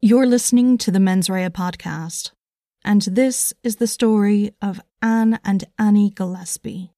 You're 0.00 0.26
listening 0.26 0.78
to 0.78 0.92
the 0.92 1.00
Mens 1.00 1.28
Rea 1.28 1.48
podcast, 1.48 2.30
and 2.84 3.02
this 3.02 3.52
is 3.64 3.76
the 3.76 3.88
story 3.88 4.54
of 4.62 4.80
Anne 5.02 5.40
and 5.44 5.64
Annie 5.76 6.10
Gillespie. 6.10 6.92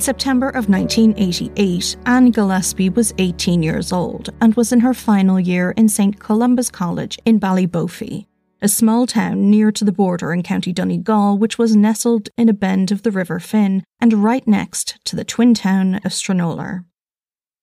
In 0.00 0.04
September 0.04 0.48
of 0.48 0.70
1988, 0.70 1.94
Anne 2.06 2.30
Gillespie 2.30 2.88
was 2.88 3.12
18 3.18 3.62
years 3.62 3.92
old 3.92 4.30
and 4.40 4.54
was 4.54 4.72
in 4.72 4.80
her 4.80 4.94
final 4.94 5.38
year 5.38 5.72
in 5.72 5.90
St 5.90 6.18
Columba's 6.18 6.70
College 6.70 7.18
in 7.26 7.38
Ballybofey, 7.38 8.24
a 8.62 8.68
small 8.68 9.06
town 9.06 9.50
near 9.50 9.70
to 9.70 9.84
the 9.84 9.92
border 9.92 10.32
in 10.32 10.42
County 10.42 10.72
Donegal, 10.72 11.36
which 11.36 11.58
was 11.58 11.76
nestled 11.76 12.30
in 12.38 12.48
a 12.48 12.54
bend 12.54 12.90
of 12.90 13.02
the 13.02 13.10
River 13.10 13.38
Finn 13.38 13.84
and 14.00 14.24
right 14.24 14.48
next 14.48 14.96
to 15.04 15.16
the 15.16 15.22
twin 15.22 15.52
town 15.52 15.96
of 15.96 16.12
Stranorlar. 16.12 16.86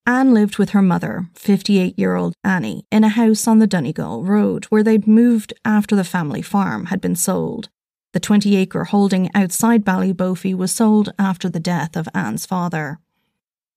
Anne 0.06 0.32
lived 0.32 0.60
with 0.60 0.70
her 0.70 0.82
mother, 0.84 1.30
58 1.34 1.98
year 1.98 2.16
old 2.16 2.36
Annie, 2.44 2.86
in 2.92 3.04
a 3.04 3.10
house 3.10 3.48
on 3.48 3.58
the 3.58 3.66
Donegal 3.66 4.24
Road 4.24 4.66
where 4.66 4.84
they'd 4.84 5.08
moved 5.08 5.56
after 5.66 5.96
the 5.96 6.04
family 6.04 6.44
farm 6.44 6.86
had 6.86 7.02
been 7.02 7.16
sold. 7.16 7.70
The 8.14 8.20
20 8.22 8.56
acre 8.56 8.86
holding 8.86 9.30
outside 9.36 9.84
Ballybofey 9.84 10.56
was 10.56 10.72
sold 10.72 11.14
after 11.20 11.50
the 11.50 11.60
death 11.60 11.98
of 11.98 12.08
Anne's 12.14 12.46
father. 12.46 13.00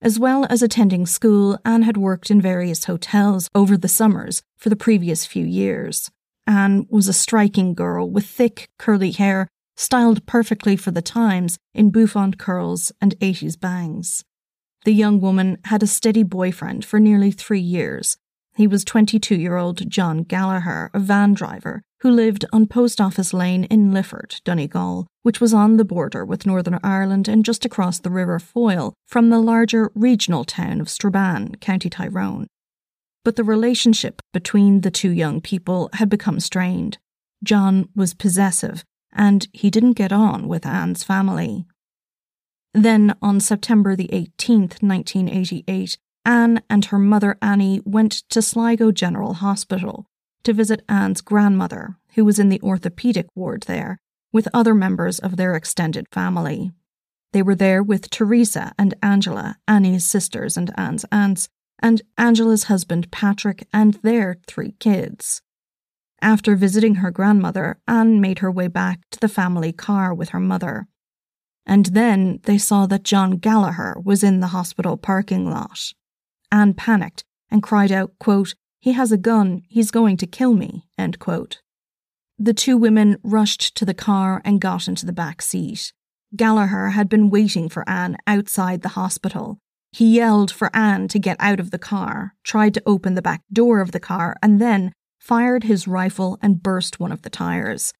As 0.00 0.18
well 0.18 0.46
as 0.48 0.62
attending 0.62 1.04
school, 1.04 1.58
Anne 1.64 1.82
had 1.82 1.96
worked 1.96 2.30
in 2.30 2.40
various 2.40 2.84
hotels 2.84 3.50
over 3.54 3.76
the 3.76 3.88
summers 3.88 4.42
for 4.56 4.70
the 4.70 4.76
previous 4.76 5.26
few 5.26 5.44
years. 5.44 6.10
Anne 6.46 6.86
was 6.88 7.08
a 7.08 7.12
striking 7.12 7.74
girl 7.74 8.08
with 8.08 8.24
thick, 8.24 8.68
curly 8.78 9.10
hair, 9.10 9.48
styled 9.76 10.24
perfectly 10.26 10.76
for 10.76 10.90
the 10.90 11.02
times 11.02 11.58
in 11.74 11.90
bouffant 11.90 12.38
curls 12.38 12.92
and 13.00 13.18
80s 13.18 13.58
bangs. 13.58 14.24
The 14.84 14.94
young 14.94 15.20
woman 15.20 15.58
had 15.64 15.82
a 15.82 15.86
steady 15.86 16.22
boyfriend 16.22 16.84
for 16.84 16.98
nearly 16.98 17.30
three 17.30 17.60
years. 17.60 18.16
He 18.56 18.66
was 18.66 18.84
22 18.84 19.34
year 19.34 19.56
old 19.56 19.90
John 19.90 20.22
Gallagher, 20.22 20.90
a 20.94 21.00
van 21.00 21.34
driver 21.34 21.82
who 22.00 22.10
lived 22.10 22.44
on 22.52 22.66
Post 22.66 23.00
Office 23.00 23.34
Lane 23.34 23.64
in 23.64 23.92
Lifford, 23.92 24.40
Donegal, 24.44 25.06
which 25.22 25.40
was 25.40 25.52
on 25.52 25.76
the 25.76 25.84
border 25.84 26.24
with 26.24 26.46
Northern 26.46 26.80
Ireland 26.82 27.28
and 27.28 27.44
just 27.44 27.64
across 27.64 27.98
the 27.98 28.10
River 28.10 28.38
Foyle 28.38 28.94
from 29.06 29.28
the 29.28 29.38
larger 29.38 29.90
regional 29.94 30.44
town 30.44 30.80
of 30.80 30.88
Strabane, 30.88 31.56
County 31.56 31.90
Tyrone. 31.90 32.46
But 33.22 33.36
the 33.36 33.44
relationship 33.44 34.22
between 34.32 34.80
the 34.80 34.90
two 34.90 35.10
young 35.10 35.42
people 35.42 35.90
had 35.94 36.08
become 36.08 36.40
strained. 36.40 36.96
John 37.44 37.88
was 37.94 38.14
possessive, 38.14 38.82
and 39.12 39.46
he 39.52 39.68
didn't 39.70 39.92
get 39.92 40.12
on 40.12 40.48
with 40.48 40.64
Anne's 40.64 41.04
family. 41.04 41.66
Then, 42.72 43.14
on 43.20 43.40
September 43.40 43.94
the 43.94 44.08
18th, 44.08 44.82
1988, 44.82 45.98
Anne 46.24 46.62
and 46.70 46.86
her 46.86 46.98
mother 46.98 47.36
Annie 47.42 47.82
went 47.84 48.12
to 48.30 48.40
Sligo 48.40 48.90
General 48.90 49.34
Hospital 49.34 50.06
to 50.44 50.52
visit 50.52 50.82
Anne's 50.88 51.20
grandmother, 51.20 51.96
who 52.14 52.24
was 52.24 52.38
in 52.38 52.48
the 52.48 52.58
orthopaedic 52.60 53.26
ward 53.34 53.62
there, 53.62 53.98
with 54.32 54.48
other 54.54 54.74
members 54.74 55.18
of 55.18 55.36
their 55.36 55.54
extended 55.54 56.06
family. 56.12 56.70
They 57.32 57.42
were 57.42 57.54
there 57.54 57.82
with 57.82 58.10
Teresa 58.10 58.72
and 58.78 58.94
Angela, 59.02 59.56
Annie's 59.68 60.04
sisters 60.04 60.56
and 60.56 60.72
Anne's 60.76 61.04
aunts, 61.12 61.48
and 61.80 62.02
Angela's 62.18 62.64
husband 62.64 63.10
Patrick 63.10 63.66
and 63.72 63.94
their 64.02 64.36
three 64.46 64.72
kids. 64.80 65.40
After 66.22 66.54
visiting 66.54 66.96
her 66.96 67.10
grandmother, 67.10 67.78
Anne 67.88 68.20
made 68.20 68.40
her 68.40 68.50
way 68.50 68.68
back 68.68 69.00
to 69.10 69.18
the 69.18 69.28
family 69.28 69.72
car 69.72 70.12
with 70.12 70.30
her 70.30 70.40
mother. 70.40 70.86
And 71.64 71.86
then 71.86 72.40
they 72.44 72.58
saw 72.58 72.86
that 72.86 73.04
John 73.04 73.32
Gallagher 73.32 73.96
was 74.04 74.22
in 74.22 74.40
the 74.40 74.48
hospital 74.48 74.96
parking 74.96 75.48
lot. 75.48 75.92
Anne 76.52 76.74
panicked 76.74 77.24
and 77.50 77.62
cried 77.62 77.92
out, 77.92 78.12
quote, 78.18 78.54
he 78.80 78.92
has 78.92 79.12
a 79.12 79.18
gun. 79.18 79.62
He's 79.68 79.90
going 79.90 80.16
to 80.16 80.26
kill 80.26 80.54
me. 80.54 80.86
The 82.38 82.54
two 82.54 82.76
women 82.76 83.18
rushed 83.22 83.76
to 83.76 83.84
the 83.84 83.94
car 83.94 84.40
and 84.44 84.60
got 84.60 84.88
into 84.88 85.04
the 85.04 85.12
back 85.12 85.42
seat. 85.42 85.92
Gallagher 86.34 86.90
had 86.90 87.08
been 87.08 87.28
waiting 87.28 87.68
for 87.68 87.88
Anne 87.88 88.16
outside 88.26 88.80
the 88.80 88.90
hospital. 88.90 89.58
He 89.92 90.16
yelled 90.16 90.50
for 90.50 90.74
Anne 90.74 91.08
to 91.08 91.18
get 91.18 91.36
out 91.40 91.60
of 91.60 91.70
the 91.70 91.78
car, 91.78 92.34
tried 92.44 92.72
to 92.74 92.82
open 92.86 93.14
the 93.14 93.22
back 93.22 93.42
door 93.52 93.80
of 93.80 93.92
the 93.92 94.00
car, 94.00 94.36
and 94.42 94.60
then 94.60 94.92
fired 95.18 95.64
his 95.64 95.86
rifle 95.86 96.38
and 96.40 96.62
burst 96.62 96.98
one 96.98 97.12
of 97.12 97.22
the 97.22 97.30
tires. 97.30 97.92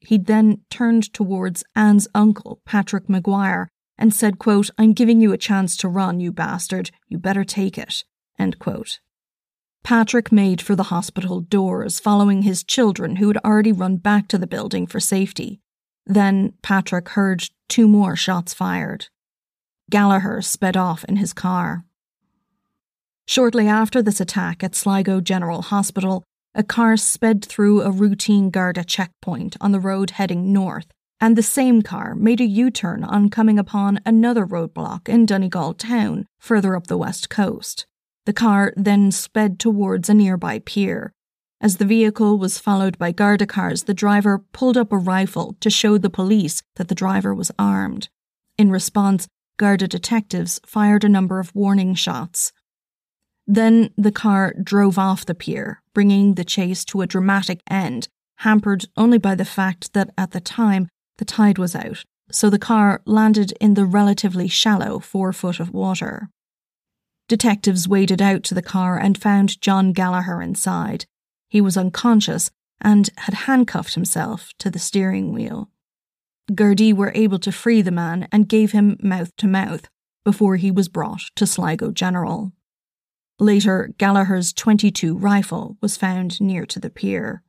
He 0.00 0.18
then 0.18 0.60
turned 0.70 1.12
towards 1.14 1.64
Anne's 1.74 2.08
uncle, 2.14 2.60
Patrick 2.66 3.08
Maguire, 3.08 3.68
and 3.96 4.12
said, 4.12 4.38
quote, 4.38 4.70
I'm 4.76 4.92
giving 4.92 5.20
you 5.20 5.32
a 5.32 5.38
chance 5.38 5.76
to 5.78 5.88
run, 5.88 6.20
you 6.20 6.32
bastard. 6.32 6.90
You 7.08 7.18
better 7.18 7.44
take 7.44 7.78
it. 7.78 8.04
End 8.38 8.58
quote. 8.58 9.00
Patrick 9.88 10.30
made 10.30 10.60
for 10.60 10.76
the 10.76 10.90
hospital 10.92 11.40
doors, 11.40 11.98
following 11.98 12.42
his 12.42 12.62
children 12.62 13.16
who 13.16 13.28
had 13.28 13.38
already 13.38 13.72
run 13.72 13.96
back 13.96 14.28
to 14.28 14.36
the 14.36 14.46
building 14.46 14.86
for 14.86 15.00
safety. 15.00 15.62
Then 16.04 16.52
Patrick 16.60 17.08
heard 17.08 17.44
two 17.70 17.88
more 17.88 18.14
shots 18.14 18.52
fired. 18.52 19.06
Gallagher 19.88 20.42
sped 20.42 20.76
off 20.76 21.04
in 21.04 21.16
his 21.16 21.32
car. 21.32 21.86
Shortly 23.26 23.66
after 23.66 24.02
this 24.02 24.20
attack 24.20 24.62
at 24.62 24.74
Sligo 24.74 25.22
General 25.22 25.62
Hospital, 25.62 26.22
a 26.54 26.62
car 26.62 26.98
sped 26.98 27.42
through 27.42 27.80
a 27.80 27.90
routine 27.90 28.50
Garda 28.50 28.84
checkpoint 28.84 29.56
on 29.58 29.72
the 29.72 29.80
road 29.80 30.10
heading 30.10 30.52
north, 30.52 30.88
and 31.18 31.34
the 31.34 31.42
same 31.42 31.80
car 31.80 32.14
made 32.14 32.42
a 32.42 32.44
U 32.44 32.70
turn 32.70 33.04
on 33.04 33.30
coming 33.30 33.58
upon 33.58 34.00
another 34.04 34.46
roadblock 34.46 35.08
in 35.08 35.24
Donegal 35.24 35.72
town, 35.72 36.26
further 36.38 36.76
up 36.76 36.88
the 36.88 36.98
west 36.98 37.30
coast. 37.30 37.86
The 38.28 38.34
car 38.34 38.74
then 38.76 39.10
sped 39.10 39.58
towards 39.58 40.10
a 40.10 40.12
nearby 40.12 40.58
pier. 40.58 41.14
As 41.62 41.78
the 41.78 41.86
vehicle 41.86 42.36
was 42.36 42.58
followed 42.58 42.98
by 42.98 43.10
Garda 43.10 43.46
cars, 43.46 43.84
the 43.84 43.94
driver 43.94 44.44
pulled 44.52 44.76
up 44.76 44.92
a 44.92 44.98
rifle 44.98 45.56
to 45.60 45.70
show 45.70 45.96
the 45.96 46.10
police 46.10 46.62
that 46.76 46.88
the 46.88 46.94
driver 46.94 47.34
was 47.34 47.50
armed. 47.58 48.10
In 48.58 48.70
response, 48.70 49.28
Garda 49.56 49.88
detectives 49.88 50.60
fired 50.66 51.04
a 51.04 51.08
number 51.08 51.40
of 51.40 51.54
warning 51.54 51.94
shots. 51.94 52.52
Then 53.46 53.94
the 53.96 54.12
car 54.12 54.52
drove 54.62 54.98
off 54.98 55.24
the 55.24 55.34
pier, 55.34 55.80
bringing 55.94 56.34
the 56.34 56.44
chase 56.44 56.84
to 56.84 57.00
a 57.00 57.06
dramatic 57.06 57.62
end, 57.70 58.08
hampered 58.40 58.84
only 58.94 59.16
by 59.16 59.36
the 59.36 59.46
fact 59.46 59.94
that 59.94 60.10
at 60.18 60.32
the 60.32 60.40
time 60.40 60.90
the 61.16 61.24
tide 61.24 61.56
was 61.56 61.74
out, 61.74 62.04
so 62.30 62.50
the 62.50 62.58
car 62.58 63.00
landed 63.06 63.52
in 63.52 63.72
the 63.72 63.86
relatively 63.86 64.48
shallow 64.48 64.98
four 64.98 65.32
foot 65.32 65.60
of 65.60 65.72
water. 65.72 66.28
Detectives 67.28 67.86
waded 67.86 68.22
out 68.22 68.42
to 68.44 68.54
the 68.54 68.62
car 68.62 68.98
and 68.98 69.20
found 69.20 69.60
John 69.60 69.92
Gallagher 69.92 70.40
inside. 70.40 71.04
He 71.48 71.60
was 71.60 71.76
unconscious 71.76 72.50
and 72.80 73.10
had 73.18 73.34
handcuffed 73.34 73.94
himself 73.94 74.52
to 74.58 74.70
the 74.70 74.78
steering 74.78 75.32
wheel. 75.32 75.70
Gardaí 76.50 76.94
were 76.94 77.12
able 77.14 77.38
to 77.40 77.52
free 77.52 77.82
the 77.82 77.90
man 77.90 78.28
and 78.32 78.48
gave 78.48 78.72
him 78.72 78.96
mouth 79.02 79.36
to 79.36 79.46
mouth 79.46 79.88
before 80.24 80.56
he 80.56 80.70
was 80.70 80.88
brought 80.88 81.22
to 81.36 81.46
Sligo 81.46 81.90
General. 81.90 82.52
Later, 83.38 83.92
Gallagher's 83.98 84.52
22 84.52 85.16
rifle 85.16 85.76
was 85.80 85.96
found 85.96 86.40
near 86.40 86.64
to 86.66 86.80
the 86.80 86.90
pier. 86.90 87.42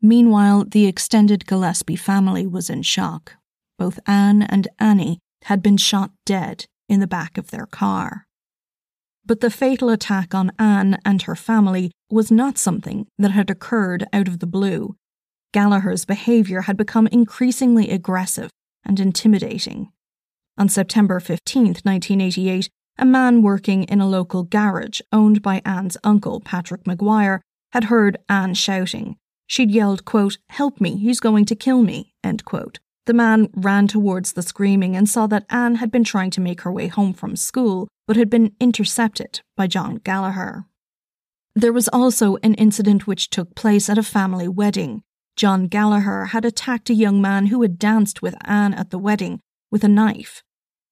Meanwhile, 0.00 0.66
the 0.66 0.86
extended 0.86 1.46
Gillespie 1.46 1.96
family 1.96 2.46
was 2.46 2.68
in 2.68 2.82
shock. 2.82 3.36
Both 3.78 3.98
Anne 4.06 4.42
and 4.42 4.68
Annie 4.78 5.18
had 5.44 5.62
been 5.62 5.76
shot 5.76 6.10
dead 6.26 6.66
in 6.88 7.00
the 7.00 7.06
back 7.06 7.38
of 7.38 7.50
their 7.50 7.66
car. 7.66 8.26
But 9.24 9.40
the 9.40 9.50
fatal 9.50 9.88
attack 9.88 10.34
on 10.34 10.52
Anne 10.58 10.98
and 11.04 11.22
her 11.22 11.36
family 11.36 11.92
was 12.10 12.30
not 12.30 12.58
something 12.58 13.06
that 13.18 13.30
had 13.30 13.50
occurred 13.50 14.04
out 14.12 14.28
of 14.28 14.40
the 14.40 14.46
blue. 14.46 14.96
Gallagher's 15.52 16.04
behaviour 16.04 16.62
had 16.62 16.76
become 16.76 17.06
increasingly 17.08 17.90
aggressive 17.90 18.50
and 18.84 18.98
intimidating. 18.98 19.92
On 20.58 20.68
September 20.68 21.20
15, 21.20 21.64
1988, 21.64 22.68
a 22.98 23.04
man 23.06 23.42
working 23.42 23.84
in 23.84 24.00
a 24.00 24.08
local 24.08 24.42
garage 24.42 25.00
owned 25.12 25.40
by 25.40 25.62
Anne's 25.64 25.96
uncle, 26.04 26.40
Patrick 26.40 26.86
Maguire, 26.86 27.40
had 27.72 27.84
heard 27.84 28.18
Anne 28.28 28.54
shouting. 28.54 29.16
She'd 29.46 29.70
yelled, 29.70 30.04
quote, 30.04 30.38
Help 30.50 30.80
me, 30.80 30.96
he's 30.96 31.20
going 31.20 31.44
to 31.46 31.54
kill 31.54 31.82
me, 31.82 32.12
end 32.22 32.44
quote. 32.44 32.80
The 33.06 33.14
man 33.14 33.48
ran 33.54 33.88
towards 33.88 34.32
the 34.32 34.42
screaming 34.42 34.94
and 34.94 35.08
saw 35.08 35.26
that 35.26 35.46
Anne 35.50 35.76
had 35.76 35.90
been 35.90 36.04
trying 36.04 36.30
to 36.30 36.40
make 36.40 36.60
her 36.60 36.72
way 36.72 36.86
home 36.86 37.12
from 37.12 37.34
school, 37.34 37.88
but 38.06 38.16
had 38.16 38.30
been 38.30 38.54
intercepted 38.60 39.40
by 39.56 39.66
John 39.66 39.96
Gallagher. 39.96 40.66
There 41.54 41.72
was 41.72 41.88
also 41.88 42.36
an 42.42 42.54
incident 42.54 43.06
which 43.06 43.28
took 43.28 43.54
place 43.54 43.90
at 43.90 43.98
a 43.98 44.02
family 44.02 44.46
wedding. 44.46 45.02
John 45.36 45.66
Gallagher 45.66 46.26
had 46.26 46.44
attacked 46.44 46.90
a 46.90 46.94
young 46.94 47.20
man 47.20 47.46
who 47.46 47.62
had 47.62 47.78
danced 47.78 48.22
with 48.22 48.36
Anne 48.44 48.72
at 48.72 48.90
the 48.90 48.98
wedding 48.98 49.40
with 49.70 49.82
a 49.82 49.88
knife. 49.88 50.42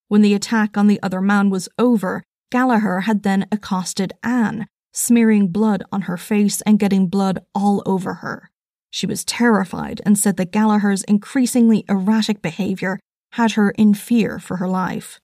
When 0.08 0.22
the 0.22 0.34
attack 0.34 0.76
on 0.76 0.88
the 0.88 1.00
other 1.02 1.20
man 1.20 1.48
was 1.48 1.68
over, 1.78 2.24
Gallagher 2.50 3.00
had 3.00 3.22
then 3.22 3.46
accosted 3.52 4.12
Anne, 4.24 4.66
smearing 4.92 5.48
blood 5.48 5.84
on 5.92 6.02
her 6.02 6.16
face 6.16 6.60
and 6.62 6.80
getting 6.80 7.06
blood 7.06 7.38
all 7.54 7.82
over 7.86 8.14
her. 8.14 8.49
She 8.90 9.06
was 9.06 9.24
terrified 9.24 10.00
and 10.04 10.18
said 10.18 10.36
that 10.36 10.52
Gallagher's 10.52 11.04
increasingly 11.04 11.84
erratic 11.88 12.42
behaviour 12.42 12.98
had 13.32 13.52
her 13.52 13.70
in 13.70 13.94
fear 13.94 14.38
for 14.38 14.56
her 14.56 14.68
life. 14.68 15.18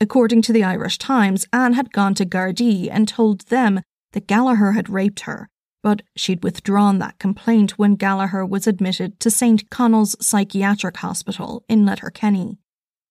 According 0.00 0.42
to 0.42 0.52
the 0.52 0.62
Irish 0.62 0.98
Times, 0.98 1.46
Anne 1.52 1.72
had 1.72 1.92
gone 1.92 2.14
to 2.14 2.26
Gardaí 2.26 2.88
and 2.90 3.08
told 3.08 3.40
them 3.48 3.80
that 4.12 4.26
Gallagher 4.26 4.72
had 4.72 4.88
raped 4.88 5.20
her, 5.20 5.48
but 5.82 6.02
she'd 6.16 6.44
withdrawn 6.44 6.98
that 6.98 7.18
complaint 7.18 7.78
when 7.78 7.96
Gallagher 7.96 8.44
was 8.44 8.66
admitted 8.66 9.18
to 9.20 9.30
St. 9.30 9.68
Conal's 9.70 10.14
Psychiatric 10.24 10.98
Hospital 10.98 11.64
in 11.68 11.84
Letterkenny. 11.84 12.58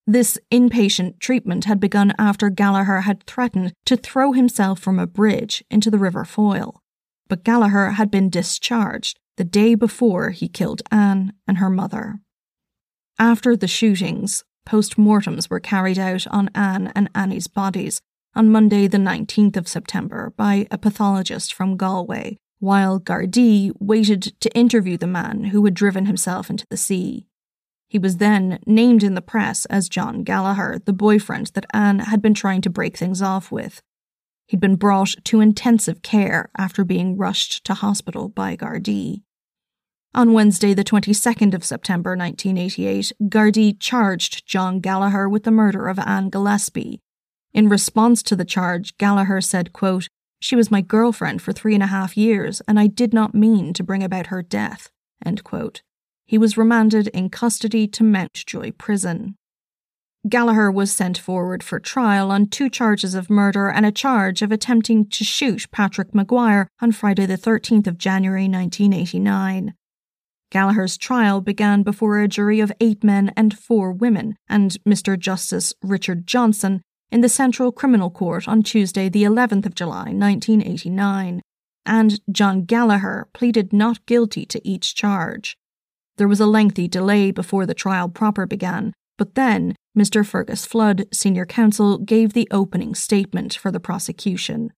This 0.06 0.38
inpatient 0.52 1.20
treatment 1.20 1.66
had 1.66 1.82
begun 1.82 2.14
after 2.18 2.50
Gallagher 2.50 3.02
had 3.02 3.26
threatened 3.26 3.74
to 3.86 3.98
throw 3.98 4.32
himself 4.32 4.80
from 4.80 5.00
a 5.00 5.08
bridge 5.08 5.66
into 5.70 5.92
the 5.92 5.98
River 5.98 6.24
Foyle. 6.24 6.82
But 7.28 7.44
Gallagher 7.44 7.92
had 7.92 8.10
been 8.10 8.30
discharged 8.30 9.20
the 9.38 9.44
day 9.44 9.76
before 9.76 10.32
he 10.32 10.48
killed 10.48 10.82
Anne 10.92 11.34
and 11.48 11.60
her 11.60 11.70
mother. 11.70 12.20
After 13.18 13.56
the 13.56 13.68
shootings, 13.68 14.44
post 14.66 14.98
mortems 14.98 15.50
were 15.50 15.60
carried 15.60 15.98
out 15.98 16.28
on 16.28 16.50
Anne 16.54 16.92
and 16.96 17.10
Annie's 17.16 17.48
bodies 17.48 18.02
on 18.36 18.52
Monday, 18.52 18.88
the 18.88 18.98
19th 18.98 19.58
of 19.58 19.68
September, 19.68 20.34
by 20.38 20.68
a 20.70 20.78
pathologist 20.78 21.54
from 21.54 21.78
Galway, 21.78 22.38
while 22.60 23.00
Gardaí 23.00 23.72
waited 23.80 24.40
to 24.40 24.56
interview 24.56 24.98
the 24.98 25.08
man 25.08 25.46
who 25.46 25.64
had 25.66 25.74
driven 25.74 26.06
himself 26.06 26.50
into 26.50 26.66
the 26.70 26.78
sea. 26.78 27.26
He 27.88 27.98
was 27.98 28.18
then 28.18 28.60
named 28.66 29.02
in 29.02 29.16
the 29.16 29.22
press 29.22 29.66
as 29.66 29.90
John 29.90 30.24
Gallagher, 30.24 30.80
the 30.84 30.94
boyfriend 30.94 31.48
that 31.54 31.66
Anne 31.74 32.00
had 32.00 32.22
been 32.22 32.34
trying 32.34 32.62
to 32.62 32.70
break 32.70 32.98
things 32.98 33.22
off 33.22 33.52
with. 33.52 33.82
He'd 34.48 34.60
been 34.60 34.76
brought 34.76 35.16
to 35.26 35.42
intensive 35.42 36.02
care 36.02 36.50
after 36.58 36.84
being 36.84 37.18
rushed 37.18 37.64
to 37.66 37.74
hospital 37.74 38.30
by 38.30 38.56
Gardaí. 38.56 39.24
On 40.18 40.34
Wednesday, 40.34 40.74
the 40.74 40.84
22nd 40.84 41.54
of 41.54 41.64
September 41.64 42.18
1988, 42.18 43.12
Gardaí 43.30 43.80
charged 43.80 44.48
John 44.48 44.80
Gallagher 44.80 45.30
with 45.30 45.44
the 45.44 45.52
murder 45.52 45.88
of 45.88 46.00
Anne 46.00 46.32
Gillespie. 46.32 47.02
In 47.54 47.70
response 47.70 48.24
to 48.24 48.36
the 48.36 48.44
charge, 48.44 48.98
Gallagher 48.98 49.42
said, 49.42 49.74
quote, 49.74 50.10
She 50.40 50.56
was 50.56 50.72
my 50.72 50.82
girlfriend 50.82 51.44
for 51.44 51.54
three 51.54 51.76
and 51.76 51.84
a 51.84 51.94
half 51.94 52.18
years, 52.18 52.64
and 52.68 52.80
I 52.80 52.88
did 52.88 53.14
not 53.14 53.36
mean 53.36 53.74
to 53.74 53.84
bring 53.84 54.02
about 54.02 54.26
her 54.34 54.42
death. 54.42 54.90
End 55.24 55.44
quote. 55.44 55.84
He 56.26 56.40
was 56.40 56.58
remanded 56.58 57.10
in 57.10 57.30
custody 57.30 57.88
to 57.90 58.04
Mountjoy 58.04 58.72
Prison. 58.72 59.36
Gallagher 60.28 60.72
was 60.72 60.92
sent 60.92 61.20
forward 61.20 61.62
for 61.62 61.80
trial 61.80 62.32
on 62.32 62.48
two 62.48 62.72
charges 62.72 63.14
of 63.14 63.30
murder 63.30 63.70
and 63.70 63.86
a 63.86 63.92
charge 63.92 64.42
of 64.42 64.52
attempting 64.52 65.08
to 65.10 65.24
shoot 65.24 65.70
Patrick 65.70 66.16
Maguire 66.16 66.68
on 66.82 66.92
Friday, 66.92 67.28
the 67.28 67.38
13th 67.38 67.86
of 67.86 68.00
January 68.00 68.50
1989. 68.50 69.76
Gallagher's 70.50 70.98
trial 70.98 71.42
began 71.42 71.84
before 71.84 72.20
a 72.20 72.28
jury 72.28 72.60
of 72.60 72.72
eight 72.80 73.04
men 73.04 73.34
and 73.36 73.58
four 73.58 73.92
women, 73.92 74.36
and 74.48 74.78
Mr. 74.88 75.20
Justice 75.20 75.74
Richard 75.82 76.26
Johnson 76.26 76.82
in 77.12 77.22
the 77.22 77.30
Central 77.30 77.72
Criminal 77.72 78.10
Court 78.10 78.48
on 78.48 78.64
Tuesday, 78.64 79.10
the 79.10 79.24
11th 79.24 79.66
of 79.66 79.76
July, 79.76 80.12
1989, 80.12 81.42
and 81.86 82.20
John 82.32 82.64
Gallagher 82.64 83.28
pleaded 83.34 83.74
not 83.74 84.06
guilty 84.06 84.46
to 84.46 84.66
each 84.68 84.96
charge. 84.96 85.58
There 86.18 86.28
was 86.28 86.40
a 86.40 86.46
lengthy 86.46 86.88
delay 86.88 87.32
before 87.32 87.66
the 87.66 87.74
trial 87.74 88.10
proper 88.10 88.46
began, 88.46 88.94
but 89.18 89.36
then 89.36 89.76
Mr. 89.98 90.26
Fergus 90.26 90.66
Flood, 90.66 91.08
senior 91.14 91.46
counsel, 91.46 91.98
gave 91.98 92.34
the 92.34 92.48
opening 92.52 92.96
statement 92.96 93.56
for 93.56 93.72
the 93.72 93.80
prosecution. 93.80 94.72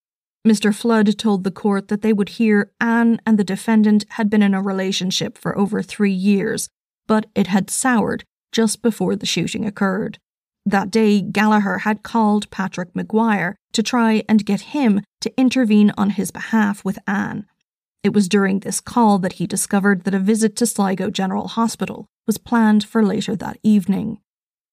Mr. 0.48 0.74
Flood 0.74 1.18
told 1.18 1.44
the 1.44 1.52
court 1.52 1.90
that 1.90 2.02
they 2.02 2.14
would 2.14 2.30
hear 2.30 2.72
Anne 2.80 3.20
and 3.26 3.38
the 3.38 3.44
defendant 3.44 4.06
had 4.12 4.30
been 4.30 4.42
in 4.42 4.54
a 4.54 4.62
relationship 4.62 5.38
for 5.38 5.58
over 5.58 5.82
three 5.82 6.14
years, 6.14 6.70
but 7.08 7.26
it 7.36 7.48
had 7.48 7.70
soured 7.70 8.24
just 8.52 8.82
before 8.82 9.16
the 9.16 9.26
shooting 9.26 9.66
occurred. 9.66 10.18
That 10.66 10.92
day, 10.92 11.22
Gallagher 11.22 11.80
had 11.80 12.04
called 12.04 12.50
Patrick 12.52 12.94
McGuire 12.94 13.56
to 13.74 13.84
try 13.84 14.24
and 14.30 14.46
get 14.46 14.62
him 14.62 15.02
to 15.22 15.34
intervene 15.38 15.92
on 15.98 16.12
his 16.12 16.32
behalf 16.32 16.86
with 16.86 17.00
Anne. 17.06 17.46
It 18.04 18.14
was 18.14 18.30
during 18.30 18.60
this 18.60 18.80
call 18.80 19.20
that 19.20 19.34
he 19.34 19.48
discovered 19.48 20.04
that 20.04 20.14
a 20.14 20.20
visit 20.20 20.56
to 20.58 20.66
Sligo 20.66 21.10
General 21.10 21.50
Hospital 21.50 22.08
was 22.26 22.38
planned 22.38 22.86
for 22.86 23.04
later 23.04 23.36
that 23.36 23.58
evening. 23.62 24.20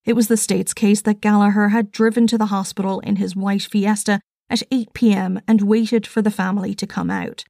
It 0.05 0.13
was 0.13 0.29
the 0.29 0.37
state's 0.37 0.73
case 0.73 1.01
that 1.01 1.19
Gallagher 1.19 1.69
had 1.69 1.91
driven 1.91 2.27
to 2.27 2.37
the 2.37 2.45
hospital 2.45 3.01
in 3.01 3.17
his 3.17 3.35
white 3.35 3.63
Fiesta 3.63 4.21
at 4.49 4.63
8 4.71 4.93
pm 4.93 5.41
and 5.47 5.61
waited 5.61 6.07
for 6.07 6.21
the 6.21 6.31
family 6.31 6.73
to 6.75 6.87
come 6.87 7.09
out. 7.09 7.43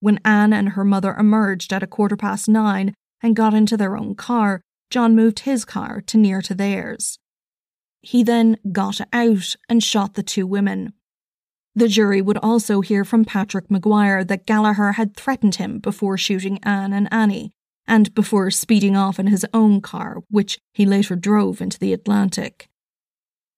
When 0.00 0.20
Anne 0.24 0.52
and 0.52 0.70
her 0.70 0.84
mother 0.84 1.14
emerged 1.14 1.72
at 1.72 1.82
a 1.82 1.86
quarter 1.86 2.16
past 2.16 2.48
nine 2.48 2.94
and 3.22 3.36
got 3.36 3.54
into 3.54 3.76
their 3.76 3.96
own 3.96 4.14
car, 4.14 4.62
John 4.90 5.14
moved 5.14 5.40
his 5.40 5.64
car 5.64 6.00
to 6.06 6.16
near 6.16 6.40
to 6.42 6.54
theirs. 6.54 7.18
He 8.00 8.22
then 8.22 8.56
got 8.72 9.00
out 9.12 9.56
and 9.68 9.82
shot 9.82 10.14
the 10.14 10.22
two 10.22 10.46
women. 10.46 10.94
The 11.74 11.86
jury 11.86 12.22
would 12.22 12.38
also 12.38 12.80
hear 12.80 13.04
from 13.04 13.24
Patrick 13.24 13.68
McGuire 13.68 14.26
that 14.26 14.46
Gallagher 14.46 14.92
had 14.92 15.14
threatened 15.14 15.56
him 15.56 15.78
before 15.78 16.16
shooting 16.16 16.58
Anne 16.62 16.92
and 16.92 17.12
Annie, 17.12 17.52
and 17.86 18.12
before 18.14 18.50
speeding 18.50 18.96
off 18.96 19.18
in 19.18 19.26
his 19.26 19.46
own 19.52 19.80
car, 19.80 20.22
which 20.30 20.58
he 20.72 20.86
later 20.86 21.14
drove 21.14 21.60
into 21.60 21.78
the 21.78 21.92
Atlantic. 21.92 22.69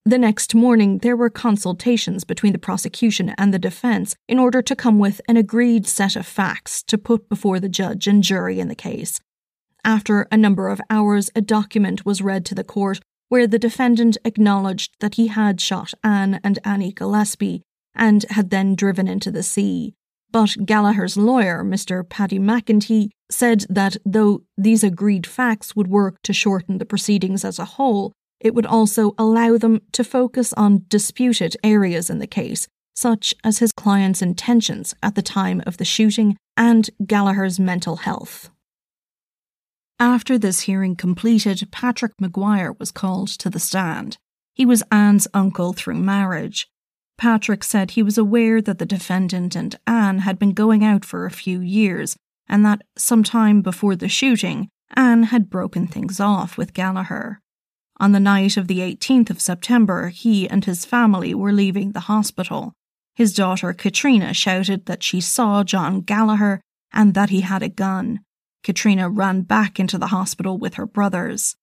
The 0.04 0.18
next 0.18 0.52
morning, 0.52 0.98
there 0.98 1.16
were 1.16 1.30
consultations 1.30 2.24
between 2.24 2.52
the 2.52 2.58
prosecution 2.58 3.34
and 3.38 3.54
the 3.54 3.58
defence 3.58 4.16
in 4.28 4.40
order 4.40 4.60
to 4.60 4.74
come 4.74 4.98
with 4.98 5.20
an 5.28 5.36
agreed 5.36 5.86
set 5.86 6.16
of 6.16 6.26
facts 6.26 6.82
to 6.84 6.98
put 6.98 7.28
before 7.28 7.60
the 7.60 7.68
judge 7.68 8.08
and 8.08 8.20
jury 8.20 8.58
in 8.58 8.66
the 8.66 8.74
case. 8.74 9.20
After 9.84 10.26
a 10.32 10.36
number 10.36 10.68
of 10.68 10.80
hours, 10.90 11.30
a 11.36 11.40
document 11.40 12.04
was 12.04 12.20
read 12.20 12.44
to 12.46 12.54
the 12.54 12.64
court 12.64 12.98
where 13.28 13.46
the 13.46 13.60
defendant 13.60 14.18
acknowledged 14.24 14.94
that 14.98 15.14
he 15.14 15.28
had 15.28 15.60
shot 15.60 15.94
Anne 16.02 16.40
and 16.42 16.58
Annie 16.64 16.92
Gillespie 16.92 17.62
and 17.94 18.24
had 18.30 18.50
then 18.50 18.74
driven 18.74 19.06
into 19.06 19.30
the 19.30 19.42
sea. 19.44 19.94
But 20.32 20.56
Gallagher's 20.66 21.16
lawyer, 21.16 21.62
Mr. 21.62 22.08
Paddy 22.08 22.40
McEntee, 22.40 23.10
said 23.30 23.66
that 23.68 23.96
though 24.04 24.42
these 24.58 24.82
agreed 24.82 25.26
facts 25.26 25.76
would 25.76 25.86
work 25.88 26.20
to 26.22 26.32
shorten 26.32 26.78
the 26.78 26.84
proceedings 26.84 27.44
as 27.44 27.58
a 27.58 27.64
whole, 27.64 28.12
it 28.42 28.54
would 28.54 28.66
also 28.66 29.14
allow 29.16 29.56
them 29.56 29.80
to 29.92 30.04
focus 30.04 30.52
on 30.54 30.84
disputed 30.88 31.56
areas 31.62 32.10
in 32.10 32.18
the 32.18 32.26
case, 32.26 32.68
such 32.94 33.34
as 33.42 33.58
his 33.58 33.72
client's 33.72 34.20
intentions 34.20 34.94
at 35.02 35.14
the 35.14 35.22
time 35.22 35.62
of 35.66 35.78
the 35.78 35.84
shooting 35.84 36.36
and 36.56 36.90
Gallagher's 37.06 37.58
mental 37.58 37.96
health. 37.96 38.50
After 39.98 40.36
this 40.36 40.62
hearing 40.62 40.96
completed, 40.96 41.68
Patrick 41.70 42.12
McGuire 42.20 42.76
was 42.78 42.90
called 42.90 43.28
to 43.28 43.48
the 43.48 43.60
stand. 43.60 44.18
He 44.52 44.66
was 44.66 44.82
Anne's 44.90 45.28
uncle 45.32 45.72
through 45.72 45.94
marriage. 45.94 46.66
Patrick 47.16 47.62
said 47.62 47.92
he 47.92 48.02
was 48.02 48.18
aware 48.18 48.60
that 48.60 48.78
the 48.78 48.86
defendant 48.86 49.54
and 49.54 49.78
Anne 49.86 50.20
had 50.20 50.38
been 50.40 50.52
going 50.52 50.84
out 50.84 51.04
for 51.04 51.24
a 51.24 51.30
few 51.30 51.60
years, 51.60 52.16
and 52.48 52.64
that 52.66 52.82
some 52.96 53.22
time 53.22 53.62
before 53.62 53.94
the 53.94 54.08
shooting, 54.08 54.68
Anne 54.94 55.24
had 55.24 55.48
broken 55.48 55.86
things 55.86 56.18
off 56.18 56.58
with 56.58 56.74
Gallagher. 56.74 57.41
On 58.02 58.10
the 58.10 58.18
night 58.18 58.56
of 58.56 58.66
the 58.66 58.80
18th 58.80 59.30
of 59.30 59.40
September, 59.40 60.08
he 60.08 60.50
and 60.50 60.64
his 60.64 60.84
family 60.84 61.36
were 61.36 61.52
leaving 61.52 61.92
the 61.92 62.08
hospital. 62.10 62.72
His 63.14 63.32
daughter 63.32 63.72
Katrina 63.72 64.34
shouted 64.34 64.86
that 64.86 65.04
she 65.04 65.20
saw 65.20 65.62
John 65.62 66.00
Gallagher 66.00 66.60
and 66.92 67.14
that 67.14 67.30
he 67.30 67.42
had 67.42 67.62
a 67.62 67.68
gun. 67.68 68.18
Katrina 68.64 69.08
ran 69.08 69.42
back 69.42 69.78
into 69.78 69.98
the 69.98 70.08
hospital 70.08 70.58
with 70.58 70.74
her 70.74 70.84
brothers. 70.84 71.54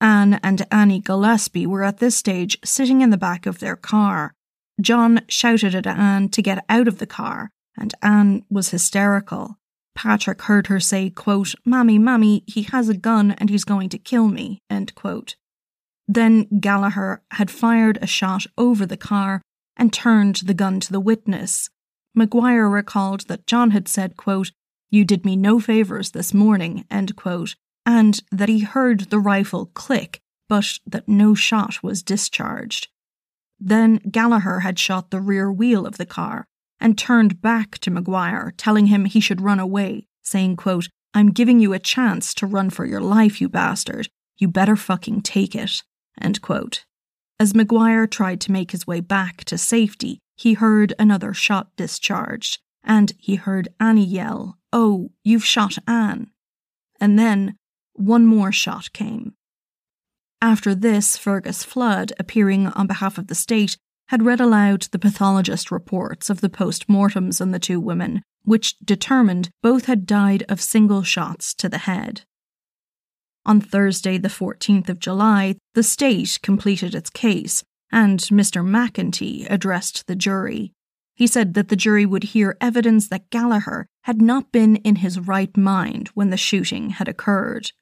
Anne 0.00 0.34
and 0.34 0.64
Annie 0.70 1.00
Gillespie 1.00 1.66
were 1.66 1.82
at 1.82 1.98
this 1.98 2.14
stage 2.14 2.56
sitting 2.64 3.00
in 3.00 3.10
the 3.10 3.16
back 3.16 3.44
of 3.44 3.58
their 3.58 3.74
car. 3.74 4.34
John 4.80 5.22
shouted 5.28 5.74
at 5.74 5.88
Anne 5.88 6.28
to 6.28 6.40
get 6.40 6.64
out 6.68 6.86
of 6.86 6.98
the 6.98 7.08
car, 7.08 7.50
and 7.76 7.92
Anne 8.02 8.44
was 8.48 8.68
hysterical. 8.68 9.56
Patrick 9.96 10.42
heard 10.42 10.68
her 10.68 10.78
say, 10.78 11.10
quote, 11.10 11.56
Mammy, 11.64 11.98
Mammy, 11.98 12.44
he 12.46 12.62
has 12.62 12.88
a 12.88 12.96
gun 12.96 13.32
and 13.32 13.50
he's 13.50 13.64
going 13.64 13.88
to 13.88 13.98
kill 13.98 14.28
me, 14.28 14.60
end 14.70 14.94
quote. 14.94 15.34
Then 16.08 16.46
Gallagher 16.58 17.22
had 17.32 17.50
fired 17.50 17.98
a 18.00 18.06
shot 18.06 18.46
over 18.56 18.86
the 18.86 18.96
car 18.96 19.42
and 19.76 19.92
turned 19.92 20.36
the 20.36 20.54
gun 20.54 20.80
to 20.80 20.92
the 20.92 21.00
witness. 21.00 21.68
McGuire 22.16 22.72
recalled 22.72 23.28
that 23.28 23.46
John 23.46 23.70
had 23.72 23.86
said, 23.86 24.16
quote, 24.16 24.50
You 24.90 25.04
did 25.04 25.26
me 25.26 25.36
no 25.36 25.60
favours 25.60 26.12
this 26.12 26.32
morning, 26.32 26.86
end 26.90 27.14
quote, 27.14 27.54
and 27.84 28.20
that 28.32 28.48
he 28.48 28.60
heard 28.60 29.10
the 29.10 29.18
rifle 29.18 29.66
click, 29.66 30.20
but 30.48 30.78
that 30.86 31.08
no 31.08 31.34
shot 31.34 31.82
was 31.82 32.02
discharged. 32.02 32.88
Then 33.60 33.96
Gallagher 34.10 34.60
had 34.60 34.78
shot 34.78 35.10
the 35.10 35.20
rear 35.20 35.52
wheel 35.52 35.86
of 35.86 35.98
the 35.98 36.06
car, 36.06 36.46
and 36.80 36.96
turned 36.96 37.42
back 37.42 37.78
to 37.78 37.90
McGuire, 37.90 38.52
telling 38.56 38.86
him 38.86 39.04
he 39.04 39.20
should 39.20 39.42
run 39.42 39.60
away, 39.60 40.06
saying, 40.22 40.56
quote, 40.56 40.88
I'm 41.12 41.32
giving 41.32 41.60
you 41.60 41.72
a 41.72 41.78
chance 41.78 42.32
to 42.34 42.46
run 42.46 42.70
for 42.70 42.86
your 42.86 43.00
life, 43.00 43.40
you 43.40 43.48
bastard. 43.48 44.08
You 44.36 44.48
better 44.48 44.76
fucking 44.76 45.22
take 45.22 45.54
it. 45.54 45.82
As 47.40 47.52
McGuire 47.52 48.10
tried 48.10 48.40
to 48.42 48.52
make 48.52 48.72
his 48.72 48.86
way 48.86 49.00
back 49.00 49.44
to 49.44 49.56
safety, 49.56 50.18
he 50.36 50.54
heard 50.54 50.94
another 50.98 51.32
shot 51.32 51.68
discharged, 51.76 52.58
and 52.82 53.12
he 53.18 53.36
heard 53.36 53.68
Annie 53.78 54.04
yell, 54.04 54.58
Oh, 54.72 55.10
you've 55.24 55.44
shot 55.44 55.78
Anne. 55.86 56.30
And 57.00 57.18
then 57.18 57.56
one 57.94 58.26
more 58.26 58.52
shot 58.52 58.92
came. 58.92 59.34
After 60.40 60.74
this, 60.74 61.16
Fergus 61.16 61.64
Flood, 61.64 62.12
appearing 62.18 62.68
on 62.68 62.86
behalf 62.86 63.18
of 63.18 63.26
the 63.26 63.34
state, 63.34 63.76
had 64.08 64.24
read 64.24 64.40
aloud 64.40 64.82
the 64.82 64.98
pathologist 64.98 65.70
reports 65.70 66.30
of 66.30 66.40
the 66.40 66.48
post 66.48 66.88
mortems 66.88 67.40
on 67.40 67.50
the 67.50 67.58
two 67.58 67.80
women, 67.80 68.22
which 68.44 68.78
determined 68.78 69.50
both 69.62 69.86
had 69.86 70.06
died 70.06 70.44
of 70.48 70.60
single 70.60 71.02
shots 71.02 71.52
to 71.54 71.68
the 71.68 71.78
head. 71.78 72.22
On 73.48 73.62
Thursday, 73.62 74.18
the 74.18 74.28
14th 74.28 74.90
of 74.90 74.98
July, 74.98 75.56
the 75.72 75.82
state 75.82 76.38
completed 76.42 76.94
its 76.94 77.08
case, 77.08 77.64
and 77.90 78.20
Mr. 78.20 78.62
McEntee 78.62 79.50
addressed 79.50 80.06
the 80.06 80.14
jury. 80.14 80.74
He 81.14 81.26
said 81.26 81.54
that 81.54 81.68
the 81.68 81.74
jury 81.74 82.04
would 82.04 82.24
hear 82.24 82.58
evidence 82.60 83.08
that 83.08 83.30
Gallagher 83.30 83.86
had 84.02 84.20
not 84.20 84.52
been 84.52 84.76
in 84.76 84.96
his 84.96 85.18
right 85.18 85.56
mind 85.56 86.08
when 86.08 86.28
the 86.28 86.36
shooting 86.36 86.90
had 86.90 87.08
occurred. 87.08 87.72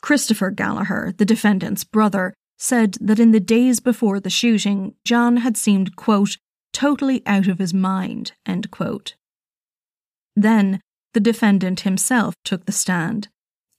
Christopher 0.00 0.50
Gallagher, 0.50 1.12
the 1.14 1.26
defendant's 1.26 1.84
brother, 1.84 2.32
said 2.56 2.96
that 2.98 3.20
in 3.20 3.32
the 3.32 3.38
days 3.38 3.80
before 3.80 4.18
the 4.18 4.30
shooting, 4.30 4.94
John 5.04 5.36
had 5.36 5.58
seemed, 5.58 5.94
quote, 5.94 6.38
totally 6.72 7.22
out 7.26 7.48
of 7.48 7.58
his 7.58 7.74
mind, 7.74 8.32
end 8.46 8.70
quote. 8.70 9.14
Then, 10.34 10.80
the 11.12 11.20
defendant 11.20 11.80
himself 11.80 12.34
took 12.44 12.64
the 12.64 12.72
stand. 12.72 13.28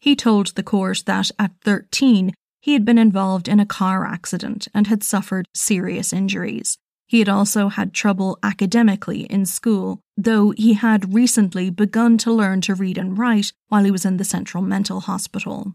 He 0.04 0.18
told 0.18 0.48
the 0.48 0.64
court 0.64 1.04
that 1.06 1.32
at 1.40 1.54
13, 1.64 2.34
he 2.60 2.74
had 2.74 2.84
been 2.84 2.98
involved 2.98 3.48
in 3.48 3.62
a 3.62 3.66
car 3.66 4.06
accident 4.06 4.68
and 4.74 4.88
had 4.88 5.02
suffered 5.02 5.48
serious 5.54 6.12
injuries. 6.12 6.78
He 7.08 7.20
had 7.20 7.30
also 7.30 7.70
had 7.70 7.94
trouble 7.94 8.38
academically 8.44 9.22
in 9.22 9.46
school, 9.46 10.02
though 10.18 10.52
he 10.58 10.74
had 10.74 11.14
recently 11.14 11.70
begun 11.70 12.18
to 12.18 12.34
learn 12.34 12.60
to 12.64 12.76
read 12.76 12.98
and 12.98 13.18
write 13.18 13.54
while 13.70 13.86
he 13.86 13.92
was 13.92 14.04
in 14.04 14.18
the 14.18 14.26
Central 14.26 14.62
Mental 14.62 15.00
Hospital. 15.00 15.72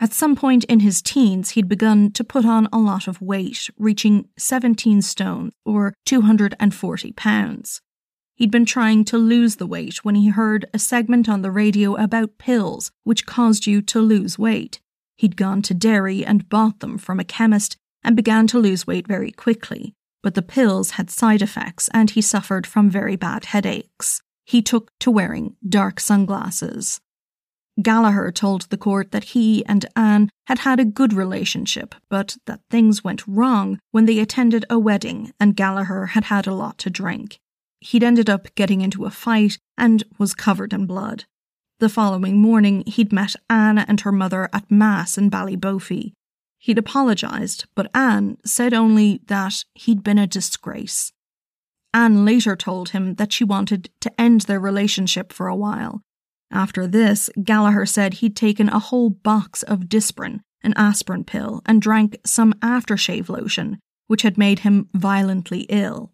At 0.00 0.12
some 0.12 0.36
point 0.36 0.64
in 0.64 0.80
his 0.80 1.00
teens, 1.00 1.52
he'd 1.52 1.66
begun 1.66 2.12
to 2.12 2.22
put 2.22 2.44
on 2.44 2.68
a 2.70 2.78
lot 2.78 3.08
of 3.08 3.22
weight, 3.22 3.70
reaching 3.78 4.28
17 4.36 5.00
stone 5.00 5.50
or 5.64 5.94
240 6.04 7.12
pounds. 7.12 7.80
He'd 8.36 8.50
been 8.50 8.66
trying 8.66 9.06
to 9.06 9.16
lose 9.16 9.56
the 9.56 9.66
weight 9.66 10.04
when 10.04 10.14
he 10.14 10.28
heard 10.28 10.66
a 10.74 10.78
segment 10.78 11.26
on 11.26 11.40
the 11.40 11.50
radio 11.50 11.96
about 11.96 12.36
pills 12.36 12.90
which 13.02 13.24
caused 13.24 13.66
you 13.66 13.80
to 13.80 14.00
lose 14.00 14.38
weight. 14.38 14.78
He'd 15.16 15.38
gone 15.38 15.62
to 15.62 15.74
Derry 15.74 16.22
and 16.22 16.48
bought 16.50 16.80
them 16.80 16.98
from 16.98 17.18
a 17.18 17.24
chemist 17.24 17.78
and 18.04 18.14
began 18.14 18.46
to 18.48 18.58
lose 18.58 18.86
weight 18.86 19.06
very 19.08 19.32
quickly, 19.32 19.94
but 20.22 20.34
the 20.34 20.42
pills 20.42 20.92
had 20.92 21.08
side 21.08 21.40
effects 21.40 21.88
and 21.94 22.10
he 22.10 22.20
suffered 22.20 22.66
from 22.66 22.90
very 22.90 23.16
bad 23.16 23.46
headaches. 23.46 24.20
He 24.44 24.60
took 24.60 24.90
to 25.00 25.10
wearing 25.10 25.56
dark 25.66 25.98
sunglasses. 25.98 27.00
Gallagher 27.80 28.30
told 28.30 28.62
the 28.62 28.76
court 28.76 29.12
that 29.12 29.24
he 29.24 29.64
and 29.64 29.86
Anne 29.96 30.28
had 30.46 30.60
had 30.60 30.78
a 30.78 30.84
good 30.84 31.14
relationship, 31.14 31.94
but 32.10 32.36
that 32.44 32.60
things 32.70 33.02
went 33.02 33.26
wrong 33.26 33.78
when 33.92 34.04
they 34.04 34.18
attended 34.18 34.66
a 34.68 34.78
wedding 34.78 35.32
and 35.40 35.56
Gallagher 35.56 36.06
had 36.06 36.24
had 36.24 36.46
a 36.46 36.54
lot 36.54 36.76
to 36.78 36.90
drink. 36.90 37.38
He'd 37.80 38.02
ended 38.02 38.30
up 38.30 38.54
getting 38.54 38.80
into 38.80 39.04
a 39.04 39.10
fight 39.10 39.58
and 39.76 40.02
was 40.18 40.34
covered 40.34 40.72
in 40.72 40.86
blood. 40.86 41.24
The 41.78 41.88
following 41.88 42.38
morning, 42.38 42.84
he'd 42.86 43.12
met 43.12 43.34
Anne 43.50 43.78
and 43.78 44.00
her 44.00 44.12
mother 44.12 44.48
at 44.52 44.70
Mass 44.70 45.18
in 45.18 45.30
Ballybofey. 45.30 46.12
He'd 46.58 46.78
apologised, 46.78 47.66
but 47.74 47.90
Anne 47.94 48.38
said 48.44 48.72
only 48.72 49.20
that 49.26 49.64
he'd 49.74 50.02
been 50.02 50.18
a 50.18 50.26
disgrace. 50.26 51.12
Anne 51.92 52.24
later 52.24 52.56
told 52.56 52.90
him 52.90 53.14
that 53.14 53.32
she 53.32 53.44
wanted 53.44 53.90
to 54.00 54.20
end 54.20 54.42
their 54.42 54.60
relationship 54.60 55.32
for 55.32 55.48
a 55.48 55.56
while, 55.56 56.02
after 56.50 56.86
this, 56.86 57.28
Gallagher 57.42 57.86
said 57.86 58.14
he'd 58.14 58.36
taken 58.36 58.68
a 58.68 58.78
whole 58.78 59.10
box 59.10 59.62
of 59.62 59.88
Disprin, 59.88 60.40
an 60.62 60.74
aspirin 60.76 61.24
pill, 61.24 61.62
and 61.66 61.82
drank 61.82 62.18
some 62.24 62.52
aftershave 62.54 63.28
lotion, 63.28 63.78
which 64.06 64.22
had 64.22 64.38
made 64.38 64.60
him 64.60 64.88
violently 64.94 65.66
ill. 65.68 66.12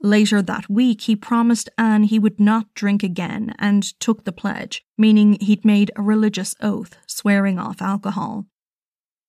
Later 0.00 0.40
that 0.42 0.70
week, 0.70 1.02
he 1.02 1.16
promised 1.16 1.68
Anne 1.76 2.04
he 2.04 2.18
would 2.18 2.38
not 2.38 2.72
drink 2.74 3.02
again 3.02 3.54
and 3.58 3.82
took 3.98 4.24
the 4.24 4.32
pledge, 4.32 4.84
meaning 4.96 5.36
he'd 5.40 5.64
made 5.64 5.90
a 5.96 6.02
religious 6.02 6.54
oath, 6.60 6.96
swearing 7.06 7.58
off 7.58 7.82
alcohol. 7.82 8.46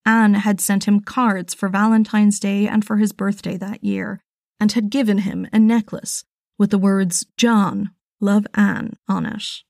Anne 0.05 0.35
had 0.35 0.61
sent 0.61 0.87
him 0.87 0.99
cards 0.99 1.53
for 1.53 1.69
Valentine's 1.69 2.39
Day 2.39 2.67
and 2.67 2.85
for 2.85 2.97
his 2.97 3.11
birthday 3.11 3.57
that 3.57 3.83
year, 3.83 4.23
and 4.59 4.71
had 4.71 4.89
given 4.89 5.19
him 5.19 5.47
a 5.51 5.59
necklace 5.59 6.23
with 6.57 6.69
the 6.69 6.77
words 6.77 7.25
John, 7.37 7.91
love 8.19 8.45
Anne 8.53 8.97
on 9.07 9.25
it. 9.25 9.63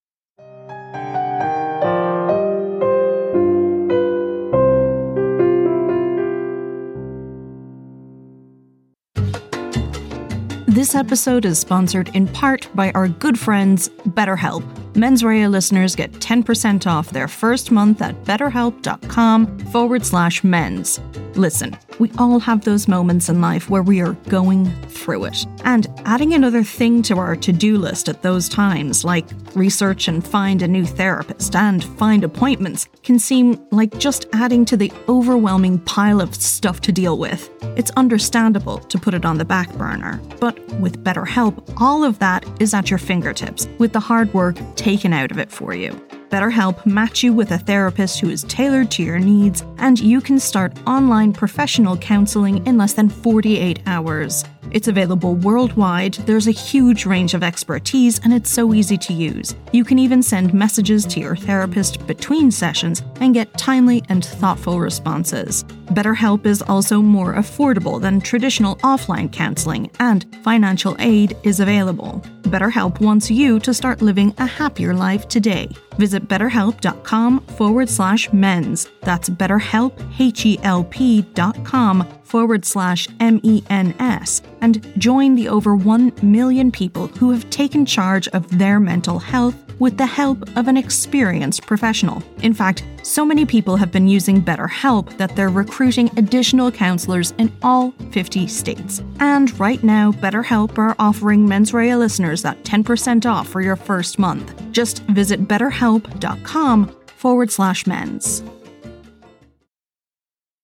This 10.79 10.95
episode 10.95 11.43
is 11.43 11.59
sponsored 11.59 12.07
in 12.15 12.25
part 12.25 12.69
by 12.73 12.93
our 12.93 13.09
good 13.09 13.37
friends, 13.37 13.89
BetterHelp. 14.07 14.63
Mens 14.95 15.23
Rea 15.23 15.47
listeners 15.47 15.95
get 15.95 16.11
10% 16.13 16.87
off 16.87 17.11
their 17.11 17.27
first 17.27 17.71
month 17.71 18.01
at 18.01 18.23
betterhelp.com 18.23 19.59
forward 19.65 20.05
slash 20.05 20.43
mens. 20.43 20.99
Listen, 21.35 21.77
we 21.99 22.11
all 22.17 22.39
have 22.39 22.65
those 22.65 22.87
moments 22.87 23.29
in 23.29 23.39
life 23.39 23.69
where 23.69 23.83
we 23.83 24.01
are 24.01 24.13
going 24.27 24.69
through 24.87 25.25
it. 25.25 25.45
And 25.63 25.87
adding 26.05 26.33
another 26.33 26.63
thing 26.63 27.01
to 27.03 27.17
our 27.17 27.35
to 27.37 27.53
do 27.53 27.77
list 27.77 28.09
at 28.09 28.23
those 28.23 28.49
times, 28.49 29.05
like 29.05 29.25
research 29.55 30.07
and 30.07 30.25
find 30.25 30.61
a 30.61 30.67
new 30.67 30.85
therapist 30.85 31.55
and 31.55 31.83
find 31.83 32.23
appointments, 32.23 32.87
can 33.03 33.19
seem 33.19 33.63
like 33.71 33.97
just 33.99 34.25
adding 34.33 34.65
to 34.65 34.75
the 34.75 34.91
overwhelming 35.07 35.79
pile 35.79 36.19
of 36.19 36.35
stuff 36.35 36.81
to 36.81 36.91
deal 36.91 37.17
with. 37.17 37.49
It's 37.77 37.91
understandable 37.91 38.79
to 38.79 38.97
put 38.97 39.13
it 39.13 39.23
on 39.23 39.37
the 39.37 39.45
back 39.45 39.71
burner. 39.73 40.19
But 40.39 40.59
with 40.79 41.03
BetterHelp, 41.03 41.75
all 41.77 42.03
of 42.03 42.19
that 42.19 42.45
is 42.59 42.73
at 42.73 42.89
your 42.89 42.99
fingertips, 42.99 43.67
with 43.77 43.93
the 43.93 43.99
hard 43.99 44.33
work 44.33 44.57
taken 44.75 44.88
out 45.13 45.29
of 45.29 45.37
it 45.37 45.51
for 45.51 45.75
you. 45.75 45.91
BetterHelp 46.29 46.83
match 46.85 47.21
you 47.21 47.31
with 47.31 47.51
a 47.51 47.59
therapist 47.59 48.19
who 48.19 48.29
is 48.29 48.43
tailored 48.43 48.89
to 48.91 49.03
your 49.03 49.19
needs, 49.19 49.63
and 49.77 49.99
you 49.99 50.19
can 50.19 50.39
start 50.39 50.73
online 50.87 51.31
professional 51.31 51.95
counseling 51.97 52.65
in 52.65 52.77
less 52.77 52.93
than 52.93 53.07
48 53.07 53.81
hours. 53.85 54.43
It's 54.71 54.87
available 54.87 55.35
worldwide, 55.35 56.13
there's 56.25 56.47
a 56.47 56.51
huge 56.51 57.05
range 57.05 57.33
of 57.33 57.43
expertise, 57.43 58.19
and 58.23 58.33
it's 58.33 58.49
so 58.49 58.73
easy 58.73 58.97
to 58.97 59.13
use. 59.13 59.55
You 59.71 59.83
can 59.83 59.99
even 59.99 60.21
send 60.21 60.53
messages 60.53 61.05
to 61.05 61.19
your 61.19 61.35
therapist 61.35 62.05
between 62.07 62.51
sessions 62.51 63.01
and 63.19 63.33
get 63.33 63.57
timely 63.57 64.03
and 64.09 64.23
thoughtful 64.23 64.79
responses. 64.79 65.63
BetterHelp 65.93 66.45
is 66.45 66.61
also 66.61 67.01
more 67.01 67.33
affordable 67.33 67.99
than 67.99 68.21
traditional 68.21 68.75
offline 68.77 69.31
counseling, 69.31 69.89
and 69.99 70.25
financial 70.43 70.95
aid 70.99 71.35
is 71.43 71.59
available. 71.59 72.21
BetterHelp 72.43 72.99
wants 72.99 73.29
you 73.29 73.59
to 73.59 73.73
start 73.73 74.01
living 74.01 74.33
a 74.37 74.45
happier 74.45 74.93
life 74.93 75.27
today. 75.27 75.69
Visit 75.97 76.27
betterhelp.com 76.27 77.41
forward 77.57 77.89
slash 77.89 78.31
mens. 78.33 78.89
That's 79.01 79.29
betterhelp, 79.29 79.93
H-E-L-P 80.19 81.21
dot 81.33 81.63
com 81.65 82.07
forward 82.29 82.65
slash 82.65 83.07
MENS 83.19 84.41
and 84.61 84.93
join 84.97 85.35
the 85.35 85.49
over 85.49 85.75
1 85.75 86.13
million 86.21 86.71
people 86.71 87.07
who 87.07 87.31
have 87.31 87.49
taken 87.49 87.85
charge 87.85 88.27
of 88.29 88.57
their 88.57 88.79
mental 88.79 89.19
health 89.19 89.55
with 89.79 89.97
the 89.97 90.05
help 90.05 90.43
of 90.57 90.67
an 90.67 90.75
experienced 90.75 91.65
professional. 91.65 92.21
In 92.41 92.53
fact, 92.53 92.83
so 93.03 93.25
many 93.25 93.45
people 93.45 93.77
have 93.77 93.91
been 93.91 94.09
using 94.09 94.41
BetterHelp 94.41 95.15
that 95.17 95.35
they're 95.35 95.49
recruiting 95.49 96.11
additional 96.17 96.69
counselors 96.69 97.31
in 97.37 97.51
all 97.63 97.91
50 98.11 98.47
states. 98.47 99.01
And 99.21 99.57
right 99.57 99.81
now, 99.81 100.11
BetterHelp 100.11 100.77
are 100.77 100.95
offering 100.99 101.47
Mens 101.47 101.69
Menswear 101.69 101.97
listeners 101.97 102.41
that 102.41 102.63
10% 102.63 103.29
off 103.29 103.47
for 103.47 103.61
your 103.61 103.75
first 103.75 104.19
month. 104.19 104.53
Just 104.71 104.99
visit 105.03 105.47
betterhelp.com 105.47 106.95
forward 107.07 107.51
slash 107.51 107.85
mens. 107.85 108.43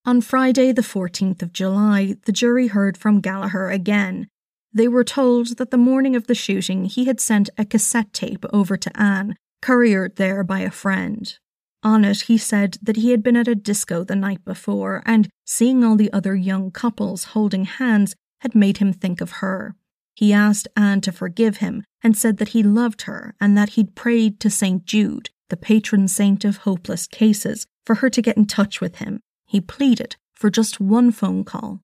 On 0.08 0.22
Friday, 0.22 0.72
the 0.72 0.84
14th 0.84 1.42
of 1.42 1.52
July, 1.52 2.16
the 2.26 2.32
jury 2.32 2.68
heard 2.68 2.96
from 2.96 3.22
Gallagher 3.22 3.72
again. 3.72 4.28
They 4.72 4.88
were 4.88 5.04
told 5.04 5.58
that 5.58 5.72
the 5.72 5.78
morning 5.78 6.16
of 6.16 6.28
the 6.28 6.36
shooting 6.36 6.86
he 6.86 7.06
had 7.06 7.20
sent 7.20 7.50
a 7.58 7.66
cassette 7.66 8.14
tape 8.14 8.46
over 8.54 8.78
to 8.78 9.02
Anne, 9.02 9.36
couriered 9.64 10.18
there 10.18 10.44
by 10.44 10.60
a 10.60 10.70
friend. 10.70 11.36
On 11.82 12.06
it, 12.06 12.22
he 12.22 12.38
said 12.38 12.78
that 12.84 12.98
he 12.98 13.10
had 13.10 13.24
been 13.24 13.36
at 13.36 13.48
a 13.48 13.56
disco 13.56 14.04
the 14.04 14.16
night 14.16 14.46
before, 14.46 15.02
and 15.08 15.28
seeing 15.44 15.84
all 15.84 15.96
the 15.96 16.14
other 16.14 16.36
young 16.36 16.70
couples 16.70 17.24
holding 17.34 17.66
hands 17.66 18.16
had 18.42 18.54
made 18.54 18.78
him 18.78 18.94
think 18.94 19.22
of 19.22 19.42
her. 19.42 19.76
He 20.14 20.32
asked 20.32 20.68
Anne 20.78 21.02
to 21.02 21.12
forgive 21.12 21.58
him 21.58 21.84
and 22.04 22.16
said 22.16 22.38
that 22.38 22.50
he 22.50 22.62
loved 22.62 23.04
her 23.04 23.34
and 23.42 23.58
that 23.58 23.70
he'd 23.70 23.96
prayed 23.96 24.40
to 24.42 24.52
St. 24.52 24.86
Jude, 24.86 25.32
the 25.50 25.58
patron 25.58 26.08
saint 26.08 26.46
of 26.46 26.58
hopeless 26.58 27.08
cases, 27.08 27.66
for 27.88 27.96
her 27.96 28.10
to 28.12 28.22
get 28.22 28.38
in 28.38 28.46
touch 28.46 28.80
with 28.80 28.98
him. 28.98 29.20
He 29.56 29.62
pleaded 29.62 30.18
for 30.34 30.50
just 30.50 30.82
one 30.82 31.12
phone 31.12 31.46
call. 31.46 31.80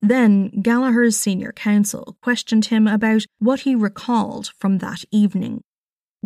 Then 0.00 0.62
Gallagher's 0.62 1.16
senior 1.16 1.50
counsel 1.50 2.16
questioned 2.22 2.66
him 2.66 2.86
about 2.86 3.24
what 3.40 3.62
he 3.62 3.74
recalled 3.74 4.52
from 4.60 4.78
that 4.78 5.04
evening. 5.10 5.62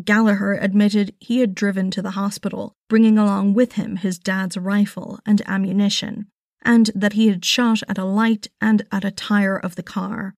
Gallagher 0.04 0.52
admitted 0.52 1.14
he 1.20 1.40
had 1.40 1.54
driven 1.54 1.90
to 1.92 2.02
the 2.02 2.10
hospital, 2.20 2.75
bringing 2.87 3.16
along 3.16 3.54
with 3.54 3.76
him 3.80 3.96
his 3.96 4.18
dad's 4.18 4.58
rifle 4.58 5.20
and 5.25 5.40
ammunition, 5.46 6.26
and 6.60 6.90
that 6.94 7.14
he 7.14 7.28
had 7.28 7.46
shot 7.46 7.80
at 7.88 7.96
a 7.96 8.04
light 8.04 8.48
and 8.60 8.82
at 8.92 9.06
a 9.06 9.10
tire 9.10 9.56
of 9.56 9.75
the 9.75 9.82
car. 9.82 10.34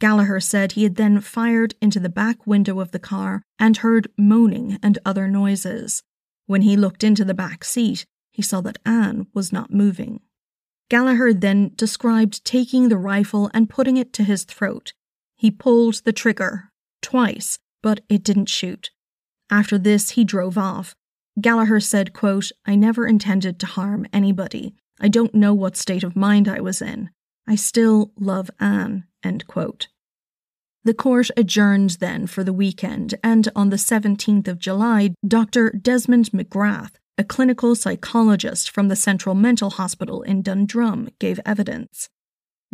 Gallagher 0.00 0.40
said 0.40 0.72
he 0.72 0.84
had 0.84 0.96
then 0.96 1.20
fired 1.20 1.74
into 1.82 2.00
the 2.00 2.08
back 2.08 2.46
window 2.46 2.80
of 2.80 2.92
the 2.92 2.98
car 2.98 3.42
and 3.58 3.76
heard 3.76 4.08
moaning 4.16 4.78
and 4.82 4.98
other 5.04 5.28
noises. 5.28 6.02
When 6.46 6.62
he 6.62 6.74
looked 6.74 7.04
into 7.04 7.22
the 7.22 7.34
back 7.34 7.64
seat, 7.64 8.06
he 8.32 8.42
saw 8.42 8.60
that 8.62 8.78
Anne 8.84 9.26
was 9.32 9.52
not 9.52 9.72
moving. 9.72 10.20
Gallagher 10.88 11.32
then 11.32 11.72
described 11.76 12.44
taking 12.44 12.88
the 12.88 12.98
rifle 12.98 13.50
and 13.54 13.70
putting 13.70 13.96
it 13.96 14.12
to 14.14 14.24
his 14.24 14.44
throat. 14.44 14.92
He 15.36 15.50
pulled 15.50 16.02
the 16.04 16.12
trigger 16.12 16.70
twice, 17.00 17.58
but 17.82 18.00
it 18.08 18.24
didn't 18.24 18.48
shoot. 18.48 18.90
After 19.50 19.78
this, 19.78 20.10
he 20.10 20.24
drove 20.24 20.58
off. 20.58 20.94
Gallagher 21.40 21.80
said, 21.80 22.12
quote, 22.12 22.50
I 22.66 22.74
never 22.74 23.06
intended 23.06 23.58
to 23.60 23.66
harm 23.66 24.06
anybody. 24.12 24.74
I 25.00 25.08
don't 25.08 25.34
know 25.34 25.54
what 25.54 25.76
state 25.76 26.04
of 26.04 26.16
mind 26.16 26.48
I 26.48 26.60
was 26.60 26.82
in. 26.82 27.10
I 27.46 27.56
still 27.56 28.12
love 28.18 28.50
Anne. 28.60 29.04
End 29.24 29.46
quote. 29.46 29.88
The 30.84 30.94
court 30.94 31.30
adjourned 31.36 31.90
then 32.00 32.26
for 32.26 32.42
the 32.42 32.52
weekend, 32.52 33.14
and 33.22 33.48
on 33.54 33.70
the 33.70 33.76
17th 33.76 34.48
of 34.48 34.58
July, 34.58 35.14
Dr. 35.26 35.70
Desmond 35.70 36.30
McGrath, 36.32 36.92
a 37.18 37.24
clinical 37.24 37.74
psychologist 37.74 38.70
from 38.70 38.88
the 38.88 38.96
Central 38.96 39.34
Mental 39.34 39.70
Hospital 39.70 40.22
in 40.22 40.42
Dundrum, 40.42 41.10
gave 41.18 41.38
evidence. 41.44 42.08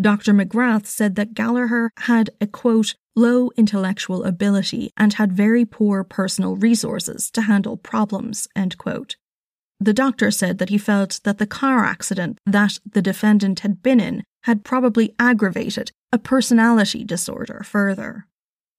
Dr. 0.00 0.32
McGrath 0.32 0.86
said 0.86 1.16
that 1.16 1.34
Gallagher 1.34 1.90
had 1.98 2.30
a 2.40 2.46
quote, 2.46 2.94
low 3.16 3.50
intellectual 3.56 4.22
ability 4.22 4.90
and 4.96 5.14
had 5.14 5.32
very 5.32 5.64
poor 5.64 6.04
personal 6.04 6.54
resources 6.54 7.30
to 7.32 7.42
handle 7.42 7.76
problems, 7.76 8.46
end 8.54 8.78
quote. 8.78 9.16
The 9.80 9.92
doctor 9.92 10.30
said 10.30 10.58
that 10.58 10.70
he 10.70 10.78
felt 10.78 11.20
that 11.24 11.38
the 11.38 11.46
car 11.46 11.84
accident 11.84 12.38
that 12.46 12.78
the 12.84 13.02
defendant 13.02 13.60
had 13.60 13.82
been 13.82 14.00
in 14.00 14.22
had 14.44 14.64
probably 14.64 15.14
aggravated 15.18 15.90
a 16.12 16.18
personality 16.18 17.04
disorder 17.04 17.62
further. 17.64 18.26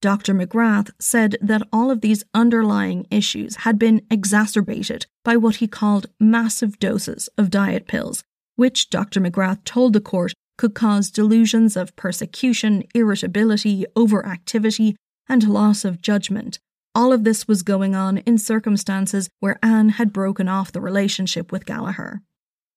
Dr. 0.01 0.33
McGrath 0.33 0.91
said 0.99 1.35
that 1.41 1.67
all 1.73 1.91
of 1.91 1.99
these 2.01 2.23
underlying 2.33 3.05
issues 3.11 3.57
had 3.57 3.77
been 3.77 4.01
exacerbated 4.09 5.05
by 5.25 5.35
what 5.35 5.57
he 5.57 5.67
called 5.67 6.07
massive 6.19 6.79
doses 6.79 7.27
of 7.37 7.49
diet 7.49 7.85
pills, 7.85 8.23
which 8.55 8.89
Dr. 8.89 9.19
McGrath 9.19 9.63
told 9.65 9.93
the 9.93 9.99
court 9.99 10.33
could 10.57 10.73
cause 10.73 11.11
delusions 11.11 11.75
of 11.75 11.95
persecution, 11.95 12.83
irritability, 12.95 13.85
overactivity, 13.95 14.95
and 15.27 15.47
loss 15.47 15.83
of 15.83 16.01
judgment. 16.01 16.59
All 16.95 17.13
of 17.13 17.23
this 17.23 17.47
was 17.47 17.61
going 17.61 17.95
on 17.95 18.19
in 18.19 18.37
circumstances 18.37 19.29
where 19.39 19.59
Anne 19.61 19.89
had 19.89 20.13
broken 20.13 20.47
off 20.47 20.71
the 20.71 20.81
relationship 20.81 21.51
with 21.51 21.65
Gallagher. 21.65 22.21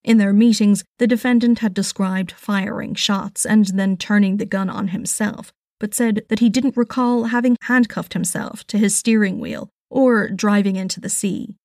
In 0.04 0.18
their 0.18 0.32
meetings, 0.32 0.84
the 0.98 1.06
defendant 1.06 1.60
had 1.60 1.72
described 1.72 2.32
firing 2.32 2.94
shots 2.94 3.46
and 3.46 3.66
then 3.66 3.96
turning 3.96 4.36
the 4.36 4.46
gun 4.46 4.68
on 4.68 4.88
himself, 4.88 5.52
but 5.82 5.94
said 5.94 6.22
that 6.28 6.38
he 6.38 6.48
didn't 6.48 6.76
recall 6.76 7.24
having 7.24 7.56
handcuffed 7.62 8.12
himself 8.12 8.64
to 8.68 8.78
his 8.78 8.94
steering 8.94 9.40
wheel 9.40 9.68
or 9.90 10.28
driving 10.28 10.76
into 10.76 11.00
the 11.00 11.08
sea. 11.08 11.56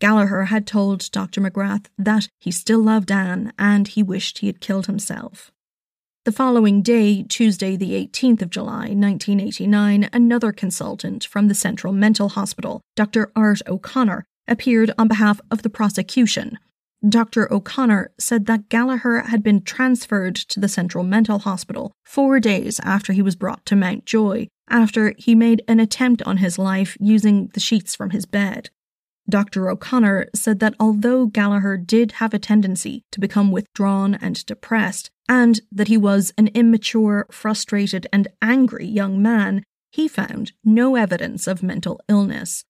Gallagher 0.00 0.46
had 0.46 0.66
told 0.66 1.08
Dr. 1.12 1.40
McGrath 1.40 1.86
that 1.96 2.26
he 2.40 2.50
still 2.50 2.80
loved 2.80 3.12
Anne 3.12 3.52
and 3.56 3.86
he 3.86 4.02
wished 4.02 4.38
he 4.38 4.48
had 4.48 4.60
killed 4.60 4.86
himself. 4.86 5.52
The 6.24 6.32
following 6.32 6.82
day, 6.82 7.22
Tuesday, 7.22 7.76
the 7.76 7.92
18th 7.92 8.42
of 8.42 8.50
July, 8.50 8.88
1989, 8.88 10.10
another 10.12 10.50
consultant 10.50 11.24
from 11.24 11.46
the 11.46 11.54
Central 11.54 11.92
Mental 11.92 12.30
Hospital, 12.30 12.80
Dr. 12.96 13.30
Art 13.36 13.62
O'Connor, 13.68 14.24
appeared 14.48 14.90
on 14.98 15.06
behalf 15.06 15.40
of 15.52 15.62
the 15.62 15.70
prosecution 15.70 16.58
Dr. 17.06 17.52
O'Connor 17.52 18.12
said 18.18 18.46
that 18.46 18.68
Gallagher 18.68 19.20
had 19.20 19.42
been 19.42 19.62
transferred 19.62 20.34
to 20.36 20.60
the 20.60 20.68
Central 20.68 21.04
Mental 21.04 21.38
Hospital 21.40 21.92
four 22.04 22.40
days 22.40 22.80
after 22.80 23.12
he 23.12 23.22
was 23.22 23.36
brought 23.36 23.64
to 23.66 23.76
Mountjoy, 23.76 24.46
after 24.68 25.14
he 25.18 25.34
made 25.34 25.62
an 25.68 25.78
attempt 25.78 26.22
on 26.22 26.38
his 26.38 26.58
life 26.58 26.96
using 26.98 27.48
the 27.54 27.60
sheets 27.60 27.94
from 27.94 28.10
his 28.10 28.26
bed. 28.26 28.70
Dr. 29.28 29.68
O'Connor 29.68 30.28
said 30.34 30.60
that 30.60 30.74
although 30.78 31.26
Gallagher 31.26 31.76
did 31.76 32.12
have 32.12 32.32
a 32.32 32.38
tendency 32.38 33.02
to 33.10 33.20
become 33.20 33.50
withdrawn 33.50 34.14
and 34.14 34.44
depressed, 34.46 35.10
and 35.28 35.60
that 35.72 35.88
he 35.88 35.96
was 35.96 36.32
an 36.38 36.48
immature, 36.48 37.26
frustrated, 37.30 38.06
and 38.12 38.28
angry 38.40 38.86
young 38.86 39.20
man, 39.20 39.64
he 39.90 40.06
found 40.06 40.52
no 40.64 40.94
evidence 40.94 41.46
of 41.46 41.62
mental 41.62 42.00
illness. 42.08 42.64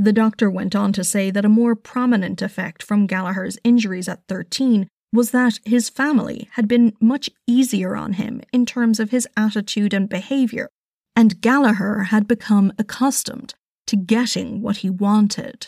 The 0.00 0.14
doctor 0.14 0.50
went 0.50 0.74
on 0.74 0.94
to 0.94 1.04
say 1.04 1.30
that 1.30 1.44
a 1.44 1.50
more 1.50 1.74
prominent 1.74 2.40
effect 2.40 2.82
from 2.82 3.06
Gallagher's 3.06 3.58
injuries 3.62 4.08
at 4.08 4.26
13 4.28 4.88
was 5.12 5.30
that 5.32 5.58
his 5.66 5.90
family 5.90 6.48
had 6.52 6.66
been 6.66 6.96
much 7.02 7.28
easier 7.46 7.94
on 7.94 8.14
him 8.14 8.40
in 8.50 8.64
terms 8.64 8.98
of 8.98 9.10
his 9.10 9.28
attitude 9.36 9.92
and 9.92 10.08
behaviour, 10.08 10.70
and 11.14 11.42
Gallagher 11.42 12.04
had 12.04 12.26
become 12.26 12.72
accustomed 12.78 13.52
to 13.88 13.96
getting 13.96 14.62
what 14.62 14.78
he 14.78 14.88
wanted. 14.88 15.66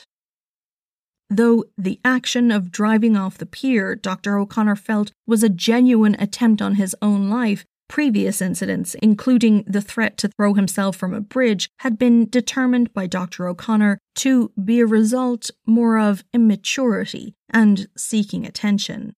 Though 1.29 1.65
the 1.77 2.01
action 2.03 2.51
of 2.51 2.73
driving 2.73 3.19
off 3.19 3.37
the 3.37 3.45
pier, 3.45 3.95
Dr. 3.95 4.39
O'Connor 4.39 4.77
felt 4.77 5.13
was 5.27 5.43
a 5.43 5.51
genuine 5.51 6.17
attempt 6.19 6.63
on 6.63 6.77
his 6.77 6.97
own 7.03 7.29
life, 7.29 7.67
Previous 7.93 8.41
incidents, 8.41 8.97
including 9.03 9.65
the 9.67 9.83
threat 9.83 10.17
to 10.17 10.29
throw 10.29 10.55
himself 10.55 10.97
from 10.97 11.13
a 11.13 11.21
bridge, 11.21 11.69
had 11.81 11.99
been 11.99 12.27
determined 12.27 12.91
by 12.95 13.07
Dr. 13.07 13.47
O'Connor 13.47 13.99
to 14.15 14.51
be 14.65 14.81
a 14.81 14.87
result 14.87 15.51
more 15.67 15.99
of 15.99 16.25
immaturity 16.33 17.35
and 17.51 17.89
seeking 17.95 18.47
attention. 18.47 19.13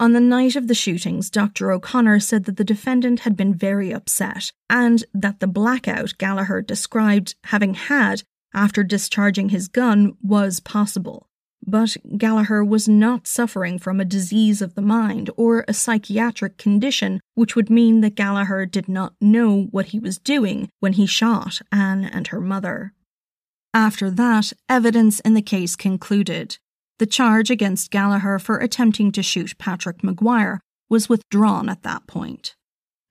On 0.00 0.14
the 0.14 0.20
night 0.20 0.56
of 0.56 0.66
the 0.66 0.74
shootings, 0.74 1.28
Dr. 1.28 1.70
O'Connor 1.70 2.20
said 2.20 2.44
that 2.44 2.56
the 2.56 2.64
defendant 2.64 3.20
had 3.20 3.36
been 3.36 3.52
very 3.52 3.92
upset 3.92 4.50
and 4.70 5.04
that 5.12 5.40
the 5.40 5.46
blackout 5.46 6.14
Gallagher 6.16 6.62
described 6.62 7.34
having 7.44 7.74
had 7.74 8.22
after 8.54 8.82
discharging 8.82 9.50
his 9.50 9.68
gun 9.68 10.16
was 10.22 10.58
possible. 10.58 11.28
But 11.66 11.96
Gallagher 12.16 12.64
was 12.64 12.88
not 12.88 13.26
suffering 13.26 13.78
from 13.78 14.00
a 14.00 14.04
disease 14.04 14.62
of 14.62 14.74
the 14.74 14.82
mind 14.82 15.30
or 15.36 15.64
a 15.68 15.74
psychiatric 15.74 16.56
condition, 16.56 17.20
which 17.34 17.54
would 17.54 17.70
mean 17.70 18.00
that 18.00 18.14
Gallagher 18.14 18.66
did 18.66 18.88
not 18.88 19.14
know 19.20 19.68
what 19.70 19.86
he 19.86 19.98
was 19.98 20.18
doing 20.18 20.68
when 20.80 20.94
he 20.94 21.06
shot 21.06 21.60
Anne 21.70 22.04
and 22.04 22.28
her 22.28 22.40
mother. 22.40 22.94
After 23.74 24.10
that, 24.10 24.52
evidence 24.68 25.20
in 25.20 25.34
the 25.34 25.42
case 25.42 25.76
concluded. 25.76 26.58
The 26.98 27.06
charge 27.06 27.50
against 27.50 27.90
Gallagher 27.90 28.38
for 28.38 28.58
attempting 28.58 29.12
to 29.12 29.22
shoot 29.22 29.56
Patrick 29.58 29.98
McGuire 29.98 30.58
was 30.88 31.08
withdrawn 31.08 31.68
at 31.68 31.82
that 31.82 32.06
point. 32.06 32.56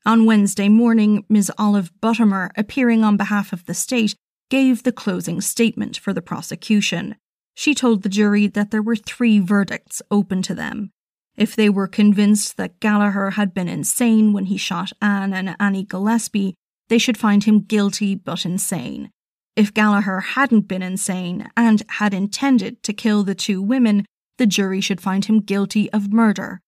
On 0.06 0.26
Wednesday 0.26 0.70
morning, 0.70 1.24
Ms. 1.30 1.52
Olive 1.58 1.92
Buttimer, 2.02 2.50
appearing 2.58 3.04
on 3.04 3.16
behalf 3.16 3.54
of 3.54 3.66
the 3.66 3.74
state, 3.74 4.16
gave 4.50 4.84
the 4.84 4.92
closing 4.92 5.40
statement 5.40 5.98
for 5.98 6.14
the 6.14 6.22
prosecution. 6.22 7.16
She 7.60 7.76
told 7.76 8.04
the 8.04 8.08
jury 8.08 8.48
that 8.48 8.72
there 8.72 8.82
were 8.82 8.96
three 8.96 9.38
verdicts 9.40 10.02
open 10.10 10.42
to 10.44 10.56
them. 10.56 10.92
If 11.36 11.58
they 11.58 11.70
were 11.70 11.88
convinced 11.90 12.56
that 12.56 12.80
Gallagher 12.80 13.32
had 13.32 13.54
been 13.54 13.68
insane 13.68 14.32
when 14.32 14.46
he 14.46 14.56
shot 14.56 14.94
Anne 15.02 15.34
and 15.34 15.58
Annie 15.60 15.84
Gillespie, 15.84 16.56
they 16.88 16.98
should 16.98 17.18
find 17.18 17.44
him 17.44 17.60
guilty 17.60 18.16
but 18.16 18.46
insane. 18.46 19.10
If 19.58 19.74
Gallagher 19.74 20.22
hadn't 20.22 20.70
been 20.70 20.82
insane 20.82 21.50
and 21.58 21.84
had 21.90 22.14
intended 22.14 22.82
to 22.84 22.94
kill 22.94 23.26
the 23.26 23.36
two 23.36 23.62
women, 23.62 24.06
the 24.38 24.48
jury 24.48 24.80
should 24.80 25.02
find 25.02 25.26
him 25.26 25.42
guilty 25.42 25.92
of 25.92 26.14
murder. 26.14 26.62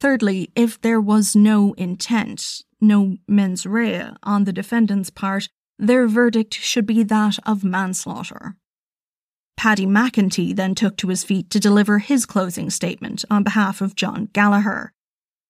Thirdly, 0.00 0.52
if 0.54 0.80
there 0.80 1.00
was 1.00 1.34
no 1.34 1.72
intent, 1.72 2.62
no 2.80 3.16
mens 3.26 3.66
rea 3.66 4.10
on 4.22 4.44
the 4.44 4.52
defendant's 4.52 5.10
part, 5.10 5.48
their 5.76 6.06
verdict 6.06 6.54
should 6.54 6.86
be 6.86 7.02
that 7.02 7.36
of 7.44 7.64
manslaughter. 7.64 8.54
Paddy 9.56 9.86
McEntee 9.86 10.54
then 10.54 10.74
took 10.74 10.96
to 10.98 11.08
his 11.08 11.24
feet 11.24 11.50
to 11.50 11.60
deliver 11.60 11.98
his 11.98 12.26
closing 12.26 12.70
statement 12.70 13.24
on 13.30 13.42
behalf 13.42 13.80
of 13.80 13.96
John 13.96 14.28
Gallagher. 14.32 14.92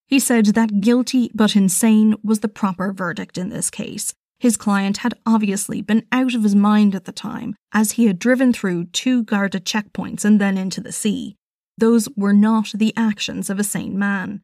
He 0.07 0.21
said 0.21 0.47
that 0.47 0.81
guilty 0.81 1.31
but 1.35 1.57
insane 1.57 2.15
was 2.23 2.41
the 2.41 2.49
proper 2.49 2.93
verdict 2.93 3.37
in 3.37 3.49
this 3.49 3.71
case. 3.71 4.15
His 4.39 4.57
client 4.57 4.99
had 4.99 5.15
obviously 5.25 5.81
been 5.83 6.07
out 6.13 6.35
of 6.35 6.43
his 6.43 6.55
mind 6.55 6.95
at 6.95 7.05
the 7.05 7.13
time, 7.13 7.57
as 7.73 7.93
he 7.93 8.07
had 8.07 8.19
driven 8.19 8.53
through 8.53 8.85
two 8.87 9.25
guarded 9.25 9.65
checkpoints 9.65 10.25
and 10.25 10.41
then 10.41 10.57
into 10.57 10.81
the 10.81 10.93
sea. 10.93 11.37
Those 11.79 12.09
were 12.17 12.35
not 12.35 12.71
the 12.75 12.93
actions 12.97 13.51
of 13.51 13.59
a 13.59 13.65
sane 13.65 13.99
man. 13.99 14.43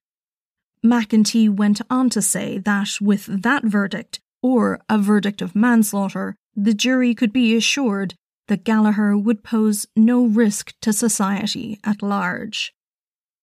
McEntee 0.84 1.54
went 1.54 1.80
on 1.88 2.10
to 2.10 2.20
say 2.20 2.58
that 2.58 2.98
with 3.00 3.26
that 3.42 3.64
verdict, 3.64 4.18
or 4.42 4.80
a 4.88 4.98
verdict 4.98 5.40
of 5.40 5.54
manslaughter, 5.54 6.34
the 6.56 6.74
jury 6.74 7.14
could 7.14 7.32
be 7.32 7.54
assured 7.54 8.14
that 8.52 8.64
Gallagher 8.64 9.16
would 9.16 9.42
pose 9.42 9.86
no 9.96 10.26
risk 10.26 10.74
to 10.82 10.92
society 10.92 11.80
at 11.84 12.02
large. 12.02 12.74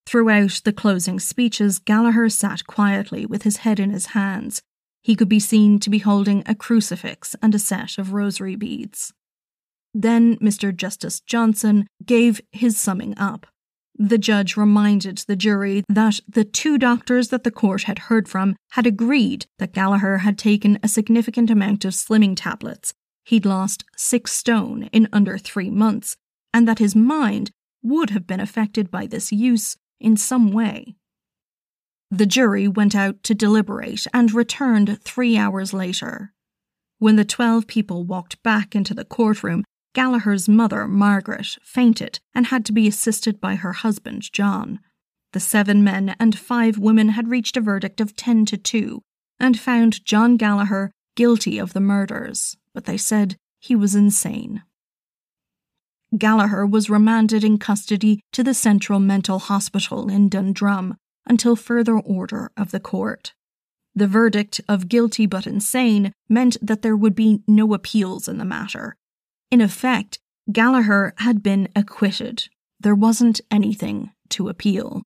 Throughout 0.06 0.62
the 0.64 0.72
closing 0.72 1.20
speeches, 1.20 1.80
Gallagher 1.80 2.30
sat 2.30 2.68
quietly 2.68 3.26
with 3.26 3.42
his 3.42 3.58
head 3.58 3.80
in 3.80 3.90
his 3.90 4.14
hands. 4.18 4.62
He 5.02 5.16
could 5.16 5.28
be 5.28 5.40
seen 5.40 5.80
to 5.80 5.90
be 5.90 5.98
holding 5.98 6.44
a 6.46 6.54
crucifix 6.54 7.36
and 7.42 7.56
a 7.56 7.58
set 7.58 7.98
of 7.98 8.14
rosary 8.14 8.56
beads. 8.56 9.12
Then 9.96 10.38
Mr. 10.38 10.76
Justice 10.76 11.22
Johnson 11.22 11.88
gave 12.06 12.40
his 12.52 12.78
summing 12.78 13.18
up. 13.18 13.48
The 13.98 14.20
judge 14.20 14.56
reminded 14.56 15.24
the 15.28 15.36
jury 15.36 15.84
that 15.90 16.20
the 16.28 16.44
two 16.44 16.78
doctors 16.78 17.30
that 17.30 17.44
the 17.44 17.50
court 17.50 17.86
had 17.86 17.98
heard 17.98 18.30
from 18.30 18.56
had 18.74 18.86
agreed 18.86 19.48
that 19.58 19.74
Gallagher 19.74 20.20
had 20.20 20.38
taken 20.38 20.78
a 20.84 20.88
significant 20.88 21.50
amount 21.50 21.84
of 21.84 21.94
slimming 21.94 22.36
tablets. 22.38 22.94
He'd 23.24 23.46
lost 23.46 23.84
six 23.96 24.32
stone 24.32 24.84
in 24.92 25.08
under 25.14 25.38
three 25.38 25.70
months, 25.70 26.18
and 26.54 26.68
that 26.68 26.80
his 26.80 26.96
mind 26.96 27.52
would 27.84 28.10
have 28.10 28.28
been 28.28 28.40
affected 28.40 28.90
by 28.90 29.06
this 29.08 29.32
use 29.32 29.78
in 30.00 30.18
some 30.18 30.52
way. 30.52 30.96
The 32.12 32.26
jury 32.26 32.68
went 32.68 32.96
out 32.96 33.22
to 33.24 33.36
deliberate 33.36 34.08
and 34.14 34.34
returned 34.34 35.00
three 35.04 35.38
hours 35.38 35.74
later. 35.74 36.34
When 36.98 37.16
the 37.16 37.26
twelve 37.26 37.68
people 37.68 38.04
walked 38.04 38.42
back 38.42 38.76
into 38.76 38.94
the 38.94 39.06
courtroom, 39.06 39.64
Gallagher's 39.94 40.50
mother, 40.50 40.88
Margaret, 40.88 41.58
fainted 41.64 42.20
and 42.34 42.48
had 42.48 42.66
to 42.66 42.74
be 42.74 42.88
assisted 42.88 43.40
by 43.40 43.56
her 43.56 43.74
husband, 43.74 44.32
John. 44.32 44.80
The 45.34 45.40
seven 45.40 45.84
men 45.84 46.16
and 46.20 46.38
five 46.38 46.78
women 46.78 47.10
had 47.10 47.28
reached 47.30 47.58
a 47.58 47.62
verdict 47.62 48.02
of 48.02 48.16
10 48.16 48.46
to 48.48 48.58
2 48.58 49.02
and 49.40 49.60
found 49.60 50.04
John 50.04 50.38
Gallagher 50.38 50.92
guilty 51.16 51.60
of 51.60 51.74
the 51.74 51.80
murders, 51.80 52.58
but 52.80 52.86
they 52.86 52.96
said 52.96 53.36
he 53.60 53.76
was 53.76 53.94
insane. 53.94 54.64
Gallagher 56.18 56.66
was 56.66 56.90
remanded 56.90 57.44
in 57.44 57.58
custody 57.58 58.22
to 58.32 58.42
the 58.42 58.54
Central 58.54 59.02
Mental 59.02 59.38
Hospital 59.38 60.10
in 60.10 60.30
Dundrum 60.30 60.96
until 61.28 61.58
further 61.58 62.00
order 62.00 62.52
of 62.56 62.72
the 62.72 62.80
court. 62.80 63.34
The 63.94 64.08
verdict 64.08 64.62
of 64.70 64.88
guilty 64.88 65.26
but 65.26 65.46
insane 65.46 66.14
meant 66.30 66.56
that 66.62 66.82
there 66.82 66.96
would 66.96 67.16
be 67.16 67.42
no 67.50 67.74
appeals 67.74 68.30
in 68.30 68.38
the 68.38 68.46
matter, 68.46 68.96
in 69.52 69.60
effect, 69.60 70.20
Gallagher 70.50 71.14
had 71.18 71.44
been 71.44 71.68
acquitted. 71.76 72.48
There 72.80 72.96
wasn't 72.96 73.42
anything 73.52 74.12
to 74.30 74.48
appeal. 74.48 75.04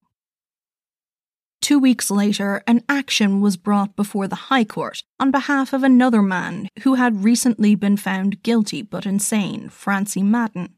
Two 1.63 1.79
weeks 1.79 2.11
later, 2.11 2.61
an 2.67 2.83
action 2.89 3.39
was 3.39 3.55
brought 3.55 3.95
before 3.95 4.27
the 4.27 4.51
High 4.51 4.65
Court 4.65 5.01
on 5.17 5.31
behalf 5.31 5.71
of 5.71 5.81
another 5.81 6.21
man 6.21 6.67
who 6.81 6.95
had 6.95 7.23
recently 7.23 7.73
been 7.73 7.95
found 7.95 8.43
guilty 8.43 8.81
but 8.81 9.05
insane, 9.05 9.69
Francie 9.69 10.23
Madden. 10.23 10.75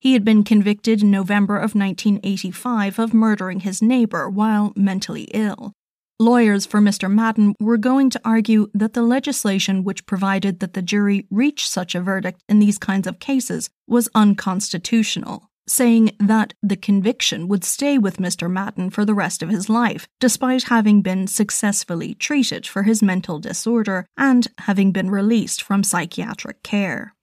He 0.00 0.14
had 0.14 0.24
been 0.24 0.42
convicted 0.42 1.02
in 1.02 1.10
November 1.10 1.56
of 1.56 1.74
1985 1.74 2.98
of 2.98 3.12
murdering 3.12 3.60
his 3.60 3.82
neighbour 3.82 4.26
while 4.26 4.72
mentally 4.74 5.28
ill, 5.34 5.74
Lawyers 6.18 6.64
for 6.64 6.80
Mr. 6.80 7.12
Madden 7.12 7.54
were 7.60 7.76
going 7.76 8.08
to 8.08 8.20
argue 8.24 8.70
that 8.72 8.94
the 8.94 9.02
legislation 9.02 9.84
which 9.84 10.06
provided 10.06 10.60
that 10.60 10.72
the 10.72 10.80
jury 10.80 11.26
reach 11.30 11.68
such 11.68 11.94
a 11.94 12.00
verdict 12.00 12.42
in 12.48 12.58
these 12.58 12.78
kinds 12.78 13.06
of 13.06 13.18
cases 13.18 13.68
was 13.86 14.08
unconstitutional, 14.14 15.50
saying 15.68 16.10
that 16.20 16.54
the 16.62 16.76
conviction 16.76 17.48
would 17.48 17.64
stay 17.64 17.98
with 17.98 18.18
Mr. 18.18 18.50
Madden 18.50 18.90
for 18.90 19.04
the 19.04 19.14
rest 19.14 19.42
of 19.42 19.48
his 19.48 19.68
life, 19.68 20.06
despite 20.20 20.64
having 20.64 21.02
been 21.02 21.26
successfully 21.26 22.14
treated 22.14 22.66
for 22.66 22.84
his 22.84 23.02
mental 23.02 23.38
disorder 23.38 24.06
and 24.16 24.48
having 24.58 24.92
been 24.92 25.10
released 25.10 25.62
from 25.62 25.82
psychiatric 25.82 26.62
care. 26.62 27.14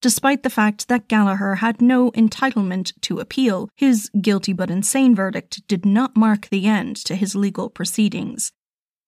Despite 0.00 0.44
the 0.44 0.50
fact 0.50 0.86
that 0.86 1.08
Gallagher 1.08 1.56
had 1.56 1.82
no 1.82 2.12
entitlement 2.12 2.92
to 3.00 3.18
appeal, 3.18 3.68
his 3.74 4.08
guilty 4.20 4.52
but 4.52 4.70
insane 4.70 5.14
verdict 5.14 5.66
did 5.66 5.84
not 5.84 6.16
mark 6.16 6.48
the 6.48 6.66
end 6.66 6.96
to 7.04 7.16
his 7.16 7.34
legal 7.34 7.68
proceedings. 7.68 8.52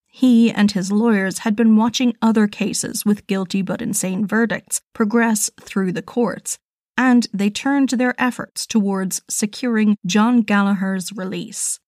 He 0.08 0.50
and 0.50 0.72
his 0.72 0.90
lawyers 0.90 1.38
had 1.38 1.54
been 1.54 1.76
watching 1.76 2.16
other 2.20 2.48
cases 2.48 3.04
with 3.04 3.28
guilty 3.28 3.62
but 3.62 3.80
insane 3.80 4.26
verdicts 4.26 4.80
progress 4.92 5.48
through 5.60 5.92
the 5.92 6.02
courts, 6.02 6.58
and 7.00 7.28
they 7.32 7.48
turned 7.48 7.88
their 7.88 8.14
efforts 8.20 8.66
towards 8.66 9.22
securing 9.26 9.96
John 10.04 10.42
Gallagher's 10.42 11.14
release. 11.14 11.80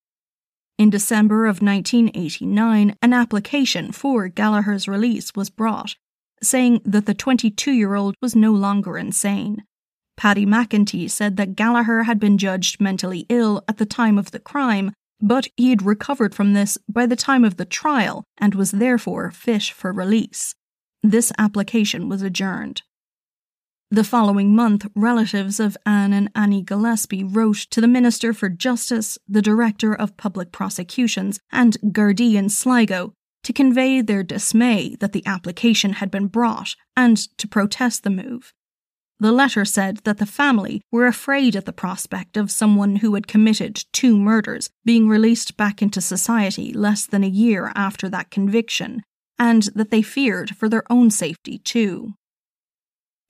In 0.79 0.89
December 0.89 1.45
of 1.45 1.61
1989, 1.61 2.97
an 3.03 3.13
application 3.13 3.93
for 3.93 4.29
Gallagher's 4.29 4.89
release 4.89 5.35
was 5.37 5.51
brought, 5.51 5.97
saying 6.43 6.81
that 6.87 7.05
the 7.05 7.13
22 7.13 7.73
year 7.73 7.95
old 7.95 8.15
was 8.23 8.35
no 8.35 8.53
longer 8.53 8.97
insane. 8.97 9.65
Paddy 10.17 10.47
McEntee 10.47 11.11
said 11.11 11.37
that 11.37 11.57
Gallagher 11.57 12.05
had 12.05 12.19
been 12.19 12.39
judged 12.39 12.81
mentally 12.81 13.27
ill 13.29 13.63
at 13.69 13.77
the 13.77 13.85
time 13.85 14.17
of 14.17 14.31
the 14.31 14.41
crime, 14.41 14.93
but 15.21 15.47
he 15.59 15.69
had 15.69 15.83
recovered 15.83 16.35
from 16.35 16.55
this 16.55 16.79
by 16.89 17.05
the 17.05 17.17
time 17.17 17.45
of 17.45 17.59
the 17.59 17.67
trial 17.67 18.25
and 18.39 18.55
was 18.55 18.71
therefore 18.71 19.31
fit 19.31 19.65
for 19.65 19.93
release. 19.93 20.55
This 21.03 21.33
application 21.39 22.09
was 22.09 22.23
adjourned. 22.23 22.81
The 23.93 24.05
following 24.05 24.57
month, 24.57 24.87
relatives 24.97 25.61
of 25.61 25.77
Anne 25.85 26.15
and 26.15 26.31
Annie 26.35 26.63
Gillespie 26.63 27.25
wrote 27.25 27.59
to 27.69 27.79
the 27.79 27.87
Minister 27.87 28.33
for 28.33 28.49
Justice, 28.49 29.19
the 29.29 29.43
Director 29.43 29.95
of 29.95 30.17
Public 30.17 30.51
Prosecutions, 30.51 31.41
and 31.53 31.77
Gardaí 31.83 32.37
in 32.37 32.49
Sligo 32.49 33.13
to 33.43 33.53
convey 33.53 34.01
their 34.01 34.23
dismay 34.23 34.97
that 35.01 35.13
the 35.13 35.23
application 35.27 35.93
had 35.93 36.11
been 36.11 36.29
brought 36.29 36.75
and 36.97 37.19
to 37.37 37.47
protest 37.47 38.03
the 38.03 38.09
move. 38.09 38.55
The 39.21 39.31
letter 39.31 39.67
said 39.67 39.99
that 40.05 40.17
the 40.17 40.25
family 40.25 40.81
were 40.91 41.07
afraid 41.07 41.55
at 41.55 41.67
the 41.67 41.73
prospect 41.75 42.39
of 42.39 42.51
someone 42.51 42.97
who 42.97 43.13
had 43.13 43.27
committed 43.27 43.85
two 43.93 44.17
murders 44.19 44.71
being 44.87 45.07
released 45.07 45.59
back 45.59 45.83
into 45.83 46.01
society 46.01 46.73
less 46.73 47.05
than 47.05 47.25
a 47.25 47.29
year 47.29 47.71
after 47.75 48.09
that 48.09 48.31
conviction, 48.31 49.03
and 49.39 49.65
that 49.75 49.91
they 49.91 50.01
feared 50.01 50.57
for 50.57 50.71
their 50.71 50.91
own 50.91 51.11
safety 51.11 51.59
too. 51.59 52.15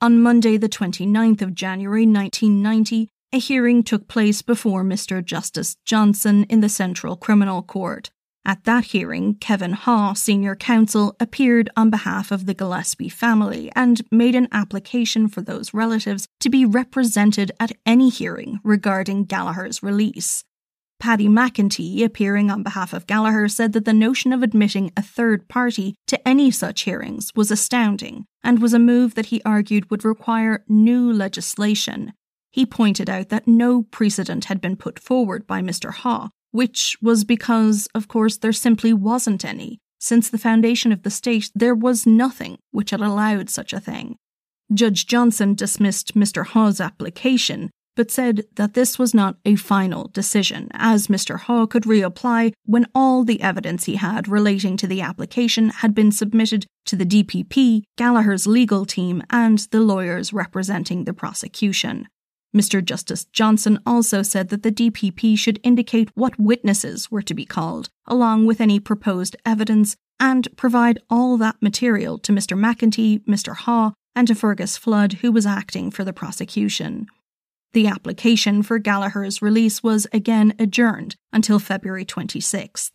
On 0.03 0.21
Monday, 0.21 0.57
the 0.57 0.69
29th 0.69 1.43
of 1.43 1.55
January 1.55 2.05
1990, 2.05 3.09
a 3.33 3.39
hearing 3.39 3.85
took 3.85 4.09
place 4.09 4.43
before 4.43 4.83
Mr. 4.83 5.25
Justice 5.25 5.77
Johnson 5.85 6.43
in 6.51 6.61
the 6.61 6.69
Central 6.69 7.15
Criminal 7.15 7.63
Court, 7.63 8.11
at 8.45 8.65
that 8.65 8.87
hearing, 8.87 9.37
Kevin 9.37 9.75
Haugh, 9.75 10.17
senior 10.17 10.57
counsel, 10.57 11.15
appeared 11.21 11.71
on 11.77 11.89
behalf 11.89 12.33
of 12.33 12.47
the 12.47 12.53
Gillespie 12.53 13.09
family 13.09 13.71
and 13.77 14.03
made 14.11 14.35
an 14.35 14.49
application 14.51 15.29
for 15.29 15.41
those 15.41 15.73
relatives 15.73 16.27
to 16.41 16.51
be 16.51 16.65
represented 16.65 17.53
at 17.61 17.71
any 17.87 18.09
hearing 18.09 18.59
regarding 18.65 19.27
Gallagher's 19.27 19.85
release. 19.85 20.43
Paddy 21.03 21.27
McEntee, 21.27 22.05
appearing 22.05 22.51
on 22.51 22.63
behalf 22.63 22.93
of 22.93 23.07
Gallagher, 23.07 23.49
said 23.49 23.73
that 23.73 23.85
the 23.85 23.93
notion 23.93 24.33
of 24.33 24.43
admitting 24.43 24.93
a 24.97 25.03
third 25.03 25.49
party 25.49 25.97
to 26.07 26.29
any 26.29 26.51
such 26.51 26.83
hearings 26.83 27.33
was 27.35 27.51
astounding 27.51 28.25
and 28.45 28.63
was 28.63 28.73
a 28.73 28.79
move 28.79 29.15
that 29.17 29.27
he 29.27 29.43
argued 29.45 29.91
would 29.91 30.05
require 30.05 30.65
new 30.69 31.13
legislation. 31.13 32.13
He 32.53 32.65
pointed 32.65 33.11
out 33.11 33.31
that 33.31 33.49
no 33.49 33.83
precedent 33.83 34.45
had 34.45 34.61
been 34.61 34.77
put 34.77 35.01
forward 35.01 35.45
by 35.47 35.61
Mr. 35.61 35.93
Haugh 35.93 36.31
which 36.53 36.97
was 37.03 37.25
because, 37.25 37.89
of 37.95 38.07
course, 38.07 38.37
there 38.37 38.53
simply 38.53 38.93
wasn't 38.93 39.45
any. 39.45 39.81
Since 39.99 40.29
the 40.29 40.39
foundation 40.39 40.93
of 40.93 41.03
the 41.03 41.11
state, 41.11 41.51
there 41.55 41.75
was 41.75 42.07
nothing 42.07 42.59
which 42.71 42.91
had 42.91 43.01
allowed 43.01 43.51
such 43.51 43.73
a 43.73 43.81
thing. 43.81 44.17
Judge 44.73 45.07
Johnson 45.07 45.55
dismissed 45.55 46.15
Mr. 46.15 46.47
Haugh's 46.47 46.81
application, 46.81 47.71
but 47.97 48.11
said 48.11 48.45
that 48.55 48.75
this 48.75 48.99
was 48.99 49.15
not 49.15 49.37
a 49.45 49.57
final 49.57 50.09
decision, 50.09 50.69
as 50.73 51.09
Mr. 51.09 51.39
Haugh 51.39 51.69
could 51.69 51.85
reapply 51.85 52.53
when 52.65 52.87
all 52.95 53.25
the 53.25 53.41
evidence 53.43 53.85
he 53.85 53.97
had 53.97 54.29
relating 54.29 54.77
to 54.79 54.87
the 54.87 55.01
application 55.01 55.69
had 55.69 55.95
been 55.95 56.13
submitted 56.13 56.67
to 56.87 56.97
the 56.97 57.07
DPP, 57.07 57.83
Gallagher's 57.97 58.47
legal 58.47 58.87
team, 58.87 59.23
and 59.31 59.59
the 59.71 59.81
lawyers 59.81 60.33
representing 60.33 61.05
the 61.05 61.13
prosecution. 61.13 62.09
Mr. 62.55 62.85
Justice 62.85 63.25
Johnson 63.27 63.79
also 63.87 64.23
said 64.23 64.51
that 64.51 64.63
the 64.63 64.73
DPP 64.73 65.39
should 65.39 65.59
indicate 65.63 66.11
what 66.15 66.39
witnesses 66.39 67.11
were 67.11 67.23
to 67.23 67.35
be 67.35 67.47
called, 67.47 67.89
along 68.07 68.45
with 68.45 68.61
any 68.61 68.79
proposed 68.79 69.37
evidence, 69.47 69.97
and 70.21 70.55
provide 70.57 70.99
all 71.09 71.37
that 71.39 71.57
material 71.63 72.19
to 72.19 72.33
Mr. 72.33 72.57
McEntee, 72.59 73.25
Mr. 73.25 73.57
Haugh, 73.57 73.95
and 74.15 74.29
to 74.29 74.35
Fergus 74.35 74.77
Flood, 74.77 75.15
who 75.15 75.33
was 75.33 75.47
acting 75.47 75.91
for 75.91 76.05
the 76.05 76.13
prosecution. 76.13 77.07
The 77.73 77.87
application 77.87 78.63
for 78.63 78.79
Gallagher's 78.79 79.41
release 79.41 79.83
was 79.83 80.07
again 80.13 80.55
adjourned 80.59 81.17
until 81.33 81.59
February 81.59 82.05
26th. 82.05 82.91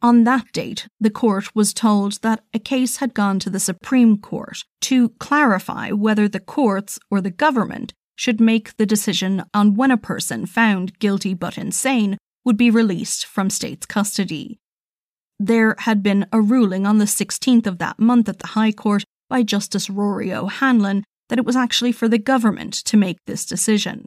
On 0.00 0.24
that 0.24 0.52
date, 0.52 0.86
the 1.00 1.10
court 1.10 1.54
was 1.56 1.74
told 1.74 2.20
that 2.22 2.44
a 2.54 2.58
case 2.58 2.98
had 2.98 3.14
gone 3.14 3.38
to 3.40 3.50
the 3.50 3.58
Supreme 3.58 4.18
Court 4.18 4.64
to 4.82 5.08
clarify 5.18 5.90
whether 5.90 6.28
the 6.28 6.38
courts 6.38 6.98
or 7.10 7.20
the 7.20 7.30
government 7.30 7.94
should 8.14 8.40
make 8.40 8.76
the 8.76 8.86
decision 8.86 9.44
on 9.54 9.74
when 9.74 9.90
a 9.90 9.96
person 9.96 10.46
found 10.46 10.98
guilty 10.98 11.34
but 11.34 11.58
insane 11.58 12.18
would 12.44 12.56
be 12.56 12.70
released 12.70 13.26
from 13.26 13.50
state's 13.50 13.86
custody. 13.86 14.60
There 15.40 15.74
had 15.80 16.02
been 16.02 16.26
a 16.32 16.40
ruling 16.40 16.86
on 16.86 16.98
the 16.98 17.04
16th 17.04 17.66
of 17.66 17.78
that 17.78 17.98
month 17.98 18.28
at 18.28 18.38
the 18.38 18.48
High 18.48 18.72
Court 18.72 19.04
by 19.28 19.42
Justice 19.42 19.88
Rory 19.88 20.32
O'Hanlon 20.32 21.04
that 21.28 21.38
it 21.38 21.44
was 21.44 21.56
actually 21.56 21.92
for 21.92 22.08
the 22.08 22.18
government 22.18 22.74
to 22.74 22.96
make 22.96 23.18
this 23.26 23.44
decision. 23.44 24.06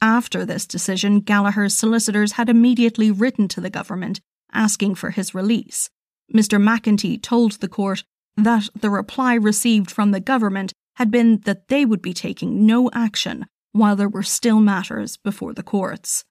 After 0.00 0.44
this 0.44 0.66
decision, 0.66 1.20
Gallagher's 1.20 1.76
solicitors 1.76 2.32
had 2.32 2.48
immediately 2.48 3.10
written 3.10 3.48
to 3.48 3.60
the 3.60 3.70
government 3.70 4.20
asking 4.52 4.96
for 4.96 5.10
his 5.10 5.34
release. 5.34 5.90
Mr. 6.34 6.60
McEntee 6.60 7.22
told 7.22 7.52
the 7.52 7.68
court 7.68 8.04
that 8.36 8.68
the 8.74 8.90
reply 8.90 9.34
received 9.34 9.90
from 9.90 10.10
the 10.10 10.20
government 10.20 10.72
had 10.96 11.10
been 11.10 11.38
that 11.44 11.68
they 11.68 11.84
would 11.84 12.02
be 12.02 12.12
taking 12.12 12.66
no 12.66 12.90
action 12.92 13.46
while 13.72 13.96
there 13.96 14.08
were 14.08 14.22
still 14.22 14.60
matters 14.60 15.16
before 15.16 15.54
the 15.54 15.62
courts. 15.62 16.24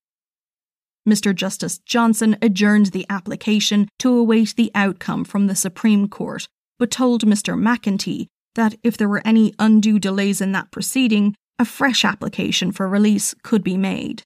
Mr. 1.08 1.34
Justice 1.34 1.80
Johnson 1.80 2.38
adjourned 2.42 2.88
the 2.88 3.06
application 3.10 3.90
to 4.00 4.16
await 4.16 4.54
the 4.56 4.72
outcome 4.76 5.24
from 5.24 5.48
the 5.48 5.56
Supreme 5.56 6.08
Court, 6.08 6.48
but 6.78 6.92
told 6.92 7.26
Mr. 7.26 7.60
McEntee 7.60 8.28
that 8.56 8.76
if 8.84 8.98
there 8.98 9.10
were 9.10 9.22
any 9.26 9.54
undue 9.60 10.00
delays 10.00 10.42
in 10.42 10.52
that 10.52 10.72
proceeding, 10.72 11.36
a 11.60 11.66
fresh 11.66 12.04
application 12.04 12.72
for 12.72 12.88
release 12.88 13.36
could 13.44 13.64
be 13.64 13.78
made. 13.78 14.24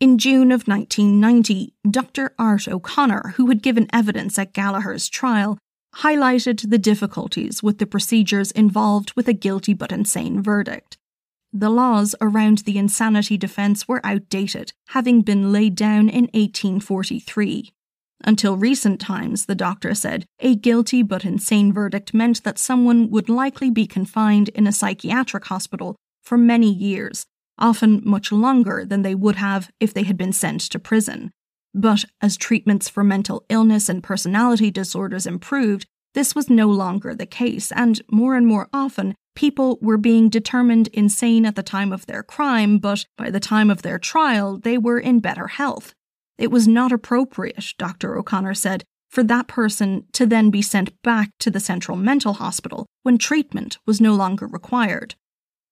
In 0.00 0.18
June 0.18 0.50
of 0.50 0.66
1990, 0.66 1.74
Dr. 1.88 2.34
Art 2.38 2.68
O'Connor, 2.68 3.34
who 3.36 3.46
had 3.46 3.62
given 3.62 3.86
evidence 3.92 4.38
at 4.38 4.52
Gallagher's 4.52 5.08
trial, 5.08 5.58
highlighted 5.96 6.68
the 6.70 6.78
difficulties 6.78 7.62
with 7.62 7.78
the 7.78 7.86
procedures 7.86 8.50
involved 8.50 9.12
with 9.14 9.28
a 9.28 9.32
guilty 9.32 9.72
but 9.72 9.92
insane 9.92 10.42
verdict. 10.42 10.98
The 11.52 11.70
laws 11.70 12.16
around 12.20 12.58
the 12.58 12.78
insanity 12.78 13.36
defence 13.36 13.86
were 13.86 14.04
outdated, 14.04 14.72
having 14.88 15.22
been 15.22 15.52
laid 15.52 15.76
down 15.76 16.08
in 16.08 16.24
1843. 16.34 17.72
Until 18.22 18.56
recent 18.56 19.00
times, 19.00 19.46
the 19.46 19.54
doctor 19.54 19.94
said, 19.94 20.24
a 20.40 20.54
guilty 20.54 21.02
but 21.02 21.24
insane 21.24 21.72
verdict 21.72 22.14
meant 22.14 22.44
that 22.44 22.58
someone 22.58 23.10
would 23.10 23.28
likely 23.28 23.70
be 23.70 23.86
confined 23.86 24.48
in 24.50 24.66
a 24.66 24.72
psychiatric 24.72 25.46
hospital 25.46 25.96
for 26.22 26.38
many 26.38 26.72
years, 26.72 27.26
often 27.58 28.00
much 28.04 28.32
longer 28.32 28.84
than 28.84 29.02
they 29.02 29.14
would 29.14 29.36
have 29.36 29.70
if 29.80 29.92
they 29.92 30.04
had 30.04 30.16
been 30.16 30.32
sent 30.32 30.60
to 30.62 30.78
prison. 30.78 31.30
But 31.74 32.04
as 32.20 32.36
treatments 32.36 32.88
for 32.88 33.02
mental 33.02 33.44
illness 33.48 33.88
and 33.88 34.02
personality 34.02 34.70
disorders 34.70 35.26
improved, 35.26 35.86
this 36.14 36.34
was 36.34 36.48
no 36.48 36.68
longer 36.68 37.14
the 37.14 37.26
case, 37.26 37.72
and 37.72 38.00
more 38.10 38.36
and 38.36 38.46
more 38.46 38.68
often, 38.72 39.16
people 39.34 39.78
were 39.82 39.96
being 39.96 40.28
determined 40.28 40.86
insane 40.88 41.44
at 41.44 41.56
the 41.56 41.62
time 41.62 41.92
of 41.92 42.06
their 42.06 42.22
crime, 42.22 42.78
but 42.78 43.04
by 43.18 43.30
the 43.30 43.40
time 43.40 43.68
of 43.68 43.82
their 43.82 43.98
trial, 43.98 44.56
they 44.56 44.78
were 44.78 45.00
in 45.00 45.18
better 45.18 45.48
health. 45.48 45.92
It 46.38 46.50
was 46.50 46.66
not 46.66 46.92
appropriate, 46.92 47.74
Dr. 47.78 48.16
O'Connor 48.16 48.54
said, 48.54 48.84
for 49.08 49.22
that 49.22 49.46
person 49.46 50.06
to 50.12 50.26
then 50.26 50.50
be 50.50 50.62
sent 50.62 51.00
back 51.02 51.30
to 51.38 51.50
the 51.50 51.60
Central 51.60 51.96
Mental 51.96 52.34
Hospital 52.34 52.86
when 53.04 53.18
treatment 53.18 53.78
was 53.86 54.00
no 54.00 54.14
longer 54.14 54.46
required. 54.46 55.14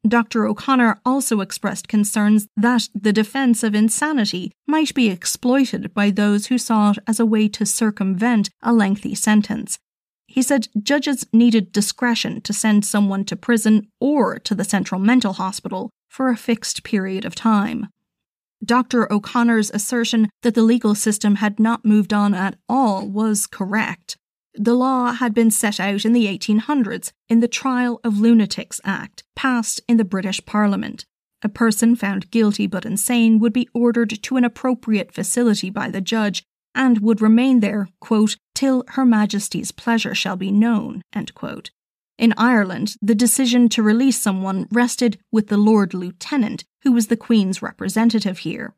Dr. 0.06 0.46
O'Connor 0.46 1.00
also 1.04 1.40
expressed 1.40 1.88
concerns 1.88 2.48
that 2.56 2.88
the 2.94 3.12
defence 3.12 3.62
of 3.62 3.74
insanity 3.74 4.52
might 4.66 4.94
be 4.94 5.10
exploited 5.10 5.94
by 5.94 6.10
those 6.10 6.46
who 6.46 6.58
saw 6.58 6.90
it 6.90 6.98
as 7.06 7.20
a 7.20 7.26
way 7.26 7.48
to 7.48 7.64
circumvent 7.64 8.50
a 8.62 8.72
lengthy 8.72 9.14
sentence. 9.14 9.78
He 10.26 10.42
said 10.42 10.68
judges 10.80 11.26
needed 11.32 11.72
discretion 11.72 12.40
to 12.42 12.52
send 12.52 12.84
someone 12.84 13.24
to 13.26 13.36
prison 13.36 13.88
or 14.00 14.38
to 14.40 14.54
the 14.54 14.64
Central 14.64 15.00
Mental 15.00 15.34
Hospital 15.34 15.90
for 16.08 16.30
a 16.30 16.36
fixed 16.36 16.82
period 16.84 17.24
of 17.24 17.34
time. 17.34 17.88
Dr. 18.64 19.12
O'Connor's 19.12 19.70
assertion 19.70 20.30
that 20.42 20.54
the 20.54 20.62
legal 20.62 20.94
system 20.94 21.36
had 21.36 21.58
not 21.58 21.84
moved 21.84 22.12
on 22.12 22.34
at 22.34 22.58
all 22.68 23.08
was 23.08 23.46
correct. 23.46 24.16
The 24.54 24.74
law 24.74 25.12
had 25.12 25.34
been 25.34 25.50
set 25.50 25.80
out 25.80 26.04
in 26.04 26.12
the 26.12 26.26
1800s 26.26 27.10
in 27.28 27.40
the 27.40 27.48
Trial 27.48 28.00
of 28.04 28.20
Lunatics 28.20 28.80
Act, 28.84 29.24
passed 29.34 29.80
in 29.88 29.96
the 29.96 30.04
British 30.04 30.44
Parliament. 30.44 31.04
A 31.42 31.48
person 31.48 31.96
found 31.96 32.30
guilty 32.30 32.66
but 32.66 32.86
insane 32.86 33.38
would 33.40 33.52
be 33.52 33.68
ordered 33.74 34.22
to 34.22 34.36
an 34.36 34.44
appropriate 34.44 35.12
facility 35.12 35.70
by 35.70 35.90
the 35.90 36.00
judge 36.00 36.44
and 36.74 36.98
would 36.98 37.20
remain 37.20 37.60
there, 37.60 37.88
quote, 38.00 38.36
till 38.54 38.84
Her 38.88 39.04
Majesty's 39.04 39.72
pleasure 39.72 40.14
shall 40.14 40.36
be 40.36 40.52
known, 40.52 41.02
In 42.22 42.34
Ireland, 42.36 42.94
the 43.02 43.16
decision 43.16 43.68
to 43.70 43.82
release 43.82 44.16
someone 44.16 44.68
rested 44.70 45.18
with 45.32 45.48
the 45.48 45.56
Lord 45.56 45.92
Lieutenant, 45.92 46.62
who 46.82 46.92
was 46.92 47.08
the 47.08 47.16
Queen's 47.16 47.60
representative 47.60 48.38
here. 48.38 48.76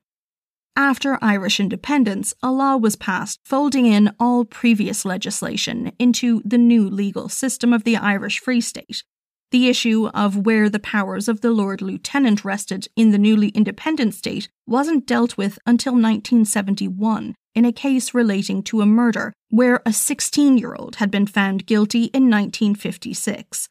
After 0.76 1.18
Irish 1.20 1.60
independence, 1.60 2.32
a 2.42 2.50
law 2.50 2.78
was 2.78 2.96
passed 2.96 3.40
folding 3.44 3.84
in 3.84 4.14
all 4.18 4.46
previous 4.46 5.04
legislation 5.04 5.92
into 5.98 6.40
the 6.42 6.56
new 6.56 6.88
legal 6.88 7.28
system 7.28 7.74
of 7.74 7.84
the 7.84 7.98
Irish 7.98 8.40
Free 8.40 8.62
State. 8.62 9.04
The 9.50 9.68
issue 9.68 10.08
of 10.14 10.46
where 10.46 10.70
the 10.70 10.80
powers 10.80 11.28
of 11.28 11.42
the 11.42 11.50
Lord 11.50 11.82
Lieutenant 11.82 12.46
rested 12.46 12.88
in 12.96 13.10
the 13.10 13.18
newly 13.18 13.48
independent 13.48 14.14
state 14.14 14.48
wasn't 14.66 15.06
dealt 15.06 15.36
with 15.36 15.58
until 15.66 15.92
1971 15.92 17.34
in 17.54 17.64
a 17.64 17.72
case 17.72 18.14
relating 18.14 18.62
to 18.64 18.80
a 18.80 18.86
murder 18.86 19.32
where 19.48 19.80
a 19.86 19.92
16 19.92 20.58
year 20.58 20.74
old 20.74 20.96
had 20.96 21.10
been 21.10 21.26
found 21.26 21.66
guilty 21.66 22.04
in 22.04 22.30
1956. 22.30 23.68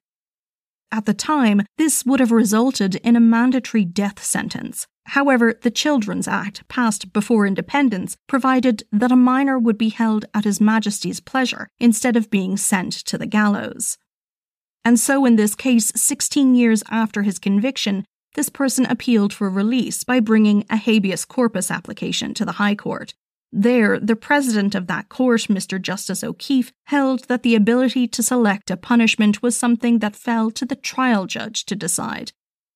At 0.91 1.05
the 1.05 1.13
time, 1.13 1.63
this 1.77 2.05
would 2.05 2.19
have 2.19 2.31
resulted 2.31 2.95
in 2.97 3.15
a 3.15 3.19
mandatory 3.19 3.83
death 3.83 4.23
sentence, 4.23 4.85
However, 5.07 5.53
the 5.61 5.71
Children's 5.71 6.27
Act, 6.27 6.67
passed 6.67 7.11
before 7.11 7.45
independence, 7.45 8.15
provided 8.27 8.83
that 8.91 9.11
a 9.11 9.17
minor 9.17 9.59
would 9.59 9.77
be 9.77 9.89
held 9.89 10.25
at 10.33 10.45
His 10.45 10.61
Majesty's 10.61 11.19
pleasure 11.19 11.67
instead 11.79 12.15
of 12.15 12.29
being 12.29 12.57
sent 12.57 12.93
to 12.93 13.17
the 13.17 13.25
gallows. 13.25 13.97
And 14.85 14.99
so, 14.99 15.25
in 15.25 15.35
this 15.35 15.55
case, 15.55 15.91
16 15.95 16.55
years 16.55 16.83
after 16.89 17.23
his 17.23 17.39
conviction, 17.39 18.05
this 18.35 18.49
person 18.49 18.85
appealed 18.85 19.31
for 19.31 19.49
release 19.49 20.03
by 20.03 20.19
bringing 20.19 20.65
a 20.69 20.75
habeas 20.75 21.23
corpus 21.23 21.71
application 21.71 22.33
to 22.33 22.43
the 22.43 22.53
High 22.53 22.75
Court. 22.75 23.13
There, 23.55 23.99
the 23.99 24.15
president 24.15 24.73
of 24.73 24.87
that 24.87 25.09
court, 25.09 25.41
Mr. 25.41 25.79
Justice 25.79 26.23
O'Keefe, 26.23 26.73
held 26.85 27.27
that 27.27 27.43
the 27.43 27.53
ability 27.53 28.07
to 28.07 28.23
select 28.23 28.71
a 28.71 28.75
punishment 28.75 29.43
was 29.43 29.55
something 29.55 29.99
that 29.99 30.15
fell 30.15 30.49
to 30.49 30.65
the 30.65 30.75
trial 30.75 31.27
judge 31.27 31.63
to 31.65 31.75
decide, 31.75 32.31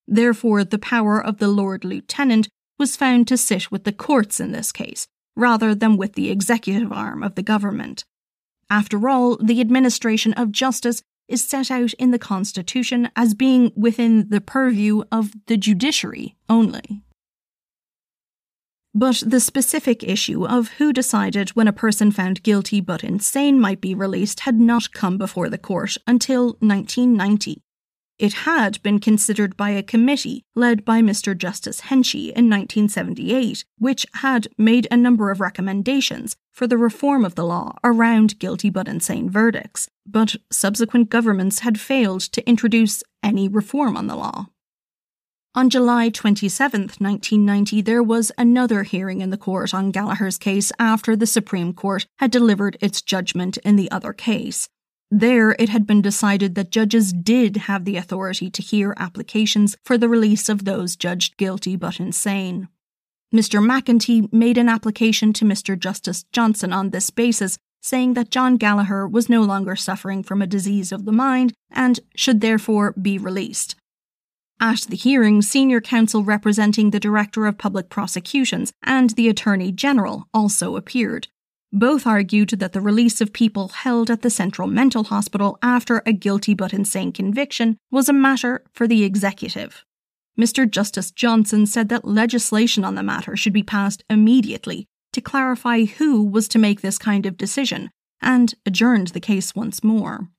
Therefore, 0.08 0.64
the 0.64 0.78
power 0.78 1.20
of 1.20 1.40
the 1.40 1.48
Lord 1.48 1.84
Lieutenant 1.84 2.48
was 2.78 2.96
found 2.96 3.28
to 3.28 3.38
sit 3.38 3.72
with 3.72 3.86
the 3.86 3.92
courts 3.92 4.40
in 4.40 4.52
this 4.52 4.72
case, 4.72 5.08
rather 5.36 5.74
than 5.74 5.98
with 5.98 6.14
the 6.14 6.30
executive 6.30 6.94
arm 6.94 7.24
of 7.24 7.34
the 7.34 7.42
government. 7.42 8.06
After 8.70 9.10
all, 9.10 9.36
the 9.38 9.60
administration 9.60 10.34
of 10.34 10.52
justice 10.52 11.02
is 11.28 11.44
set 11.44 11.72
out 11.72 11.94
in 11.94 12.12
the 12.12 12.20
Constitution 12.20 13.10
as 13.16 13.34
being 13.34 13.72
within 13.76 14.30
the 14.30 14.42
purview 14.42 15.06
of 15.12 15.34
the 15.48 15.58
judiciary 15.58 16.36
only. 16.48 17.02
But 18.98 19.22
the 19.24 19.40
specific 19.40 20.04
issue 20.04 20.48
of 20.48 20.70
who 20.80 20.92
decided 20.92 21.50
when 21.50 21.68
a 21.68 21.72
person 21.72 22.10
found 22.10 22.42
guilty 22.42 22.82
but 22.82 23.04
insane 23.04 23.60
might 23.60 23.80
be 23.80 23.94
released 23.94 24.40
had 24.40 24.60
not 24.60 24.92
come 24.92 25.20
before 25.20 25.50
the 25.50 25.60
court 25.60 25.98
until 26.08 26.58
1990. 26.62 27.62
It 28.18 28.34
had 28.34 28.82
been 28.82 28.98
considered 28.98 29.56
by 29.56 29.70
a 29.70 29.84
committee 29.84 30.46
led 30.56 30.84
by 30.84 31.04
Mr. 31.04 31.38
Justice 31.38 31.82
Henchy 31.82 32.30
in 32.30 32.50
1978, 32.50 33.66
which 33.78 34.08
had 34.16 34.48
made 34.58 34.88
a 34.90 34.98
number 34.98 35.30
of 35.30 35.42
recommendations 35.42 36.36
for 36.52 36.66
the 36.66 36.80
reform 36.80 37.24
of 37.24 37.36
the 37.36 37.46
law 37.46 37.76
around 37.84 38.40
guilty 38.40 38.72
but 38.72 38.88
insane 38.88 39.30
verdicts, 39.30 39.88
but 40.08 40.38
subsequent 40.52 41.12
governments 41.12 41.60
had 41.60 41.80
failed 41.80 42.22
to 42.22 42.50
introduce 42.50 43.04
any 43.22 43.48
reform 43.48 43.96
on 43.96 44.08
the 44.08 44.16
law. 44.16 44.48
On 45.58 45.72
July 45.72 46.10
27, 46.10 46.82
1990, 47.00 47.82
there 47.82 48.04
was 48.04 48.32
another 48.38 48.84
hearing 48.84 49.22
in 49.22 49.32
the 49.32 49.38
court 49.38 49.74
on 49.74 49.90
Gallagher's 49.90 50.38
case 50.38 50.72
after 50.78 51.16
the 51.16 51.26
Supreme 51.26 51.74
Court 51.74 52.06
had 52.20 52.30
delivered 52.30 52.78
its 52.80 53.02
judgment 53.02 53.58
in 53.66 53.76
the 53.76 53.90
other 53.90 54.14
case. 54.14 54.70
There, 55.10 55.56
it 55.58 55.70
had 55.70 55.88
been 55.88 56.04
decided 56.04 56.54
that 56.54 56.70
judges 56.70 57.12
did 57.12 57.58
have 57.58 57.86
the 57.86 57.98
authority 57.98 58.52
to 58.52 58.62
hear 58.62 58.94
applications 58.98 59.76
for 59.84 59.98
the 59.98 60.08
release 60.08 60.48
of 60.48 60.64
those 60.64 60.96
judged 60.96 61.38
guilty 61.38 61.76
but 61.76 62.00
insane. 62.00 62.68
Mr. 63.34 63.60
McEntee 63.60 64.32
made 64.32 64.60
an 64.60 64.70
application 64.70 65.34
to 65.34 65.44
Mr. 65.44 65.76
Justice 65.76 66.24
Johnson 66.32 66.72
on 66.72 66.92
this 66.92 67.10
basis, 67.10 67.58
saying 67.82 68.14
that 68.14 68.30
John 68.30 68.58
Gallagher 68.58 69.08
was 69.08 69.28
no 69.28 69.42
longer 69.42 69.76
suffering 69.76 70.22
from 70.22 70.44
a 70.44 70.46
disease 70.46 70.92
of 70.92 71.06
the 71.06 71.12
mind 71.12 71.54
and 71.72 72.00
should 72.16 72.42
therefore 72.42 72.92
be 72.92 73.18
released. 73.18 73.76
At 74.60 74.88
the 74.90 74.96
hearing, 74.96 75.44
senior 75.44 75.80
counsel 75.80 76.24
representing 76.24 76.90
the 76.90 77.00
Director 77.00 77.46
of 77.46 77.60
Public 77.60 77.90
Prosecutions 77.90 78.74
and 78.82 79.12
the 79.12 79.30
Attorney 79.30 79.72
General 79.72 80.28
also 80.34 80.76
appeared, 80.76 81.28
both 81.72 82.08
argued 82.08 82.50
that 82.50 82.74
the 82.74 82.82
release 82.82 83.22
of 83.22 83.34
people 83.34 83.68
held 83.68 84.10
at 84.10 84.24
the 84.24 84.32
Central 84.32 84.68
Mental 84.68 85.04
Hospital 85.04 85.60
after 85.62 86.02
a 86.08 86.14
guilty 86.14 86.56
but 86.56 86.74
insane 86.74 87.12
conviction 87.12 87.78
was 87.92 88.10
a 88.10 88.14
matter 88.14 88.64
for 88.74 88.88
the 88.88 89.04
executive. 89.04 89.86
Mr. 90.40 90.70
Justice 90.70 91.12
Johnson 91.12 91.68
said 91.68 91.90
that 91.90 92.06
legislation 92.06 92.84
on 92.84 92.96
the 92.96 93.04
matter 93.04 93.36
should 93.36 93.54
be 93.54 93.64
passed 93.64 94.04
immediately 94.10 94.88
to 95.14 95.22
clarify 95.22 95.86
who 95.86 96.24
was 96.24 96.48
to 96.48 96.60
make 96.60 96.82
this 96.82 96.98
kind 96.98 97.28
of 97.28 97.38
decision 97.38 97.92
and 98.22 98.56
adjourned 98.66 99.10
the 99.10 99.20
case 99.20 99.56
once 99.56 99.84
more. 99.84 100.30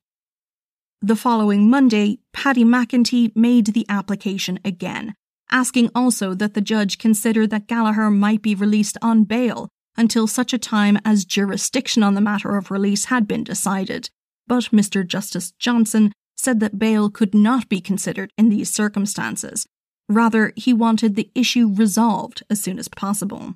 The 1.01 1.15
following 1.15 1.71
Monday, 1.71 2.19
Paddy 2.33 2.65
McEntee 2.65 3.31
made 3.37 3.67
the 3.67 3.87
application 3.89 4.59
again, 4.65 5.15
asking 5.49 5.91
also 5.95 6.35
that 6.35 6.55
the 6.55 6.61
judge 6.61 6.99
consider 6.99 7.47
that 7.47 7.69
Gallagher 7.69 8.11
might 8.11 8.43
be 8.43 8.57
released 8.57 8.99
on 9.01 9.23
bail 9.23 9.69
until 9.97 10.27
such 10.27 10.53
a 10.53 10.59
time 10.59 10.99
as 11.05 11.25
jurisdiction 11.25 12.03
on 12.03 12.15
the 12.15 12.21
matter 12.21 12.57
of 12.57 12.73
release 12.73 13.05
had 13.05 13.29
been 13.29 13.45
decided. 13.45 14.11
But 14.49 14.65
Mr. 14.73 15.07
Justice 15.07 15.53
Johnson 15.53 16.11
said 16.37 16.59
that 16.59 16.81
bail 16.81 17.11
could 17.11 17.33
not 17.33 17.69
be 17.69 17.81
considered 17.81 18.33
in 18.37 18.49
these 18.49 18.69
circumstances. 18.69 19.67
Rather, 20.09 20.53
he 20.57 20.73
wanted 20.73 21.15
the 21.15 21.31
issue 21.33 21.73
resolved 21.73 22.43
as 22.51 22.61
soon 22.61 22.77
as 22.77 22.89
possible. 22.89 23.55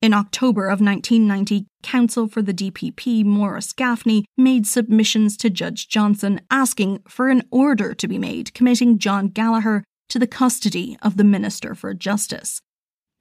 In 0.00 0.14
October 0.14 0.66
of 0.68 0.80
1990, 0.80 1.66
counsel 1.82 2.28
for 2.28 2.40
the 2.40 2.54
DPP, 2.54 3.24
Maurice 3.24 3.72
Gaffney, 3.72 4.24
made 4.36 4.64
submissions 4.64 5.36
to 5.38 5.50
Judge 5.50 5.88
Johnson 5.88 6.40
asking 6.52 7.00
for 7.08 7.28
an 7.28 7.42
order 7.50 7.94
to 7.94 8.06
be 8.06 8.16
made 8.16 8.54
committing 8.54 8.98
John 8.98 9.26
Gallagher 9.26 9.82
to 10.10 10.20
the 10.20 10.28
custody 10.28 10.96
of 11.02 11.16
the 11.16 11.24
Minister 11.24 11.74
for 11.74 11.94
Justice. 11.94 12.60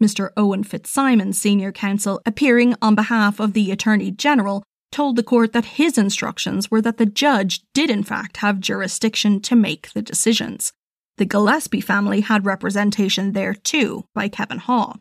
Mr. 0.01 0.29
Owen 0.37 0.63
Fitzsimon, 0.63 1.33
senior 1.33 1.71
counsel, 1.71 2.21
appearing 2.27 2.75
on 2.79 2.93
behalf 2.93 3.39
of 3.39 3.53
the 3.53 3.71
Attorney 3.71 4.11
General, 4.11 4.61
told 4.91 5.15
the 5.15 5.23
court 5.23 5.53
that 5.53 5.65
his 5.65 5.97
instructions 5.97 6.69
were 6.69 6.81
that 6.81 6.97
the 6.97 7.07
judge 7.07 7.61
did 7.73 7.89
in 7.89 8.03
fact 8.03 8.37
have 8.37 8.59
jurisdiction 8.59 9.41
to 9.41 9.55
make 9.55 9.91
the 9.93 10.03
decisions. 10.03 10.71
The 11.17 11.25
Gillespie 11.25 11.81
family 11.81 12.21
had 12.21 12.45
representation 12.45 13.31
there 13.31 13.55
too 13.55 14.05
by 14.13 14.29
Kevin 14.29 14.59
Haugh. 14.59 14.99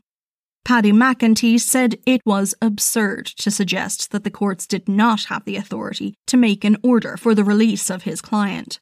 Paddy 0.66 0.90
McEntee 0.90 1.60
said 1.60 1.94
it 2.06 2.20
was 2.26 2.52
absurd 2.60 3.26
to 3.26 3.52
suggest 3.52 4.10
that 4.10 4.24
the 4.24 4.32
courts 4.32 4.66
did 4.66 4.88
not 4.88 5.26
have 5.26 5.44
the 5.44 5.54
authority 5.54 6.16
to 6.26 6.36
make 6.36 6.64
an 6.64 6.76
order 6.82 7.16
for 7.16 7.36
the 7.36 7.44
release 7.44 7.88
of 7.88 8.02
his 8.02 8.20
client. 8.20 8.80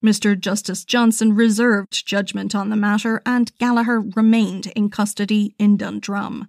Mr. 0.00 0.38
Justice 0.38 0.84
Johnson 0.84 1.34
reserved 1.34 2.06
judgment 2.06 2.54
on 2.54 2.68
the 2.68 2.76
matter 2.76 3.20
and 3.26 3.50
Gallagher 3.58 4.00
remained 4.00 4.68
in 4.76 4.90
custody 4.90 5.56
in 5.58 5.76
Dundrum. 5.76 6.46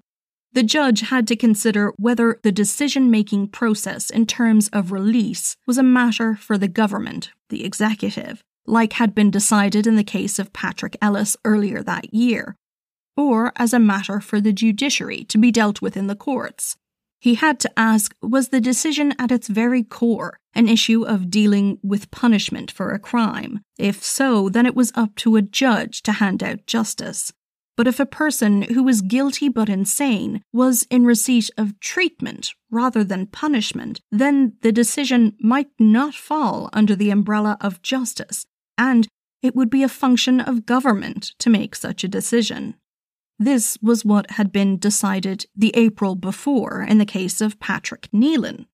The 0.54 0.62
judge 0.62 1.02
had 1.02 1.28
to 1.30 1.36
consider 1.36 1.92
whether 1.98 2.40
the 2.44 2.52
decision 2.52 3.10
making 3.10 3.48
process 3.48 4.12
in 4.12 4.28
terms 4.28 4.70
of 4.72 4.92
release 4.92 5.58
was 5.66 5.80
a 5.80 5.84
matter 5.84 6.36
for 6.36 6.60
the 6.60 6.68
government, 6.68 7.32
the 7.50 7.66
executive, 7.66 8.44
like 8.68 8.94
had 8.94 9.16
been 9.16 9.32
decided 9.32 9.88
in 9.88 9.96
the 9.96 10.04
case 10.04 10.38
of 10.38 10.54
Patrick 10.54 10.96
Ellis 11.02 11.36
earlier 11.44 11.82
that 11.82 12.14
year, 12.14 12.56
or 13.20 13.52
as 13.58 13.74
a 13.74 13.80
matter 13.80 14.22
for 14.22 14.40
the 14.40 14.54
judiciary 14.54 15.26
to 15.26 15.38
be 15.38 15.52
dealt 15.52 15.82
with 15.82 15.98
in 15.98 16.08
the 16.08 16.16
courts. 16.16 16.78
He 17.20 17.36
had 17.36 17.60
to 17.60 17.72
ask 17.78 18.16
was 18.22 18.48
the 18.48 18.62
decision 18.62 19.14
at 19.20 19.30
its 19.30 19.50
very 19.50 19.84
core 19.84 20.38
an 20.56 20.70
issue 20.70 21.04
of 21.04 21.30
dealing 21.30 21.78
with 21.84 22.12
punishment 22.12 22.72
for 22.72 22.92
a 22.92 22.98
crime? 22.98 23.60
If 23.78 24.02
so, 24.02 24.48
then 24.48 24.66
it 24.66 24.74
was 24.74 24.94
up 24.96 25.16
to 25.18 25.36
a 25.36 25.42
judge 25.42 26.02
to 26.04 26.14
hand 26.14 26.42
out 26.42 26.66
justice. 26.66 27.34
But 27.76 27.88
if 27.88 28.00
a 28.00 28.06
person 28.06 28.62
who 28.62 28.84
was 28.84 29.02
guilty 29.02 29.50
but 29.50 29.68
insane 29.68 30.42
was 30.54 30.88
in 30.90 31.06
receipt 31.06 31.50
of 31.58 31.78
treatment 31.82 32.54
rather 32.72 33.04
than 33.04 33.28
punishment, 33.28 34.00
then 34.12 34.54
the 34.62 34.72
decision 34.72 35.36
might 35.42 35.70
not 35.78 36.16
fall 36.16 36.70
under 36.72 36.96
the 36.96 37.10
umbrella 37.10 37.58
of 37.60 37.82
justice, 37.82 38.46
and 38.78 39.08
it 39.42 39.56
would 39.56 39.70
be 39.70 39.84
a 39.84 39.90
function 39.90 40.40
of 40.40 40.66
government 40.66 41.34
to 41.40 41.50
make 41.50 41.76
such 41.76 42.04
a 42.06 42.10
decision. 42.10 42.76
This 43.42 43.78
was 43.82 44.04
what 44.04 44.32
had 44.32 44.52
been 44.52 44.78
decided 44.78 45.46
the 45.56 45.72
April 45.74 46.16
before 46.16 46.82
in 46.82 46.98
the 46.98 47.06
case 47.06 47.40
of 47.40 47.60
Patrick 47.62 48.10
Nealon. 48.14 48.66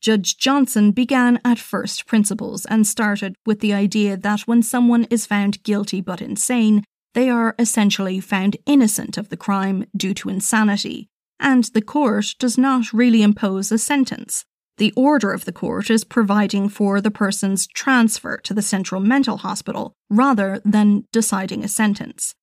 Judge 0.00 0.38
Johnson 0.38 0.92
began 0.92 1.40
at 1.44 1.58
first 1.58 2.06
principles 2.06 2.64
and 2.66 2.86
started 2.86 3.34
with 3.44 3.58
the 3.58 3.74
idea 3.74 4.16
that 4.16 4.42
when 4.42 4.62
someone 4.62 5.04
is 5.10 5.26
found 5.26 5.62
guilty 5.64 6.00
but 6.00 6.22
insane, 6.22 6.84
they 7.14 7.28
are 7.28 7.56
essentially 7.58 8.20
found 8.20 8.56
innocent 8.64 9.18
of 9.18 9.28
the 9.28 9.36
crime 9.36 9.84
due 9.96 10.14
to 10.14 10.28
insanity, 10.28 11.08
and 11.40 11.64
the 11.64 11.82
court 11.82 12.36
does 12.38 12.56
not 12.56 12.92
really 12.92 13.22
impose 13.22 13.72
a 13.72 13.78
sentence. 13.78 14.44
The 14.78 14.92
order 14.96 15.32
of 15.32 15.44
the 15.44 15.52
court 15.52 15.90
is 15.90 16.04
providing 16.04 16.68
for 16.68 17.00
the 17.00 17.10
person's 17.10 17.66
transfer 17.66 18.38
to 18.38 18.54
the 18.54 18.62
Central 18.62 19.00
Mental 19.00 19.38
Hospital 19.38 19.92
rather 20.08 20.62
than 20.64 21.04
deciding 21.12 21.64
a 21.64 21.68
sentence. 21.68 22.34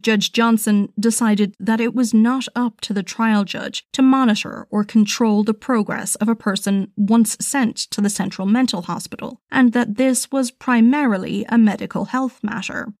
Judge 0.00 0.32
Johnson 0.32 0.92
decided 0.98 1.54
that 1.60 1.80
it 1.80 1.94
was 1.94 2.12
not 2.12 2.48
up 2.56 2.80
to 2.80 2.92
the 2.92 3.02
trial 3.02 3.44
judge 3.44 3.86
to 3.92 4.02
monitor 4.02 4.66
or 4.70 4.84
control 4.84 5.44
the 5.44 5.54
progress 5.54 6.16
of 6.16 6.28
a 6.28 6.34
person 6.34 6.90
once 6.96 7.36
sent 7.40 7.76
to 7.76 8.00
the 8.00 8.10
Central 8.10 8.46
Mental 8.46 8.82
Hospital, 8.82 9.40
and 9.50 9.72
that 9.72 9.96
this 9.96 10.30
was 10.32 10.50
primarily 10.50 11.44
a 11.48 11.56
medical 11.56 12.06
health 12.06 12.40
matter. 12.42 12.92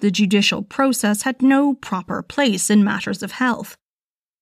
The 0.00 0.10
judicial 0.10 0.62
process 0.62 1.22
had 1.22 1.40
no 1.40 1.74
proper 1.74 2.22
place 2.22 2.68
in 2.68 2.84
matters 2.84 3.22
of 3.22 3.32
health. 3.32 3.78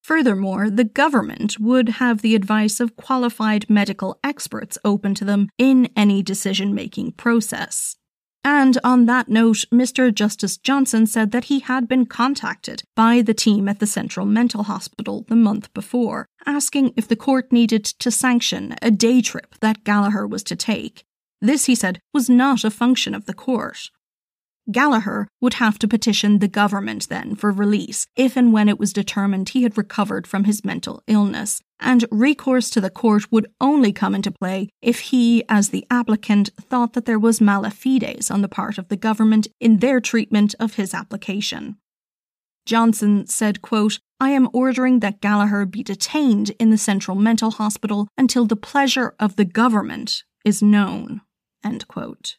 Furthermore, 0.02 0.68
the 0.68 0.84
government 0.84 1.58
would 1.60 1.88
have 1.88 2.20
the 2.20 2.34
advice 2.34 2.80
of 2.80 2.96
qualified 2.96 3.70
medical 3.70 4.18
experts 4.22 4.76
open 4.84 5.14
to 5.14 5.24
them 5.24 5.48
in 5.58 5.88
any 5.96 6.22
decision 6.22 6.74
making 6.74 7.12
process. 7.12 7.96
And 8.44 8.76
on 8.84 9.06
that 9.06 9.28
note, 9.30 9.64
Mr. 9.72 10.14
Justice 10.14 10.58
Johnson 10.58 11.06
said 11.06 11.30
that 11.32 11.44
he 11.44 11.60
had 11.60 11.88
been 11.88 12.04
contacted 12.04 12.82
by 12.94 13.22
the 13.22 13.32
team 13.32 13.68
at 13.70 13.80
the 13.80 13.86
Central 13.86 14.26
Mental 14.26 14.64
Hospital 14.64 15.24
the 15.28 15.36
month 15.36 15.72
before, 15.72 16.26
asking 16.44 16.92
if 16.94 17.08
the 17.08 17.16
court 17.16 17.50
needed 17.50 17.84
to 17.84 18.10
sanction 18.10 18.74
a 18.82 18.90
day 18.90 19.22
trip 19.22 19.54
that 19.60 19.82
Gallagher 19.82 20.26
was 20.26 20.42
to 20.44 20.56
take. 20.56 21.04
This, 21.40 21.64
he 21.64 21.74
said, 21.74 22.00
was 22.12 22.28
not 22.28 22.64
a 22.64 22.70
function 22.70 23.14
of 23.14 23.24
the 23.24 23.34
court. 23.34 23.90
Gallagher 24.70 25.28
would 25.40 25.54
have 25.54 25.78
to 25.80 25.88
petition 25.88 26.38
the 26.38 26.48
government 26.48 27.08
then 27.08 27.34
for 27.34 27.50
release 27.50 28.06
if 28.16 28.36
and 28.36 28.52
when 28.52 28.68
it 28.68 28.78
was 28.78 28.94
determined 28.94 29.50
he 29.50 29.62
had 29.62 29.76
recovered 29.76 30.26
from 30.26 30.44
his 30.44 30.64
mental 30.64 31.02
illness, 31.06 31.60
and 31.80 32.06
recourse 32.10 32.70
to 32.70 32.80
the 32.80 32.88
court 32.88 33.30
would 33.30 33.50
only 33.60 33.92
come 33.92 34.14
into 34.14 34.30
play 34.30 34.70
if 34.80 35.00
he, 35.00 35.44
as 35.48 35.68
the 35.68 35.86
applicant, 35.90 36.50
thought 36.58 36.94
that 36.94 37.04
there 37.04 37.18
was 37.18 37.40
malafides 37.40 38.30
on 38.30 38.40
the 38.40 38.48
part 38.48 38.78
of 38.78 38.88
the 38.88 38.96
government 38.96 39.46
in 39.60 39.78
their 39.78 40.00
treatment 40.00 40.54
of 40.58 40.74
his 40.74 40.94
application. 40.94 41.76
Johnson 42.64 43.26
said, 43.26 43.60
quote, 43.60 43.98
I 44.18 44.30
am 44.30 44.48
ordering 44.54 45.00
that 45.00 45.20
Gallagher 45.20 45.66
be 45.66 45.82
detained 45.82 46.52
in 46.58 46.70
the 46.70 46.78
Central 46.78 47.16
Mental 47.16 47.50
Hospital 47.50 48.08
until 48.16 48.46
the 48.46 48.56
pleasure 48.56 49.14
of 49.20 49.36
the 49.36 49.44
government 49.44 50.22
is 50.44 50.62
known. 50.62 51.20
End 51.62 51.86
quote. 51.88 52.36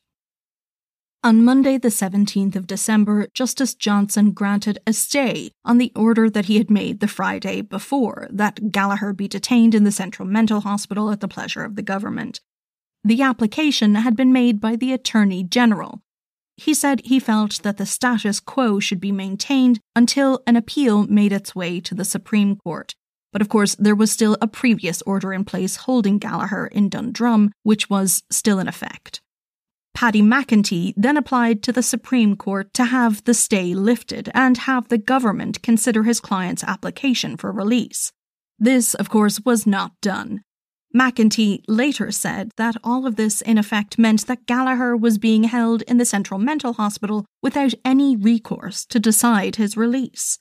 On 1.26 1.44
Monday, 1.44 1.80
the 1.80 1.88
17th 1.88 2.56
of 2.56 2.68
December, 2.68 3.26
Justice 3.34 3.74
Johnson 3.74 4.32
granted 4.32 4.78
a 4.86 4.94
stay 4.94 5.50
on 5.66 5.80
the 5.80 5.92
order 5.96 6.30
that 6.30 6.46
he 6.46 6.58
had 6.58 6.70
made 6.70 7.00
the 7.00 7.08
Friday 7.08 7.62
before 7.62 8.28
that 8.30 8.72
Gallagher 8.72 9.12
be 9.12 9.28
detained 9.28 9.74
in 9.74 9.86
the 9.86 9.92
Central 9.92 10.28
Mental 10.28 10.62
Hospital 10.62 11.10
at 11.10 11.22
the 11.22 11.28
pleasure 11.28 11.64
of 11.64 11.76
the 11.76 11.82
government. 11.82 12.42
The 13.04 13.24
application 13.24 13.96
had 13.96 14.16
been 14.16 14.32
made 14.32 14.62
by 14.62 14.76
the 14.76 14.94
Attorney 14.94 15.44
General. 15.44 16.04
He 16.58 16.76
said 16.76 17.02
he 17.04 17.20
felt 17.20 17.64
that 17.64 17.78
the 17.78 17.88
status 17.88 18.40
quo 18.40 18.80
should 18.80 19.00
be 19.00 19.12
maintained 19.12 19.80
until 19.96 20.44
an 20.46 20.56
appeal 20.56 21.08
made 21.08 21.34
its 21.34 21.56
way 21.56 21.80
to 21.80 21.96
the 21.96 22.06
Supreme 22.06 22.56
Court. 22.56 22.94
But 23.34 23.42
of 23.42 23.50
course, 23.50 23.74
there 23.74 23.96
was 23.96 24.12
still 24.12 24.38
a 24.42 24.48
previous 24.48 25.02
order 25.02 25.34
in 25.34 25.44
place 25.44 25.78
holding 25.78 26.20
Gallagher 26.20 26.68
in 26.68 26.88
Dundrum, 26.88 27.52
which 27.64 27.90
was 27.90 28.22
still 28.30 28.60
in 28.60 28.68
effect. 28.68 29.22
Paddy 29.96 30.22
McEntee 30.22 30.94
then 30.98 31.16
applied 31.16 31.64
to 31.64 31.72
the 31.72 31.82
Supreme 31.82 32.36
Court 32.36 32.74
to 32.74 32.84
have 32.84 33.24
the 33.24 33.34
stay 33.34 33.74
lifted 33.74 34.30
and 34.34 34.58
have 34.58 34.90
the 34.90 34.98
government 34.98 35.64
consider 35.64 36.04
his 36.04 36.20
client's 36.20 36.66
application 36.66 37.38
for 37.38 37.50
release. 37.50 38.12
This, 38.60 38.94
of 38.94 39.10
course, 39.10 39.40
was 39.46 39.66
not 39.66 39.94
done. 40.02 40.42
McEntee 40.94 41.64
later 41.70 42.12
said 42.12 42.52
that 42.58 42.76
all 42.84 43.08
of 43.08 43.16
this 43.16 43.42
in 43.42 43.58
effect 43.58 43.98
meant 43.98 44.28
that 44.28 44.46
Gallagher 44.46 44.98
was 44.98 45.18
being 45.18 45.46
held 45.46 45.82
in 45.84 45.98
the 45.98 46.06
Central 46.06 46.40
Mental 46.40 46.74
Hospital 46.74 47.26
without 47.42 47.74
any 47.86 48.18
recourse 48.18 48.86
to 48.88 49.00
decide 49.00 49.56
his 49.56 49.78
release. 49.78 50.40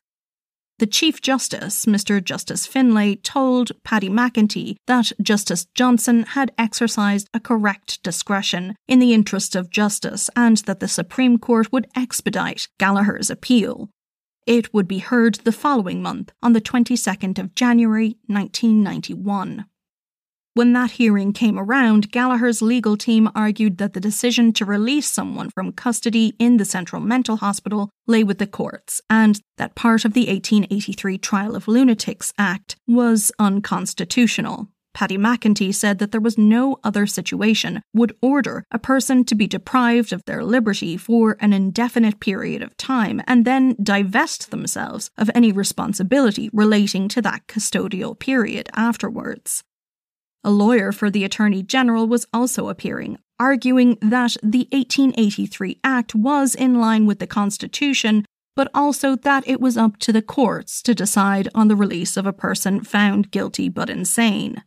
The 0.79 0.87
Chief 0.89 1.23
Justice, 1.23 1.87
Mr. 1.87 2.23
Justice 2.23 2.67
Finlay, 2.67 3.15
told 3.17 3.71
Paddy 3.85 4.09
McEntee 4.09 4.75
that 4.89 5.13
Justice 5.23 5.67
Johnson 5.75 6.25
had 6.25 6.51
exercised 6.59 7.29
a 7.33 7.39
correct 7.39 8.03
discretion 8.03 8.75
in 8.89 8.99
the 8.99 9.15
interest 9.15 9.55
of 9.55 9.71
justice 9.71 10.29
and 10.35 10.57
that 10.59 10.81
the 10.81 10.89
Supreme 10.89 11.39
Court 11.39 11.71
would 11.73 11.87
expedite 11.95 12.67
Gallagher's 12.79 13.31
appeal. 13.31 13.89
It 14.47 14.75
would 14.75 14.89
be 14.89 14.99
heard 14.99 15.37
the 15.37 15.53
following 15.53 16.03
month, 16.03 16.33
on 16.43 16.55
the 16.55 16.61
22nd 16.61 17.39
of 17.39 17.55
January 17.55 18.17
1991. 18.27 19.67
When 20.57 20.73
that 20.75 20.93
hearing 20.93 21.33
came 21.33 21.59
around, 21.59 22.13
Gallagher's 22.13 22.63
legal 22.63 22.97
team 22.97 23.29
argued 23.35 23.79
that 23.79 23.93
the 23.93 23.99
decision 23.99 24.53
to 24.53 24.65
release 24.65 25.11
someone 25.11 25.51
from 25.51 25.73
custody 25.73 26.37
in 26.39 26.59
the 26.59 26.65
Central 26.65 27.03
Mental 27.03 27.39
Hospital 27.39 27.91
lay 28.07 28.23
with 28.23 28.39
the 28.39 28.47
courts, 28.47 29.03
and 29.11 29.41
that 29.57 29.75
part 29.75 30.05
of 30.05 30.13
the 30.13 30.29
1883 30.29 31.19
Trial 31.19 31.57
of 31.57 31.67
Lunatics 31.67 32.33
Act 32.39 32.77
was 32.87 33.33
unconstitutional. 33.41 34.69
Paddy 34.95 35.19
McEntee 35.19 35.75
said 35.75 35.99
that 35.99 36.13
there 36.13 36.21
was 36.21 36.39
no 36.39 36.79
other 36.85 37.05
situation 37.05 37.83
would 37.93 38.15
order 38.23 38.65
a 38.71 38.79
person 38.79 39.25
to 39.25 39.35
be 39.35 39.49
deprived 39.49 40.13
of 40.13 40.25
their 40.25 40.45
liberty 40.45 40.97
for 40.97 41.37
an 41.41 41.53
indefinite 41.53 42.21
period 42.21 42.63
of 42.63 42.77
time 42.77 43.21
and 43.27 43.45
then 43.45 43.75
divest 43.83 44.53
themselves 44.53 45.11
of 45.19 45.29
any 45.35 45.51
responsibility 45.51 46.49
relating 46.53 47.09
to 47.09 47.21
that 47.21 47.49
custodial 47.49 48.17
period 48.17 48.69
afterwards. 48.77 49.65
A 50.47 50.51
lawyer 50.51 50.93
for 50.93 51.11
the 51.11 51.25
Attorney 51.25 51.63
General 51.63 52.07
was 52.07 52.27
also 52.31 52.69
appearing, 52.69 53.19
arguing 53.41 53.97
that 54.03 54.37
the 54.43 54.69
1883 54.73 55.81
Act 55.83 56.15
was 56.15 56.55
in 56.55 56.79
line 56.79 57.07
with 57.07 57.19
the 57.19 57.27
Constitution, 57.27 58.27
but 58.55 58.71
also 58.75 59.17
that 59.17 59.49
it 59.49 59.59
was 59.59 59.79
up 59.79 59.97
to 60.01 60.13
the 60.13 60.21
courts 60.21 60.83
to 60.83 60.95
decide 60.95 61.49
on 61.55 61.69
the 61.69 61.77
release 61.77 62.19
of 62.19 62.27
a 62.27 62.33
person 62.33 62.85
found 62.85 63.31
guilty 63.31 63.71
but 63.71 63.89
insane. 63.89 64.63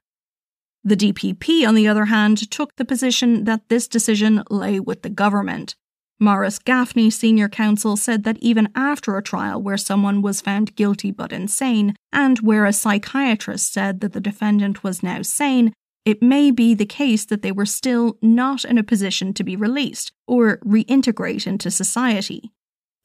The 0.84 0.97
DPP, 0.97 1.67
on 1.67 1.75
the 1.75 1.88
other 1.88 2.05
hand, 2.05 2.49
took 2.49 2.75
the 2.78 2.86
position 2.86 3.43
that 3.43 3.69
this 3.69 3.88
decision 3.88 4.43
lay 4.49 4.80
with 4.80 5.03
the 5.03 5.09
government. 5.09 5.75
Maurice 6.20 6.57
Gaffney, 6.57 7.09
senior 7.11 7.47
counsel, 7.47 7.95
said 7.95 8.24
that 8.24 8.39
even 8.39 8.70
after 8.76 9.18
a 9.18 9.24
trial 9.24 9.61
where 9.61 9.78
someone 9.78 10.22
was 10.22 10.41
found 10.41 10.76
guilty 10.76 11.11
but 11.11 11.32
insane, 11.32 11.95
and 12.11 12.39
where 12.39 12.65
a 12.65 12.74
psychiatrist 12.74 13.72
said 13.72 13.99
that 14.01 14.13
the 14.13 14.20
defendant 14.20 14.84
was 14.84 15.03
now 15.03 15.22
sane, 15.22 15.74
it 16.05 16.22
may 16.22 16.49
be 16.51 16.74
the 16.74 16.86
case 16.86 17.26
that 17.26 17.41
they 17.41 17.51
were 17.51 17.65
still 17.65 18.18
not 18.22 18.65
in 18.65 18.78
a 18.78 18.84
position 18.84 19.34
to 19.34 19.43
be 19.43 19.55
released 19.55 20.11
or 20.26 20.57
reintegrate 20.59 21.45
into 21.45 21.70
society. 21.70 22.51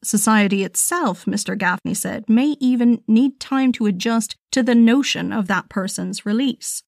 Society 0.03 0.63
itself, 0.63 1.25
Mr. 1.25 1.57
Gaffney 1.57 1.93
said, 1.93 2.27
may 2.27 2.55
even 2.59 3.01
need 3.07 3.39
time 3.39 3.71
to 3.73 3.85
adjust 3.85 4.35
to 4.51 4.63
the 4.63 4.75
notion 4.75 5.31
of 5.31 5.47
that 5.47 5.69
person's 5.69 6.25
release. 6.25 6.81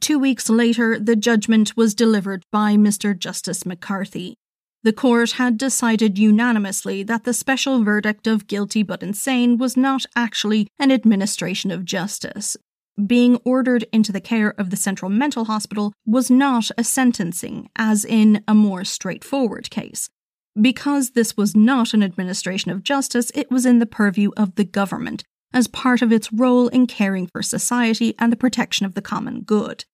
Two 0.00 0.18
weeks 0.18 0.48
later, 0.48 0.98
the 0.98 1.16
judgment 1.16 1.76
was 1.76 1.94
delivered 1.94 2.42
by 2.52 2.74
Mr. 2.74 3.18
Justice 3.18 3.64
McCarthy. 3.64 4.34
The 4.84 4.92
court 4.92 5.32
had 5.32 5.56
decided 5.56 6.18
unanimously 6.18 7.02
that 7.04 7.24
the 7.24 7.32
special 7.32 7.82
verdict 7.82 8.26
of 8.26 8.46
guilty 8.46 8.82
but 8.82 9.02
insane 9.02 9.56
was 9.56 9.78
not 9.78 10.04
actually 10.14 10.68
an 10.78 10.92
administration 10.92 11.70
of 11.70 11.86
justice. 11.86 12.54
Being 13.06 13.36
ordered 13.46 13.86
into 13.94 14.12
the 14.12 14.20
care 14.20 14.50
of 14.58 14.68
the 14.68 14.76
Central 14.76 15.10
Mental 15.10 15.46
Hospital 15.46 15.94
was 16.06 16.30
not 16.30 16.70
a 16.76 16.84
sentencing, 16.84 17.70
as 17.74 18.04
in 18.04 18.44
a 18.46 18.54
more 18.54 18.84
straightforward 18.84 19.70
case. 19.70 20.10
Because 20.60 21.12
this 21.12 21.34
was 21.34 21.56
not 21.56 21.94
an 21.94 22.02
administration 22.02 22.70
of 22.70 22.84
justice, 22.84 23.32
it 23.34 23.50
was 23.50 23.64
in 23.64 23.78
the 23.78 23.86
purview 23.86 24.32
of 24.36 24.54
the 24.56 24.64
government, 24.64 25.24
as 25.54 25.66
part 25.66 26.02
of 26.02 26.12
its 26.12 26.30
role 26.30 26.68
in 26.68 26.86
caring 26.86 27.26
for 27.26 27.42
society 27.42 28.14
and 28.18 28.30
the 28.30 28.36
protection 28.36 28.84
of 28.84 28.94
the 28.94 29.02
common 29.02 29.40
good. 29.40 29.86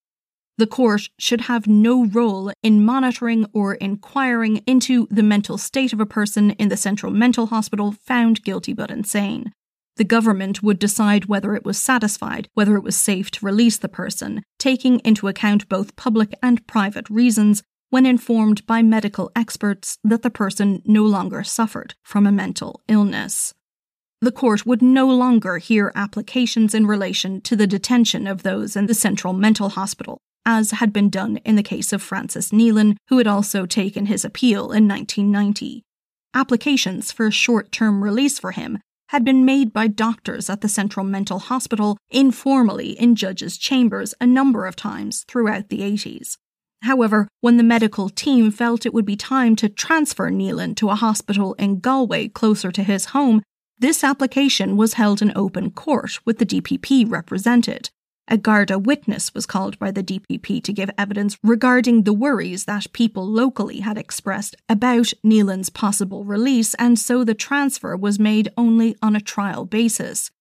The 0.61 0.67
court 0.67 1.09
should 1.17 1.41
have 1.41 1.65
no 1.65 2.05
role 2.05 2.51
in 2.61 2.85
monitoring 2.85 3.47
or 3.51 3.73
inquiring 3.73 4.57
into 4.67 5.07
the 5.09 5.23
mental 5.23 5.57
state 5.57 5.91
of 5.91 5.99
a 5.99 6.05
person 6.05 6.51
in 6.51 6.69
the 6.69 6.77
central 6.77 7.11
mental 7.11 7.47
hospital 7.47 7.93
found 7.93 8.43
guilty 8.43 8.71
but 8.71 8.91
insane. 8.91 9.53
The 9.95 10.03
government 10.03 10.61
would 10.61 10.77
decide 10.77 11.25
whether 11.25 11.55
it 11.55 11.65
was 11.65 11.79
satisfied, 11.79 12.47
whether 12.53 12.75
it 12.75 12.83
was 12.83 12.95
safe 12.95 13.31
to 13.31 13.45
release 13.47 13.79
the 13.79 13.89
person, 13.89 14.43
taking 14.59 14.99
into 14.99 15.27
account 15.27 15.67
both 15.67 15.95
public 15.95 16.35
and 16.43 16.67
private 16.67 17.09
reasons 17.09 17.63
when 17.89 18.05
informed 18.05 18.63
by 18.67 18.83
medical 18.83 19.31
experts 19.35 19.97
that 20.03 20.21
the 20.21 20.29
person 20.29 20.83
no 20.85 21.01
longer 21.01 21.43
suffered 21.43 21.95
from 22.03 22.27
a 22.27 22.31
mental 22.31 22.81
illness. 22.87 23.55
The 24.21 24.31
court 24.31 24.67
would 24.67 24.83
no 24.83 25.07
longer 25.07 25.57
hear 25.57 25.91
applications 25.95 26.75
in 26.75 26.85
relation 26.85 27.41
to 27.41 27.55
the 27.55 27.65
detention 27.65 28.27
of 28.27 28.43
those 28.43 28.75
in 28.75 28.85
the 28.85 28.93
Central 28.93 29.33
Mental 29.33 29.69
Hospital, 29.69 30.19
as 30.45 30.71
had 30.71 30.91
been 30.91 31.09
done 31.09 31.37
in 31.37 31.55
the 31.55 31.63
case 31.63 31.93
of 31.93 32.01
Francis 32.01 32.51
Nealon, 32.51 32.95
who 33.09 33.17
had 33.17 33.27
also 33.27 33.65
taken 33.65 34.07
his 34.07 34.25
appeal 34.25 34.71
in 34.71 34.87
1990. 34.87 35.83
Applications 36.33 37.11
for 37.11 37.29
short 37.29 37.71
term 37.71 38.03
release 38.03 38.39
for 38.39 38.51
him 38.51 38.79
had 39.09 39.25
been 39.25 39.43
made 39.43 39.73
by 39.73 39.87
doctors 39.87 40.49
at 40.49 40.61
the 40.61 40.69
Central 40.69 41.05
Mental 41.05 41.37
Hospital 41.37 41.97
informally 42.09 42.91
in 42.91 43.15
judges' 43.15 43.57
chambers 43.57 44.13
a 44.21 44.25
number 44.25 44.65
of 44.65 44.77
times 44.77 45.25
throughout 45.27 45.67
the 45.67 45.81
80s. 45.81 46.37
However, 46.83 47.27
when 47.41 47.57
the 47.57 47.63
medical 47.63 48.09
team 48.09 48.51
felt 48.51 48.85
it 48.85 48.93
would 48.93 49.05
be 49.05 49.17
time 49.17 49.55
to 49.57 49.67
transfer 49.69 50.31
Nealon 50.31 50.75
to 50.77 50.89
a 50.89 50.95
hospital 50.95 51.53
in 51.55 51.79
Galway 51.79 52.29
closer 52.29 52.71
to 52.71 52.83
his 52.83 53.05
home, 53.07 53.43
this 53.77 54.03
application 54.03 54.77
was 54.77 54.93
held 54.93 55.21
in 55.21 55.33
open 55.35 55.71
court 55.71 56.19
with 56.23 56.37
the 56.37 56.45
DPP 56.45 57.11
represented, 57.11 57.89
a 58.31 58.37
Garda 58.37 58.79
witness 58.79 59.33
was 59.33 59.45
called 59.45 59.77
by 59.77 59.91
the 59.91 60.01
DPP 60.01 60.63
to 60.63 60.71
give 60.71 60.89
evidence 60.97 61.37
regarding 61.43 62.03
the 62.03 62.13
worries 62.13 62.63
that 62.63 62.93
people 62.93 63.27
locally 63.27 63.81
had 63.81 63.97
expressed 63.97 64.55
about 64.69 65.11
Nealon's 65.21 65.69
possible 65.69 66.23
release, 66.23 66.73
and 66.75 66.97
so 66.97 67.25
the 67.25 67.33
transfer 67.33 67.97
was 67.97 68.19
made 68.19 68.47
only 68.55 68.95
on 69.01 69.17
a 69.17 69.21
trial 69.21 69.65
basis. 69.65 70.31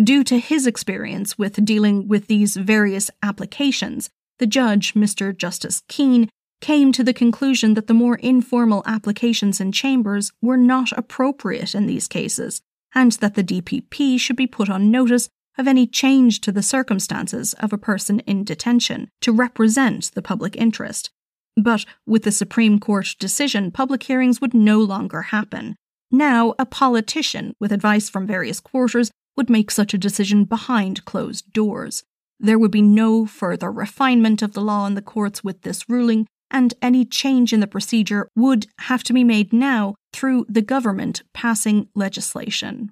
Due 0.00 0.22
to 0.22 0.38
his 0.38 0.64
experience 0.64 1.36
with 1.36 1.64
dealing 1.64 2.06
with 2.06 2.28
these 2.28 2.56
various 2.56 3.10
applications, 3.20 4.10
the 4.38 4.46
judge, 4.46 4.94
Mr. 4.94 5.36
Justice 5.36 5.82
Keane, 5.88 6.30
came 6.60 6.92
to 6.92 7.02
the 7.02 7.12
conclusion 7.12 7.74
that 7.74 7.88
the 7.88 7.94
more 7.94 8.16
informal 8.16 8.84
applications 8.86 9.60
in 9.60 9.72
chambers 9.72 10.32
were 10.40 10.56
not 10.56 10.92
appropriate 10.92 11.74
in 11.74 11.86
these 11.86 12.06
cases, 12.06 12.62
and 12.94 13.10
that 13.12 13.34
the 13.34 13.42
DPP 13.42 14.20
should 14.20 14.36
be 14.36 14.46
put 14.46 14.70
on 14.70 14.92
notice 14.92 15.28
of 15.56 15.68
any 15.68 15.86
change 15.86 16.40
to 16.40 16.52
the 16.52 16.62
circumstances 16.62 17.54
of 17.54 17.72
a 17.72 17.78
person 17.78 18.20
in 18.20 18.44
detention 18.44 19.08
to 19.20 19.32
represent 19.32 20.10
the 20.14 20.22
public 20.22 20.56
interest. 20.56 21.10
But 21.56 21.84
with 22.06 22.24
the 22.24 22.32
Supreme 22.32 22.80
Court 22.80 23.14
decision, 23.18 23.70
public 23.70 24.02
hearings 24.02 24.40
would 24.40 24.54
no 24.54 24.80
longer 24.80 25.22
happen. 25.22 25.76
Now, 26.10 26.54
a 26.58 26.66
politician, 26.66 27.54
with 27.60 27.72
advice 27.72 28.08
from 28.08 28.26
various 28.26 28.60
quarters, 28.60 29.10
would 29.36 29.50
make 29.50 29.70
such 29.70 29.94
a 29.94 29.98
decision 29.98 30.44
behind 30.44 31.04
closed 31.04 31.52
doors. 31.52 32.04
There 32.40 32.58
would 32.58 32.70
be 32.70 32.82
no 32.82 33.26
further 33.26 33.70
refinement 33.70 34.42
of 34.42 34.52
the 34.52 34.60
law 34.60 34.86
in 34.86 34.94
the 34.94 35.02
courts 35.02 35.42
with 35.42 35.62
this 35.62 35.88
ruling, 35.88 36.26
and 36.50 36.74
any 36.82 37.04
change 37.04 37.52
in 37.52 37.60
the 37.60 37.66
procedure 37.66 38.28
would 38.36 38.66
have 38.80 39.02
to 39.04 39.12
be 39.12 39.24
made 39.24 39.52
now 39.52 39.94
through 40.12 40.46
the 40.48 40.62
government 40.62 41.22
passing 41.32 41.88
legislation. 41.94 42.90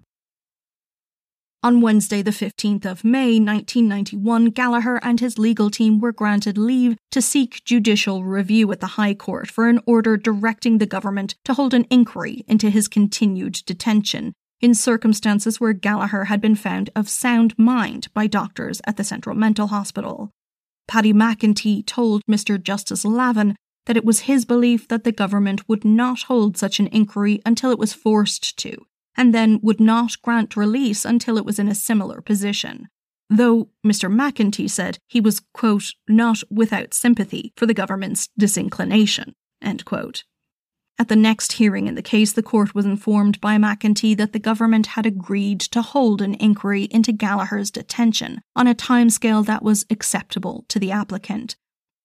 On 1.64 1.80
Wednesday, 1.80 2.22
the 2.22 2.32
15th 2.32 2.84
of 2.84 3.04
May 3.04 3.38
1991, 3.38 4.46
Gallagher 4.46 4.96
and 4.96 5.20
his 5.20 5.38
legal 5.38 5.70
team 5.70 6.00
were 6.00 6.10
granted 6.10 6.58
leave 6.58 6.96
to 7.12 7.22
seek 7.22 7.62
judicial 7.64 8.24
review 8.24 8.72
at 8.72 8.80
the 8.80 8.98
High 8.98 9.14
Court 9.14 9.48
for 9.48 9.68
an 9.68 9.78
order 9.86 10.16
directing 10.16 10.78
the 10.78 10.86
government 10.86 11.36
to 11.44 11.54
hold 11.54 11.72
an 11.72 11.86
inquiry 11.88 12.44
into 12.48 12.68
his 12.68 12.88
continued 12.88 13.62
detention 13.64 14.32
in 14.60 14.74
circumstances 14.74 15.60
where 15.60 15.72
Gallagher 15.72 16.24
had 16.24 16.40
been 16.40 16.56
found 16.56 16.90
of 16.96 17.08
sound 17.08 17.56
mind 17.56 18.08
by 18.12 18.26
doctors 18.26 18.80
at 18.84 18.96
the 18.96 19.04
Central 19.04 19.36
Mental 19.36 19.68
Hospital. 19.68 20.30
Paddy 20.88 21.12
McEntee 21.12 21.86
told 21.86 22.22
Mr. 22.28 22.60
Justice 22.60 23.04
Lavin 23.04 23.54
that 23.86 23.96
it 23.96 24.04
was 24.04 24.20
his 24.20 24.44
belief 24.44 24.88
that 24.88 25.04
the 25.04 25.12
government 25.12 25.68
would 25.68 25.84
not 25.84 26.22
hold 26.22 26.56
such 26.56 26.80
an 26.80 26.88
inquiry 26.88 27.40
until 27.46 27.70
it 27.70 27.78
was 27.78 27.92
forced 27.92 28.56
to, 28.58 28.84
and 29.16 29.34
then 29.34 29.60
would 29.62 29.80
not 29.80 30.20
grant 30.22 30.56
release 30.56 31.04
until 31.04 31.36
it 31.36 31.44
was 31.44 31.58
in 31.58 31.68
a 31.68 31.74
similar 31.74 32.20
position. 32.20 32.88
Though 33.28 33.68
Mr. 33.86 34.12
McEntee 34.12 34.70
said 34.70 34.98
he 35.06 35.20
was, 35.20 35.40
quote, 35.54 35.94
not 36.08 36.42
without 36.50 36.92
sympathy 36.92 37.52
for 37.56 37.66
the 37.66 37.74
government's 37.74 38.28
disinclination, 38.38 39.34
end 39.62 39.84
quote. 39.84 40.24
At 40.98 41.08
the 41.08 41.16
next 41.16 41.54
hearing 41.54 41.88
in 41.88 41.94
the 41.94 42.02
case, 42.02 42.32
the 42.32 42.42
court 42.42 42.74
was 42.74 42.84
informed 42.84 43.40
by 43.40 43.56
McEntee 43.56 44.16
that 44.18 44.32
the 44.32 44.38
government 44.38 44.88
had 44.88 45.06
agreed 45.06 45.60
to 45.60 45.82
hold 45.82 46.20
an 46.20 46.34
inquiry 46.34 46.84
into 46.90 47.12
Gallagher's 47.12 47.70
detention 47.70 48.42
on 48.54 48.66
a 48.66 48.74
timescale 48.74 49.44
that 49.46 49.62
was 49.62 49.86
acceptable 49.90 50.64
to 50.68 50.78
the 50.78 50.92
applicant, 50.92 51.56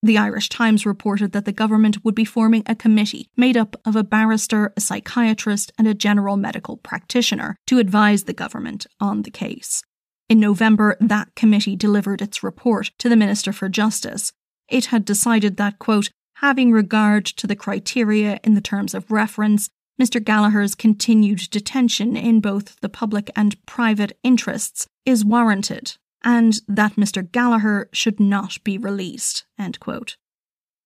the 0.04 0.18
Irish 0.18 0.50
Times 0.50 0.86
reported 0.86 1.32
that 1.32 1.46
the 1.46 1.52
government 1.52 2.04
would 2.04 2.16
be 2.16 2.26
forming 2.26 2.64
a 2.66 2.76
committee 2.76 3.30
made 3.36 3.58
up 3.58 3.76
of 3.86 3.96
a 3.96 4.04
barrister, 4.04 4.74
a 4.78 4.82
psychiatrist, 4.82 5.72
and 5.78 5.88
a 5.88 5.94
general 5.94 6.38
medical 6.38 6.78
practitioner 6.78 7.56
to 7.66 7.80
advise 7.80 8.24
the 8.24 8.34
government 8.34 8.86
on 9.00 9.24
the 9.24 9.32
case. 9.32 9.84
In 10.30 10.40
November, 10.40 10.98
that 11.00 11.34
committee 11.36 11.76
delivered 11.76 12.22
its 12.22 12.44
report 12.44 12.92
to 13.00 13.10
the 13.10 13.16
Minister 13.16 13.52
for 13.52 13.70
Justice. 13.70 14.32
It 14.70 14.88
had 14.88 15.06
decided 15.06 15.58
that, 15.58 15.80
quote, 15.80 16.10
having 16.36 16.72
regard 16.72 17.26
to 17.26 17.48
the 17.48 17.56
criteria 17.56 18.40
in 18.44 18.54
the 18.54 18.62
terms 18.62 18.94
of 18.94 19.10
reference, 19.10 19.70
Mr. 20.00 20.24
Gallagher's 20.24 20.76
continued 20.76 21.50
detention 21.50 22.16
in 22.16 22.40
both 22.40 22.80
the 22.82 22.90
public 22.90 23.32
and 23.36 23.66
private 23.66 24.16
interests 24.22 24.86
is 25.06 25.26
warranted 25.26 25.98
and 26.24 26.60
that 26.68 26.96
Mr. 26.96 27.30
Gallagher 27.32 27.90
should 27.94 28.20
not 28.20 28.64
be 28.64 28.78
released. 28.78 29.46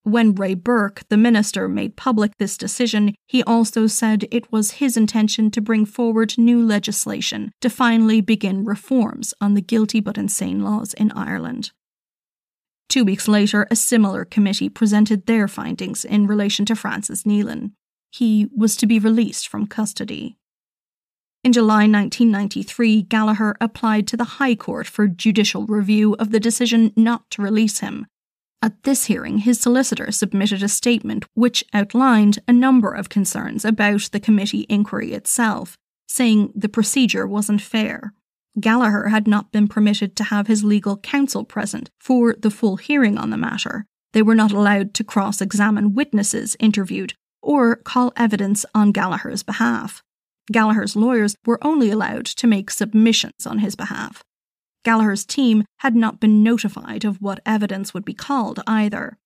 When 0.04 0.34
Ray 0.34 0.56
Burke, 0.56 1.04
the 1.10 1.18
minister, 1.18 1.68
made 1.68 1.96
public 1.96 2.38
this 2.38 2.58
decision, 2.58 3.14
he 3.28 3.44
also 3.44 3.86
said 3.86 4.26
it 4.32 4.52
was 4.52 4.72
his 4.72 4.98
intention 4.98 5.52
to 5.52 5.62
bring 5.62 5.86
forward 5.86 6.40
new 6.40 6.66
legislation 6.66 7.52
to 7.62 7.70
finally 7.70 8.20
begin 8.20 8.66
reforms 8.66 9.34
on 9.40 9.54
the 9.54 9.62
guilty 9.62 10.00
but 10.00 10.18
insane 10.18 10.64
laws 10.64 10.96
in 10.96 11.12
Ireland. 11.12 11.72
Two 12.90 13.06
weeks 13.06 13.28
later, 13.28 13.68
a 13.70 13.76
similar 13.76 14.26
committee 14.26 14.70
presented 14.70 15.28
their 15.28 15.48
findings 15.48 16.04
in 16.04 16.26
relation 16.28 16.66
to 16.66 16.76
Francis 16.76 17.24
Nealon. 17.24 17.72
He 18.10 18.50
was 18.56 18.76
to 18.78 18.88
be 18.88 19.00
released 19.00 19.48
from 19.48 19.68
custody. 19.68 20.38
In 21.44 21.54
July 21.54 21.88
1993, 21.88 23.02
Gallagher 23.04 23.58
applied 23.60 24.08
to 24.08 24.18
the 24.18 24.38
High 24.38 24.54
Court 24.54 24.86
for 24.86 25.08
judicial 25.08 25.66
review 25.66 26.16
of 26.20 26.30
the 26.30 26.40
decision 26.40 26.94
not 26.96 27.28
to 27.32 27.42
release 27.42 27.80
him. 27.80 28.06
At 28.62 28.84
this 28.84 29.06
hearing, 29.06 29.40
his 29.40 29.60
solicitor 29.60 30.12
submitted 30.12 30.62
a 30.62 30.70
statement 30.70 31.26
which 31.34 31.64
outlined 31.74 32.38
a 32.48 32.54
number 32.54 32.94
of 32.94 33.10
concerns 33.10 33.66
about 33.66 34.10
the 34.12 34.20
committee 34.20 34.68
inquiry 34.70 35.14
itself, 35.14 35.78
saying 36.08 36.52
the 36.54 36.70
procedure 36.70 37.26
wasn't 37.26 37.62
fair. 37.62 38.14
Gallagher 38.60 39.08
had 39.08 39.28
not 39.28 39.52
been 39.52 39.68
permitted 39.68 40.16
to 40.18 40.26
have 40.26 40.46
his 40.46 40.64
legal 40.64 40.98
counsel 40.98 41.44
present 41.44 41.90
for 42.00 42.36
the 42.38 42.52
full 42.52 42.76
hearing 42.76 43.18
on 43.18 43.32
the 43.32 43.38
matter. 43.38 43.86
They 44.14 44.22
were 44.22 44.36
not 44.36 44.52
allowed 44.52 44.94
to 44.94 45.04
cross 45.04 45.42
examine 45.42 45.96
witnesses 45.96 46.56
interviewed 46.60 47.16
or 47.42 47.78
call 47.78 48.14
evidence 48.16 48.64
on 48.76 48.92
Gallagher's 48.92 49.42
behalf. 49.42 50.04
Gallagher's 50.52 50.96
lawyers 50.96 51.36
were 51.46 51.60
only 51.64 51.90
allowed 51.90 52.26
to 52.26 52.48
make 52.48 52.70
submissions 52.70 53.46
on 53.46 53.60
his 53.60 53.76
behalf. 53.76 54.24
Gallagher's 54.84 55.26
team 55.26 55.64
had 55.78 55.96
not 55.96 56.20
been 56.20 56.44
notified 56.44 57.06
of 57.06 57.22
what 57.22 57.40
evidence 57.46 57.94
would 57.94 58.06
be 58.06 58.14
called 58.14 58.60
either. 58.66 59.18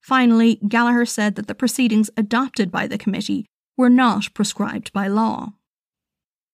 Finally, 0.00 0.56
Gallagher 0.68 1.06
said 1.06 1.36
that 1.36 1.46
the 1.46 1.54
proceedings 1.54 2.10
adopted 2.16 2.70
by 2.70 2.86
the 2.86 2.98
committee 2.98 3.46
were 3.76 3.90
not 3.90 4.34
prescribed 4.34 4.92
by 4.92 5.06
law. 5.06 5.54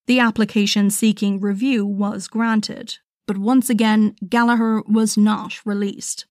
The 0.06 0.20
application 0.20 0.90
seeking 0.90 1.40
review 1.40 1.84
was 1.84 2.28
granted, 2.28 2.98
but 3.26 3.38
once 3.38 3.70
again, 3.70 4.16
Gallagher 4.28 4.82
was 4.82 5.16
not 5.16 5.64
released. 5.64 6.26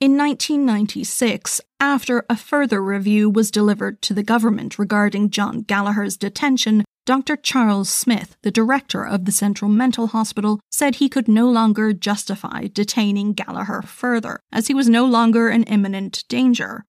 In 0.00 0.16
1996, 0.16 1.60
after 1.78 2.24
a 2.30 2.34
further 2.34 2.82
review 2.82 3.28
was 3.28 3.50
delivered 3.50 4.00
to 4.00 4.14
the 4.14 4.22
government 4.22 4.78
regarding 4.78 5.28
John 5.28 5.60
Gallagher's 5.60 6.16
detention, 6.16 6.86
Dr. 7.04 7.36
Charles 7.36 7.90
Smith, 7.90 8.34
the 8.40 8.50
director 8.50 9.04
of 9.04 9.26
the 9.26 9.32
Central 9.32 9.70
Mental 9.70 10.06
Hospital, 10.06 10.58
said 10.70 10.94
he 10.94 11.10
could 11.10 11.28
no 11.28 11.50
longer 11.50 11.92
justify 11.92 12.66
detaining 12.72 13.34
Gallagher 13.34 13.82
further, 13.82 14.40
as 14.50 14.68
he 14.68 14.74
was 14.74 14.88
no 14.88 15.04
longer 15.04 15.50
an 15.50 15.64
imminent 15.64 16.24
danger. 16.30 16.86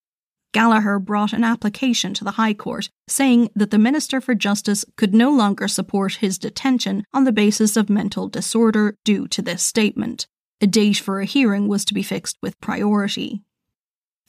Gallagher 0.54 0.98
brought 0.98 1.34
an 1.34 1.44
application 1.44 2.14
to 2.14 2.24
the 2.24 2.32
High 2.32 2.54
Court 2.54 2.88
saying 3.10 3.50
that 3.56 3.72
the 3.72 3.78
Minister 3.78 4.22
for 4.22 4.36
Justice 4.36 4.86
could 4.96 5.14
no 5.14 5.32
longer 5.32 5.68
support 5.68 6.16
his 6.16 6.38
detention 6.38 7.04
on 7.14 7.26
the 7.26 7.34
basis 7.34 7.76
of 7.76 7.90
mental 7.90 8.30
disorder 8.30 8.96
due 9.04 9.28
to 9.28 9.42
this 9.42 9.64
statement. 9.64 10.28
A 10.64 10.68
date 10.68 10.98
for 10.98 11.20
a 11.20 11.26
hearing 11.26 11.68
was 11.68 11.84
to 11.86 11.94
be 11.96 12.04
fixed 12.04 12.38
with 12.42 12.62
priority. 12.62 13.42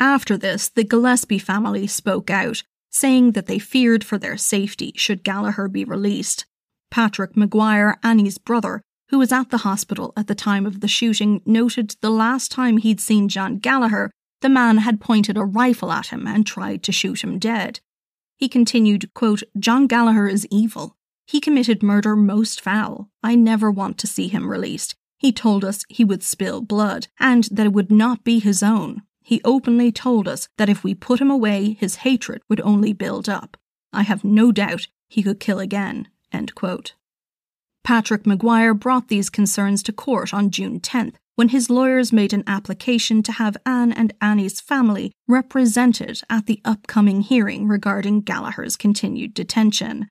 After 0.01 0.39
this, 0.39 0.71
the 0.71 0.83
Gillespie 0.83 1.39
family 1.39 1.87
spoke 1.87 2.31
out, 2.31 2.63
saying 2.91 3.33
that 3.33 3.47
they 3.47 3.59
feared 3.59 4.03
for 4.03 4.17
their 4.17 4.39
safety 4.39 4.93
should 4.97 5.25
Gallagher 5.25 5.69
be 5.69 5.85
released. 5.85 6.47
Patrick 6.91 7.37
Maguire, 7.37 7.99
Annie's 8.03 8.39
brother, 8.39 8.81
who 9.11 9.19
was 9.19 9.31
at 9.31 9.51
the 9.51 9.59
hospital 9.59 10.15
at 10.17 10.27
the 10.27 10.35
time 10.35 10.65
of 10.65 10.81
the 10.81 10.89
shooting, 10.89 11.43
noted 11.45 11.97
the 12.01 12.11
last 12.11 12.51
time 12.51 12.79
he'd 12.79 13.01
seen 13.01 13.29
John 13.29 13.59
Gallagher, 13.59 14.11
the 14.41 14.49
man 14.49 14.79
had 14.79 15.01
pointed 15.01 15.37
a 15.37 15.45
rifle 15.45 15.93
at 15.93 16.07
him 16.07 16.27
and 16.27 16.47
tried 16.47 16.83
to 16.85 16.93
shoot 16.93 17.23
him 17.23 17.39
dead. 17.39 17.81
He 18.39 18.49
continued, 18.49 19.13
quote, 19.13 19.43
John 19.59 19.87
Gallagher 19.87 20.29
is 20.29 20.49
evil. 20.51 20.97
He 21.27 21.41
committed 21.41 21.83
murder 21.83 22.17
most 22.17 22.61
foul. 22.61 23.11
I 23.23 23.35
never 23.35 23.71
want 23.71 23.99
to 23.99 24.07
see 24.07 24.29
him 24.29 24.51
released. 24.51 24.97
He 25.23 25.31
told 25.31 25.65
us 25.65 25.85
he 25.89 26.05
would 26.05 26.25
spill 26.25 26.63
blood, 26.63 27.07
and 27.21 27.45
that 27.45 27.67
it 27.67 27.73
would 27.73 27.93
not 27.93 28.25
be 28.25 28.41
his 28.41 28.61
own. 28.61 29.03
He 29.23 29.41
openly 29.45 29.93
told 29.93 30.27
us 30.27 30.49
that 30.59 30.69
if 30.69 30.83
we 30.83 30.97
put 30.97 31.21
him 31.21 31.31
away, 31.31 31.77
his 31.79 32.03
hatred 32.03 32.43
would 32.49 32.61
only 32.63 32.93
build 32.93 33.29
up. 33.29 33.57
I 33.93 34.03
have 34.03 34.25
no 34.25 34.51
doubt 34.51 34.89
he 35.09 35.23
could 35.23 35.39
kill 35.39 35.61
again. 35.61 36.09
Patrick 37.85 38.27
Maguire 38.27 38.75
brought 38.75 39.07
these 39.07 39.31
concerns 39.31 39.85
to 39.85 39.93
court 39.93 40.35
on 40.35 40.51
June 40.51 40.81
10th 40.81 41.15
when 41.37 41.51
his 41.51 41.71
lawyers 41.71 42.13
made 42.13 42.33
an 42.33 42.43
application 42.49 43.23
to 43.23 43.33
have 43.33 43.57
Anne 43.65 43.93
and 43.93 44.13
Annie's 44.21 44.61
family 44.61 45.13
represented 45.29 46.21
at 46.29 46.47
the 46.47 46.61
upcoming 46.65 47.21
hearing 47.21 47.69
regarding 47.69 48.23
Gallagher's 48.23 48.77
continued 48.77 49.35
detention. 49.35 50.09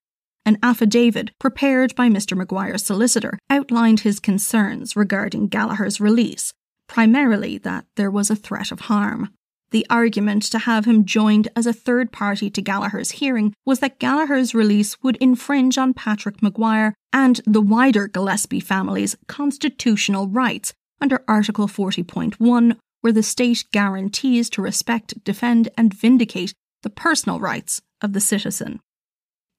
An 0.51 0.57
affidavit 0.61 1.31
prepared 1.39 1.95
by 1.95 2.09
Mr. 2.09 2.35
Maguire's 2.35 2.83
solicitor 2.83 3.39
outlined 3.49 4.01
his 4.01 4.19
concerns 4.19 4.97
regarding 4.97 5.47
Gallagher's 5.47 6.01
release, 6.01 6.51
primarily 6.89 7.57
that 7.59 7.85
there 7.95 8.11
was 8.11 8.29
a 8.29 8.35
threat 8.35 8.69
of 8.69 8.81
harm. 8.81 9.29
The 9.69 9.87
argument 9.89 10.43
to 10.51 10.59
have 10.59 10.83
him 10.83 11.05
joined 11.05 11.47
as 11.55 11.65
a 11.65 11.71
third 11.71 12.11
party 12.11 12.49
to 12.49 12.61
Gallagher's 12.61 13.11
hearing 13.11 13.53
was 13.65 13.79
that 13.79 13.97
Gallagher's 13.97 14.53
release 14.53 15.01
would 15.01 15.15
infringe 15.21 15.77
on 15.77 15.93
Patrick 15.93 16.43
Maguire 16.43 16.95
and 17.13 17.39
the 17.45 17.61
wider 17.61 18.09
Gillespie 18.09 18.59
family's 18.59 19.15
constitutional 19.29 20.27
rights 20.27 20.73
under 20.99 21.23
Article 21.29 21.69
40.1, 21.69 22.75
where 22.99 23.13
the 23.13 23.23
state 23.23 23.63
guarantees 23.71 24.49
to 24.49 24.61
respect, 24.61 25.23
defend, 25.23 25.69
and 25.77 25.93
vindicate 25.93 26.53
the 26.83 26.89
personal 26.89 27.39
rights 27.39 27.81
of 28.01 28.11
the 28.11 28.19
citizen. 28.19 28.81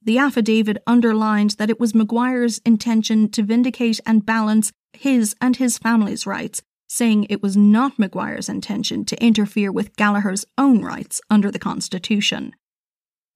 The 0.05 0.19
affidavit 0.19 0.83
underlined 0.87 1.51
that 1.59 1.71
it 1.71 1.79
was 1.79 1.95
Maguire's 1.95 2.59
intention 2.67 3.31
to 3.31 3.43
vindicate 3.43 4.01
and 4.05 4.27
balance 4.27 4.73
his 4.93 5.35
and 5.41 5.57
his 5.57 5.79
family's 5.79 6.27
rights, 6.27 6.61
saying 6.89 7.27
it 7.29 7.43
was 7.43 7.57
not 7.57 7.99
Maguire's 7.99 8.49
intention 8.49 9.05
to 9.05 9.23
interfere 9.23 9.71
with 9.71 9.97
Gallagher's 9.97 10.45
own 10.59 10.83
rights 10.83 11.21
under 11.31 11.51
the 11.51 11.59
Constitution. 11.59 12.53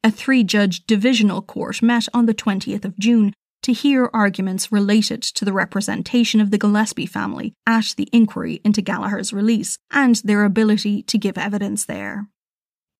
A 0.03 0.11
three 0.11 0.43
judge 0.43 0.87
divisional 0.87 1.41
court 1.41 1.83
met 1.83 2.09
on 2.13 2.27
the 2.27 2.35
20th 2.35 2.85
of 2.85 2.99
June 2.99 3.33
to 3.63 3.73
hear 3.73 4.11
arguments 4.13 4.71
related 4.71 5.23
to 5.23 5.45
the 5.45 5.53
representation 5.53 6.41
of 6.41 6.51
the 6.51 6.59
Gillespie 6.59 7.07
family 7.07 7.55
at 7.67 7.95
the 7.97 8.09
inquiry 8.13 8.61
into 8.65 8.83
Gallagher's 8.83 9.33
release 9.33 9.79
and 9.91 10.17
their 10.17 10.45
ability 10.45 11.03
to 11.05 11.19
give 11.19 11.39
evidence 11.39 11.85
there. 11.85 12.29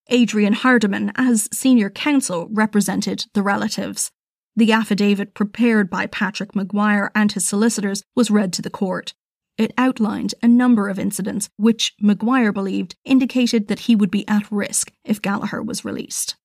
Adrian 0.09 0.53
Hardiman, 0.53 1.13
as 1.17 1.49
senior 1.53 1.91
counsel, 1.91 2.49
represented 2.51 3.27
the 3.35 3.43
relatives. 3.43 4.11
The 4.55 4.73
affidavit 4.73 5.35
prepared 5.35 5.91
by 5.91 6.07
Patrick 6.07 6.55
Maguire 6.55 7.11
and 7.15 7.33
his 7.33 7.47
solicitors 7.47 8.03
was 8.15 8.31
read 8.31 8.53
to 8.55 8.63
the 8.63 8.71
court. 8.71 9.15
It 9.59 9.73
outlined 9.77 10.35
a 10.43 10.49
number 10.49 10.89
of 10.89 10.99
incidents 10.99 11.49
which 11.57 11.95
Maguire 12.01 12.53
believed 12.53 12.97
indicated 13.05 13.69
that 13.69 13.81
he 13.81 13.97
would 13.97 14.11
be 14.11 14.27
at 14.29 14.51
risk 14.51 14.93
if 15.05 15.23
Gallagher 15.23 15.63
was 15.63 15.85
released. 15.85 16.37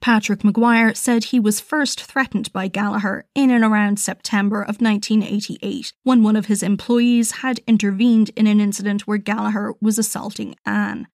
Patrick 0.00 0.42
Maguire 0.42 0.94
said 0.94 1.24
he 1.24 1.38
was 1.38 1.60
first 1.60 2.02
threatened 2.02 2.50
by 2.54 2.68
Gallagher 2.68 3.26
in 3.34 3.50
and 3.50 3.62
around 3.62 4.00
September 4.00 4.62
of 4.62 4.80
1988 4.80 5.92
when 6.04 6.22
one 6.22 6.36
of 6.36 6.46
his 6.46 6.62
employees 6.62 7.32
had 7.32 7.60
intervened 7.66 8.30
in 8.34 8.46
an 8.46 8.60
incident 8.60 9.06
where 9.06 9.18
Gallagher 9.18 9.74
was 9.82 9.98
assaulting 9.98 10.56
Anne. 10.64 11.06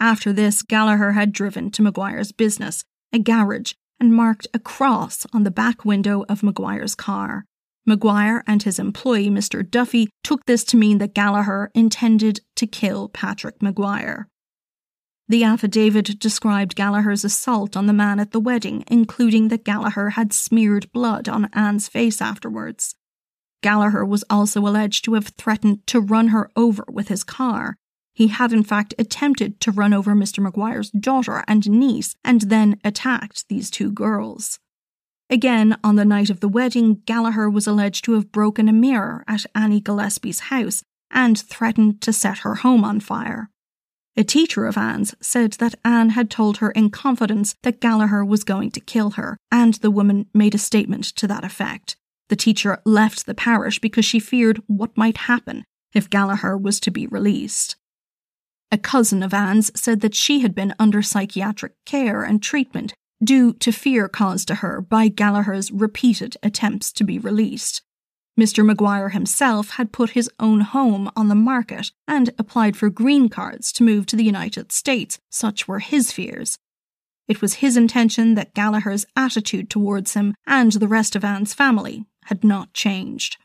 After 0.00 0.32
this, 0.32 0.62
Gallagher 0.62 1.12
had 1.12 1.32
driven 1.32 1.70
to 1.72 1.82
Maguire's 1.82 2.32
business, 2.32 2.84
a 3.12 3.18
garage, 3.18 3.72
and 3.98 4.14
marked 4.14 4.46
a 4.54 4.58
cross 4.58 5.26
on 5.32 5.42
the 5.42 5.50
back 5.50 5.84
window 5.84 6.24
of 6.28 6.42
Maguire's 6.42 6.94
car. 6.94 7.44
Maguire 7.84 8.44
and 8.46 8.62
his 8.62 8.78
employee, 8.78 9.30
Mr. 9.30 9.68
Duffy, 9.68 10.08
took 10.22 10.44
this 10.44 10.62
to 10.64 10.76
mean 10.76 10.98
that 10.98 11.14
Gallagher 11.14 11.70
intended 11.74 12.40
to 12.56 12.66
kill 12.66 13.08
Patrick 13.08 13.60
Maguire. 13.62 14.28
The 15.26 15.44
affidavit 15.44 16.18
described 16.18 16.76
Gallagher's 16.76 17.24
assault 17.24 17.76
on 17.76 17.86
the 17.86 17.92
man 17.92 18.20
at 18.20 18.30
the 18.30 18.40
wedding, 18.40 18.84
including 18.88 19.48
that 19.48 19.64
Gallagher 19.64 20.10
had 20.10 20.32
smeared 20.32 20.92
blood 20.92 21.28
on 21.28 21.50
Anne's 21.52 21.88
face 21.88 22.22
afterwards. 22.22 22.94
Gallagher 23.62 24.04
was 24.04 24.24
also 24.30 24.60
alleged 24.60 25.04
to 25.04 25.14
have 25.14 25.28
threatened 25.28 25.86
to 25.88 26.00
run 26.00 26.28
her 26.28 26.50
over 26.56 26.84
with 26.88 27.08
his 27.08 27.24
car, 27.24 27.76
he 28.18 28.26
had, 28.26 28.52
in 28.52 28.64
fact, 28.64 28.94
attempted 28.98 29.60
to 29.60 29.70
run 29.70 29.94
over 29.94 30.12
Mr. 30.12 30.40
Maguire's 30.40 30.90
daughter 30.90 31.44
and 31.46 31.70
niece 31.70 32.16
and 32.24 32.40
then 32.40 32.80
attacked 32.82 33.44
these 33.48 33.70
two 33.70 33.92
girls. 33.92 34.58
Again, 35.30 35.78
on 35.84 35.94
the 35.94 36.04
night 36.04 36.28
of 36.28 36.40
the 36.40 36.48
wedding, 36.48 37.00
Gallagher 37.06 37.48
was 37.48 37.68
alleged 37.68 38.04
to 38.06 38.14
have 38.14 38.32
broken 38.32 38.68
a 38.68 38.72
mirror 38.72 39.22
at 39.28 39.46
Annie 39.54 39.80
Gillespie's 39.80 40.40
house 40.50 40.82
and 41.12 41.38
threatened 41.38 42.00
to 42.00 42.12
set 42.12 42.38
her 42.38 42.56
home 42.56 42.82
on 42.82 42.98
fire. 42.98 43.50
A 44.16 44.24
teacher 44.24 44.66
of 44.66 44.76
Anne's 44.76 45.14
said 45.20 45.52
that 45.60 45.76
Anne 45.84 46.10
had 46.10 46.28
told 46.28 46.56
her 46.56 46.72
in 46.72 46.90
confidence 46.90 47.54
that 47.62 47.80
Gallagher 47.80 48.24
was 48.24 48.42
going 48.42 48.72
to 48.72 48.80
kill 48.80 49.10
her, 49.10 49.36
and 49.52 49.74
the 49.74 49.92
woman 49.92 50.26
made 50.34 50.56
a 50.56 50.58
statement 50.58 51.04
to 51.04 51.28
that 51.28 51.44
effect. 51.44 51.96
The 52.30 52.36
teacher 52.36 52.82
left 52.84 53.26
the 53.26 53.34
parish 53.34 53.78
because 53.78 54.04
she 54.04 54.18
feared 54.18 54.60
what 54.66 54.96
might 54.96 55.18
happen 55.28 55.62
if 55.94 56.10
Gallagher 56.10 56.58
was 56.58 56.80
to 56.80 56.90
be 56.90 57.06
released. 57.06 57.76
A 58.70 58.78
cousin 58.78 59.22
of 59.22 59.32
Anne's 59.32 59.70
said 59.74 60.00
that 60.00 60.14
she 60.14 60.40
had 60.40 60.54
been 60.54 60.74
under 60.78 61.00
psychiatric 61.00 61.72
care 61.86 62.22
and 62.22 62.42
treatment 62.42 62.92
due 63.24 63.54
to 63.54 63.72
fear 63.72 64.08
caused 64.08 64.48
to 64.48 64.56
her 64.56 64.80
by 64.80 65.08
Gallagher's 65.08 65.70
repeated 65.72 66.36
attempts 66.42 66.92
to 66.92 67.04
be 67.04 67.18
released. 67.18 67.82
Mr. 68.38 68.64
Maguire 68.64 69.08
himself 69.08 69.70
had 69.70 69.90
put 69.90 70.10
his 70.10 70.30
own 70.38 70.60
home 70.60 71.10
on 71.16 71.28
the 71.28 71.34
market 71.34 71.90
and 72.06 72.30
applied 72.38 72.76
for 72.76 72.88
green 72.90 73.28
cards 73.28 73.72
to 73.72 73.82
move 73.82 74.06
to 74.06 74.16
the 74.16 74.24
United 74.24 74.70
States. 74.70 75.18
Such 75.30 75.66
were 75.66 75.80
his 75.80 76.12
fears. 76.12 76.58
It 77.26 77.42
was 77.42 77.54
his 77.54 77.76
intention 77.76 78.34
that 78.34 78.54
Gallagher's 78.54 79.06
attitude 79.16 79.68
towards 79.68 80.14
him 80.14 80.34
and 80.46 80.72
the 80.72 80.88
rest 80.88 81.16
of 81.16 81.24
Anne's 81.24 81.52
family 81.52 82.04
had 82.26 82.44
not 82.44 82.72
changed. 82.74 83.38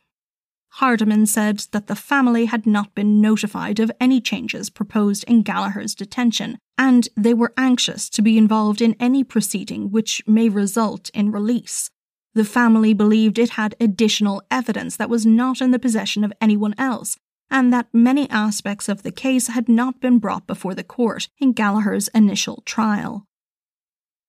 Hardiman 0.78 1.28
said 1.28 1.60
that 1.72 1.86
the 1.86 1.96
family 1.96 2.46
had 2.46 2.66
not 2.66 2.96
been 2.96 3.22
notified 3.22 3.80
of 3.80 3.92
any 4.00 4.20
changes 4.20 4.72
proposed 4.72 5.24
in 5.26 5.44
Gallagher's 5.44 5.94
detention, 5.94 6.58
and 6.80 7.08
they 7.16 7.34
were 7.34 7.54
anxious 7.58 8.10
to 8.10 8.24
be 8.24 8.40
involved 8.40 8.82
in 8.82 8.96
any 9.00 9.24
proceeding 9.24 9.92
which 9.92 10.24
may 10.26 10.50
result 10.50 11.12
in 11.14 11.32
release. 11.32 11.92
The 12.34 12.44
family 12.44 12.96
believed 12.96 13.38
it 13.38 13.52
had 13.52 13.76
additional 13.80 14.42
evidence 14.50 14.98
that 14.98 15.12
was 15.12 15.28
not 15.28 15.62
in 15.62 15.70
the 15.70 15.78
possession 15.78 16.24
of 16.24 16.34
anyone 16.42 16.74
else, 16.80 17.18
and 17.52 17.72
that 17.72 17.94
many 17.94 18.28
aspects 18.32 18.90
of 18.90 19.04
the 19.04 19.12
case 19.12 19.48
had 19.48 19.70
not 19.70 20.02
been 20.02 20.18
brought 20.18 20.48
before 20.48 20.74
the 20.74 20.84
court 20.84 21.30
in 21.38 21.54
Gallagher's 21.54 22.08
initial 22.10 22.64
trial. 22.66 23.28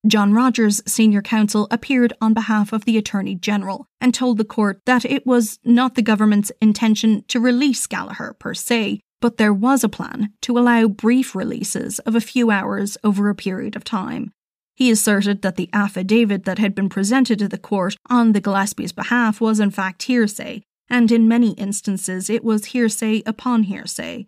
John 0.07 0.35
Rogers, 0.35 0.83
senior 0.87 1.23
counsel, 1.23 1.67
appeared 1.71 2.13
on 2.21 2.35
behalf 2.35 2.75
of 2.75 2.85
the 2.85 2.99
Attorney 2.99 3.35
General 3.37 3.87
and 4.03 4.13
told 4.13 4.37
the 4.37 4.45
court 4.45 4.83
that 4.85 5.07
it 5.07 5.27
was 5.27 5.59
not 5.65 5.95
the 5.95 6.03
government's 6.03 6.53
intention 6.61 7.25
to 7.29 7.41
release 7.41 7.87
Gallagher 7.87 8.37
per 8.39 8.53
se, 8.53 9.01
but 9.23 9.39
there 9.39 9.55
was 9.55 9.83
a 9.83 9.89
plan 9.89 10.35
to 10.43 10.59
allow 10.59 10.89
brief 10.89 11.35
releases 11.35 12.01
of 12.01 12.15
a 12.15 12.21
few 12.21 12.51
hours 12.51 12.99
over 13.03 13.31
a 13.31 13.35
period 13.35 13.77
of 13.77 13.85
time. 13.85 14.31
He 14.75 14.91
asserted 14.91 15.41
that 15.41 15.57
the 15.57 15.71
affidavit 15.73 16.45
that 16.45 16.59
had 16.59 16.75
been 16.75 16.91
presented 16.91 17.39
to 17.39 17.49
the 17.49 17.57
court 17.57 17.97
on 18.11 18.33
the 18.33 18.41
Gillespie's 18.41 18.93
behalf 18.93 19.41
was 19.41 19.59
in 19.59 19.71
fact 19.71 20.03
hearsay, 20.03 20.63
and 20.91 21.11
in 21.11 21.29
many 21.29 21.53
instances 21.53 22.29
it 22.29 22.45
was 22.45 22.67
hearsay 22.67 23.23
upon 23.25 23.63
hearsay. 23.63 24.27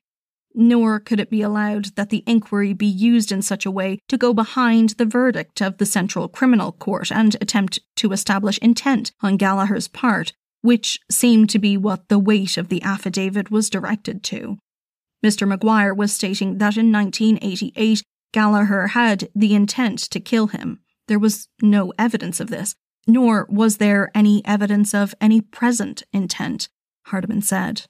Nor 0.58 1.00
could 1.00 1.20
it 1.20 1.28
be 1.28 1.42
allowed 1.42 1.94
that 1.96 2.08
the 2.08 2.24
inquiry 2.26 2.72
be 2.72 2.86
used 2.86 3.30
in 3.30 3.42
such 3.42 3.66
a 3.66 3.70
way 3.70 3.98
to 4.08 4.16
go 4.16 4.32
behind 4.32 4.90
the 4.90 5.04
verdict 5.04 5.60
of 5.60 5.76
the 5.76 5.84
Central 5.84 6.28
Criminal 6.28 6.72
Court 6.72 7.12
and 7.12 7.36
attempt 7.42 7.78
to 7.96 8.12
establish 8.12 8.56
intent 8.58 9.12
on 9.20 9.36
Gallagher's 9.36 9.86
part, 9.86 10.32
which 10.62 10.98
seemed 11.10 11.50
to 11.50 11.58
be 11.58 11.76
what 11.76 12.08
the 12.08 12.18
weight 12.18 12.56
of 12.56 12.68
the 12.68 12.82
affidavit 12.82 13.50
was 13.50 13.68
directed 13.68 14.22
to. 14.24 14.56
Mr. 15.22 15.46
Maguire 15.46 15.92
was 15.92 16.12
stating 16.12 16.56
that 16.56 16.78
in 16.78 16.90
1988 16.90 18.02
Gallagher 18.32 18.88
had 18.88 19.28
the 19.34 19.54
intent 19.54 19.98
to 19.98 20.20
kill 20.20 20.46
him. 20.46 20.80
There 21.06 21.18
was 21.18 21.48
no 21.60 21.92
evidence 21.98 22.40
of 22.40 22.48
this, 22.48 22.74
nor 23.06 23.46
was 23.50 23.76
there 23.76 24.10
any 24.14 24.42
evidence 24.46 24.94
of 24.94 25.14
any 25.20 25.42
present 25.42 26.02
intent, 26.14 26.68
Hardiman 27.06 27.42
said. 27.42 27.82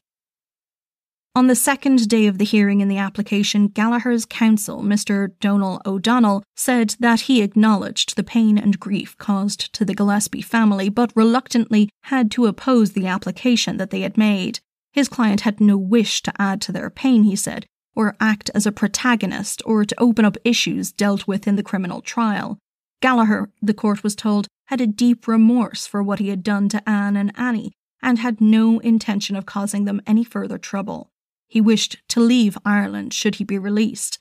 On 1.37 1.49
the 1.49 1.55
second 1.55 2.09
day 2.09 2.29
of 2.29 2.39
the 2.39 2.47
hearing 2.47 2.81
in 2.81 2.89
the 2.89 2.97
application, 2.97 3.69
Gallagher's 3.69 4.25
counsel, 4.25 4.81
Mr. 4.83 5.33
Donal 5.39 5.83
O'Donnell, 5.85 6.43
said 6.57 6.97
that 6.99 7.21
he 7.21 7.43
acknowledged 7.43 8.17
the 8.17 8.25
pain 8.25 8.57
and 8.57 8.81
grief 8.81 9.19
caused 9.19 9.71
to 9.75 9.85
the 9.85 9.95
Gillespie 9.95 10.41
family, 10.41 10.89
but 10.89 11.13
reluctantly 11.15 11.91
had 12.05 12.31
to 12.31 12.47
oppose 12.47 12.93
the 12.93 13.07
application 13.07 13.77
that 13.77 13.91
they 13.91 14.01
had 14.01 14.17
made. 14.17 14.61
His 14.95 15.11
client 15.11 15.43
had 15.43 15.61
no 15.61 15.77
wish 15.77 16.23
to 16.23 16.33
add 16.41 16.63
to 16.63 16.73
their 16.73 16.89
pain, 16.89 17.25
he 17.25 17.37
said, 17.37 17.67
or 17.95 18.17
act 18.19 18.49
as 18.55 18.65
a 18.65 18.73
protagonist 18.73 19.61
or 19.67 19.85
to 19.85 20.01
open 20.01 20.25
up 20.25 20.39
issues 20.43 20.91
dealt 20.91 21.27
with 21.27 21.47
in 21.47 21.57
the 21.57 21.63
criminal 21.63 22.01
trial. 22.01 22.57
Gallagher, 23.03 23.51
the 23.61 23.75
court 23.75 24.03
was 24.03 24.17
told, 24.17 24.49
had 24.69 24.81
a 24.81 24.87
deep 24.87 25.29
remorse 25.29 25.87
for 25.87 26.03
what 26.03 26.19
he 26.19 26.31
had 26.31 26.43
done 26.43 26.71
to 26.71 26.89
Anne 26.89 27.15
and 27.15 27.31
Annie 27.37 27.73
and 28.01 28.21
had 28.21 28.41
no 28.41 28.79
intention 28.79 29.37
of 29.37 29.45
causing 29.45 29.85
them 29.85 30.01
any 30.07 30.25
further 30.25 30.57
trouble. 30.57 31.11
He 31.47 31.61
wished 31.61 31.97
to 32.09 32.21
leave 32.21 32.59
Ireland 32.65 33.13
should 33.15 33.37
he 33.37 33.45
be 33.45 33.59
released. 33.59 34.19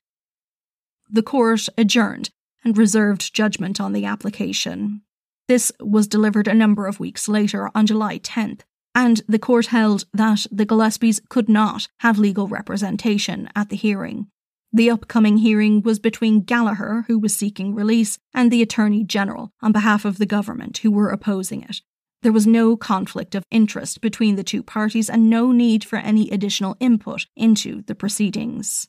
The 1.09 1.23
court 1.23 1.67
adjourned 1.78 2.32
and 2.63 2.78
reserved 2.78 3.34
judgment 3.34 3.80
on 3.80 3.93
the 3.93 4.05
application. 4.05 5.01
This 5.47 5.71
was 5.80 6.07
delivered 6.07 6.47
a 6.47 6.53
number 6.53 6.88
of 6.88 6.99
weeks 6.99 7.28
later 7.28 7.69
on 7.76 7.86
July 7.86 8.19
10th, 8.19 8.61
and 8.95 9.21
the 9.28 9.39
court 9.39 9.67
held 9.67 10.05
that 10.13 10.47
the 10.51 10.65
Gillespies 10.65 11.21
could 11.30 11.47
not 11.47 11.88
have 11.99 12.17
legal 12.17 12.47
representation 12.47 13.49
at 13.55 13.69
the 13.69 13.76
hearing. 13.76 14.28
The 14.73 14.89
upcoming 14.89 15.38
hearing 15.38 15.82
was 15.84 15.99
between 15.99 16.41
Gallagher, 16.41 17.05
who 17.07 17.19
was 17.19 17.36
seeking 17.36 17.76
release, 17.76 18.17
and 18.34 18.51
the 18.51 18.61
Attorney 18.61 19.03
General 19.03 19.53
on 19.61 19.71
behalf 19.71 20.03
of 20.03 20.17
the 20.17 20.26
government, 20.26 20.80
who 20.80 20.91
were 20.91 21.09
opposing 21.09 21.61
it. 21.61 21.82
There 22.22 22.32
was 22.32 22.47
no 22.47 22.76
conflict 22.76 23.36
of 23.36 23.43
interest 23.51 24.01
between 24.01 24.36
the 24.36 24.43
two 24.43 24.63
parties 24.63 25.09
and 25.09 25.30
no 25.30 25.51
need 25.51 25.84
for 25.84 25.97
any 25.97 26.30
additional 26.32 26.76
input 26.80 27.28
into 27.36 27.84
the 27.84 27.95
proceedings. 27.95 28.88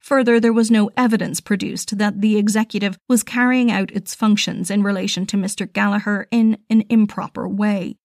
Further, 0.00 0.38
there 0.38 0.52
was 0.52 0.70
no 0.70 0.90
evidence 0.96 1.40
produced 1.40 1.98
that 1.98 2.20
the 2.20 2.36
executive 2.36 2.96
was 3.08 3.24
carrying 3.24 3.72
out 3.72 3.90
its 3.90 4.14
functions 4.14 4.70
in 4.70 4.84
relation 4.84 5.26
to 5.26 5.36
Mr. 5.36 5.70
Gallagher 5.72 6.28
in 6.30 6.58
an 6.70 6.84
improper 6.88 7.48
way. 7.48 7.96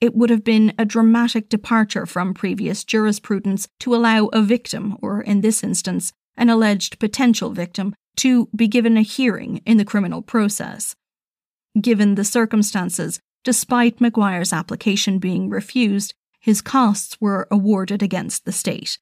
It 0.00 0.14
would 0.14 0.30
have 0.30 0.44
been 0.44 0.74
a 0.76 0.84
dramatic 0.84 1.48
departure 1.48 2.04
from 2.04 2.34
previous 2.34 2.84
jurisprudence 2.84 3.68
to 3.80 3.94
allow 3.94 4.26
a 4.26 4.42
victim, 4.42 4.96
or 5.00 5.20
in 5.20 5.40
this 5.40 5.62
instance, 5.62 6.12
an 6.36 6.50
alleged 6.50 6.98
potential 6.98 7.50
victim, 7.50 7.94
to 8.16 8.48
be 8.54 8.66
given 8.66 8.96
a 8.96 9.02
hearing 9.02 9.62
in 9.64 9.76
the 9.76 9.84
criminal 9.84 10.22
process. 10.22 10.96
Given 11.80 12.14
the 12.14 12.24
circumstances, 12.24 13.20
despite 13.46 14.00
Maguire's 14.00 14.52
application 14.52 15.20
being 15.20 15.48
refused, 15.48 16.12
his 16.40 16.60
costs 16.60 17.16
were 17.20 17.46
awarded 17.48 18.02
against 18.02 18.44
the 18.44 18.50
state. 18.50 18.98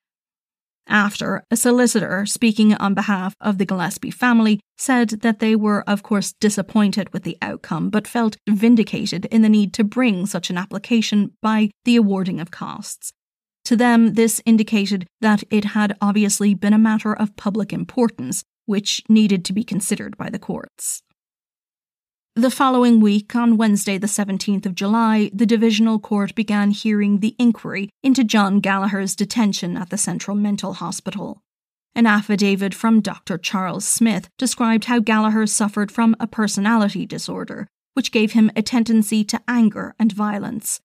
After, 0.87 1.43
a 1.51 1.57
solicitor 1.57 2.27
speaking 2.27 2.75
on 2.75 2.93
behalf 2.93 3.35
of 3.41 3.57
the 3.57 3.65
Gillespie 3.65 4.11
family 4.11 4.61
said 4.77 5.09
that 5.23 5.39
they 5.39 5.57
were, 5.57 5.83
of 5.89 6.03
course, 6.03 6.35
disappointed 6.41 7.11
with 7.15 7.23
the 7.23 7.39
outcome, 7.41 7.89
but 7.89 8.07
felt 8.07 8.37
vindicated 8.47 9.25
in 9.31 9.41
the 9.41 9.49
need 9.49 9.73
to 9.73 9.83
bring 9.83 10.27
such 10.27 10.51
an 10.51 10.59
application 10.59 11.33
by 11.41 11.71
the 11.87 11.97
awarding 11.97 12.39
of 12.39 12.51
costs. 12.51 13.15
To 13.65 13.77
them, 13.77 14.13
this 14.13 14.43
indicated 14.45 15.07
that 15.23 15.43
it 15.51 15.65
had 15.73 15.97
obviously 16.03 16.53
been 16.53 16.75
a 16.75 16.79
matter 16.91 17.17
of 17.17 17.35
public 17.37 17.73
importance, 17.73 18.45
which 18.67 19.03
needed 19.09 19.43
to 19.47 19.55
be 19.55 19.65
considered 19.65 20.19
by 20.19 20.29
the 20.29 20.39
courts. 20.39 21.03
The 22.37 22.51
following 22.51 22.99
week, 22.99 23.37
on 23.37 23.57
Wednesday, 23.57 23.97
the 23.97 24.09
17th 24.09 24.67
of 24.67 24.75
July, 24.75 25.31
the 25.33 25.47
Divisional 25.47 26.01
Court 26.01 26.35
began 26.35 26.73
hearing 26.73 27.21
the 27.21 27.37
inquiry 27.39 27.91
into 28.03 28.25
John 28.25 28.59
Gallagher's 28.59 29.15
detention 29.15 29.77
at 29.77 29.91
the 29.91 29.97
Central 29.97 30.37
Mental 30.37 30.73
Hospital. 30.73 31.45
An 31.95 32.07
affidavit 32.07 32.75
from 32.75 33.01
Dr. 33.01 33.39
Charles 33.39 33.85
Smith 33.85 34.29
described 34.37 34.87
how 34.87 34.99
Gallagher 34.99 35.47
suffered 35.47 35.93
from 35.93 36.17
a 36.19 36.27
personality 36.27 37.07
disorder, 37.07 37.69
which 37.93 38.11
gave 38.11 38.33
him 38.33 38.51
a 38.57 38.63
tendency 38.63 39.23
to 39.23 39.41
anger 39.47 39.95
and 39.97 40.11
violence. 40.11 40.81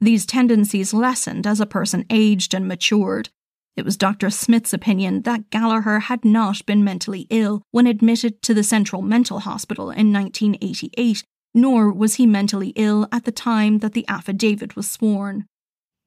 These 0.00 0.24
tendencies 0.24 0.94
lessened 0.94 1.48
as 1.48 1.60
a 1.60 1.66
person 1.66 2.06
aged 2.10 2.54
and 2.54 2.68
matured, 2.68 3.28
it 3.76 3.84
was 3.84 3.96
Dr. 3.96 4.28
Smith's 4.28 4.74
opinion 4.74 5.22
that 5.22 5.48
Gallagher 5.50 6.00
had 6.00 6.24
not 6.24 6.64
been 6.66 6.84
mentally 6.84 7.26
ill 7.30 7.62
when 7.70 7.86
admitted 7.86 8.42
to 8.42 8.52
the 8.52 8.62
Central 8.62 9.00
Mental 9.00 9.40
Hospital 9.40 9.90
in 9.90 10.12
1988, 10.12 11.24
nor 11.54 11.90
was 11.90 12.14
he 12.14 12.26
mentally 12.26 12.72
ill 12.76 13.08
at 13.10 13.24
the 13.24 13.32
time 13.32 13.78
that 13.78 13.94
the 13.94 14.06
affidavit 14.08 14.76
was 14.76 14.90
sworn. 14.90 15.46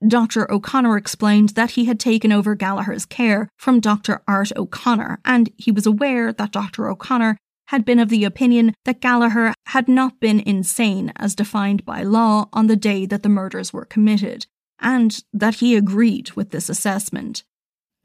Dr. 0.06 0.52
O'Connor 0.52 0.98
explained 0.98 1.50
that 1.50 1.72
he 1.72 1.86
had 1.86 2.00
taken 2.00 2.32
over 2.32 2.54
Gallagher's 2.54 3.06
care 3.06 3.50
from 3.58 3.80
Dr. 3.80 4.22
Art 4.28 4.52
O'Connor, 4.56 5.20
and 5.26 5.50
he 5.58 5.72
was 5.72 5.88
aware 5.88 6.32
that 6.34 6.52
Dr. 6.52 6.90
O'Connor 6.90 7.38
had 7.70 7.84
been 7.84 7.98
of 7.98 8.10
the 8.10 8.26
opinion 8.26 8.76
that 8.84 9.02
Gallagher 9.02 9.54
had 9.68 9.88
not 9.88 10.20
been 10.20 10.40
insane 10.40 11.12
as 11.16 11.34
defined 11.34 11.84
by 11.84 12.04
law 12.04 12.48
on 12.54 12.68
the 12.68 12.76
day 12.76 13.08
that 13.08 13.24
the 13.24 13.30
murders 13.30 13.74
were 13.74 13.86
committed, 13.86 14.46
and 14.80 15.24
that 15.34 15.56
he 15.56 15.76
agreed 15.76 16.32
with 16.32 16.52
this 16.52 16.70
assessment. 16.70 17.44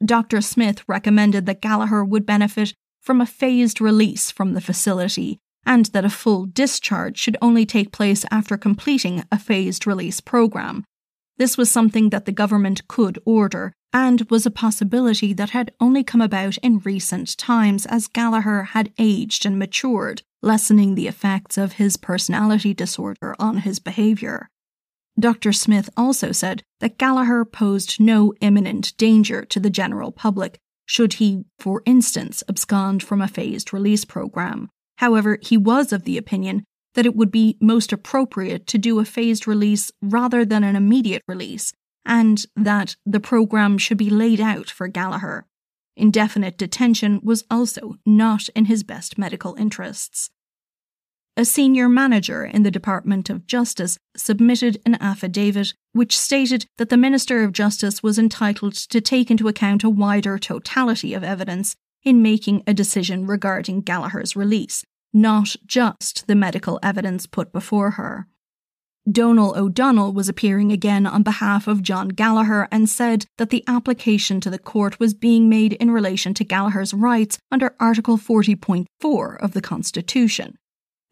Dr. 0.05 0.41
Smith 0.41 0.83
recommended 0.89 1.47
that 1.47 1.61
Gallagher 1.61 2.05
would 2.05 2.25
benefit 2.25 2.75
from 3.01 3.21
a 3.21 3.27
phased 3.27 3.81
release 3.81 4.31
from 4.31 4.55
the 4.55 4.61
facility 4.61 5.39
and 5.67 5.87
that 5.87 6.05
a 6.05 6.11
full 6.11 6.47
discharge 6.47 7.19
should 7.19 7.37
only 7.43 7.67
take 7.67 7.93
place 7.93 8.25
after 8.31 8.57
completing 8.57 9.25
a 9.31 9.39
phased 9.39 9.87
release 9.87 10.21
program. 10.21 10.85
This 11.37 11.57
was 11.57 11.71
something 11.71 12.11
that 12.11 12.25
the 12.25 12.33
government 12.33 12.87
could 12.89 13.19
order 13.25 13.73
and 13.93 14.23
was 14.31 14.47
a 14.47 14.51
possibility 14.51 15.33
that 15.33 15.51
had 15.51 15.73
only 15.81 16.05
come 16.05 16.21
about 16.21 16.57
in 16.59 16.79
recent 16.81 17.37
times 17.37 17.87
as 17.87 18.09
Gallagher 18.09 18.63
had 18.63 18.93
aged 18.99 19.45
and 19.45 19.59
matured, 19.59 20.23
lessening 20.43 20.95
the 20.95 21.09
effects 21.09 21.59
of 21.59 21.73
his 21.73 21.97
personality 21.97 22.73
disorder 22.73 23.35
on 23.39 23.59
his 23.59 23.79
behaviour. 23.79 24.49
Dr. 25.21 25.53
Smith 25.53 25.91
also 25.97 26.33
said 26.33 26.63
that 26.81 26.99
Gallagher 26.99 27.45
posed 27.45 28.01
no 28.01 28.33
imminent 28.41 28.97
danger 28.97 29.45
to 29.45 29.61
the 29.61 29.71
general 29.71 30.13
public 30.13 30.59
should 30.87 31.15
he, 31.15 31.45
for 31.59 31.83
instance, 31.87 32.43
abscond 32.49 33.01
from 33.01 33.21
a 33.21 33.29
phased 33.29 33.73
release 33.73 34.05
program. 34.05 34.69
However, 34.99 35.39
he 35.41 35.57
was 35.57 35.93
of 35.93 36.03
the 36.03 36.19
opinion 36.19 36.65
that 36.95 37.07
it 37.07 37.15
would 37.15 37.31
be 37.31 37.57
most 37.61 37.93
appropriate 37.93 38.67
to 38.67 38.79
do 38.79 38.99
a 38.99 39.05
phased 39.05 39.47
release 39.47 39.93
rather 40.03 40.45
than 40.45 40.65
an 40.65 40.75
immediate 40.75 41.23
release, 41.29 41.73
and 42.05 42.45
that 42.57 42.97
the 43.07 43.21
program 43.21 43.79
should 43.79 43.99
be 43.99 44.11
laid 44.11 44.41
out 44.41 44.69
for 44.69 44.89
Gallagher. 44.89 45.47
Indefinite 45.97 46.59
detention 46.59 47.21
was 47.23 47.45
also 47.51 47.95
not 48.05 48.49
in 48.57 48.65
his 48.65 48.83
best 48.83 49.17
medical 49.17 49.55
interests. 49.55 50.31
A 51.37 51.45
senior 51.45 51.89
manager 51.89 52.45
in 52.45 52.65
the 52.65 52.71
Department 52.71 53.31
of 53.31 53.47
Justice 53.47 53.99
submitted 54.17 54.81
an 54.85 54.97
affidavit 55.01 55.75
which 55.93 56.19
stated 56.19 56.67
that 56.77 56.89
the 56.89 56.97
Minister 56.97 57.43
of 57.45 57.53
Justice 57.53 58.03
was 58.03 58.19
entitled 58.19 58.75
to 58.75 59.01
take 59.01 59.31
into 59.31 59.49
account 59.49 59.85
a 59.85 59.91
wider 59.91 60.39
totality 60.39 61.15
of 61.15 61.25
evidence 61.25 61.77
in 62.03 62.23
making 62.23 62.63
a 62.67 62.75
decision 62.75 63.27
regarding 63.27 63.83
Gallagher's 63.83 64.37
release, 64.37 64.85
not 65.13 65.57
just 65.67 66.27
the 66.27 66.35
medical 66.35 66.79
evidence 66.83 67.27
put 67.27 67.53
before 67.53 67.93
her. 67.93 68.27
Donal 69.11 69.57
O'Donnell 69.57 70.13
was 70.13 70.29
appearing 70.29 70.73
again 70.73 71.07
on 71.07 71.23
behalf 71.23 71.67
of 71.67 71.83
John 71.83 72.09
Gallagher 72.09 72.69
and 72.71 72.89
said 72.89 73.25
that 73.39 73.51
the 73.51 73.65
application 73.67 74.41
to 74.41 74.51
the 74.51 74.59
court 74.59 75.01
was 75.01 75.15
being 75.15 75.49
made 75.49 75.73
in 75.75 75.91
relation 75.91 76.35
to 76.35 76.45
Gallagher's 76.45 76.93
rights 76.93 77.39
under 77.51 77.75
Article 77.81 78.19
40.4 78.19 79.43
of 79.43 79.53
the 79.53 79.63
Constitution. 79.63 80.57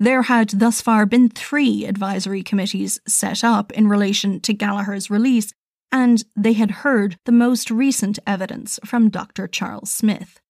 There 0.01 0.23
had 0.23 0.51
thus 0.51 0.81
far 0.81 1.07
been 1.07 1.29
three 1.29 1.85
advisory 1.85 2.43
committees 2.43 3.01
set 3.07 3.43
up 3.43 3.73
in 3.73 3.89
relation 3.89 4.41
to 4.41 4.53
Gallagher's 4.53 5.11
release, 5.11 5.53
and 5.91 6.23
they 6.37 6.53
had 6.53 6.71
heard 6.71 7.17
the 7.25 7.33
most 7.33 7.71
recent 7.71 8.19
evidence 8.27 8.79
from 8.85 9.11
Dr. 9.11 9.49
Charles 9.49 9.91
Smith. 9.91 10.41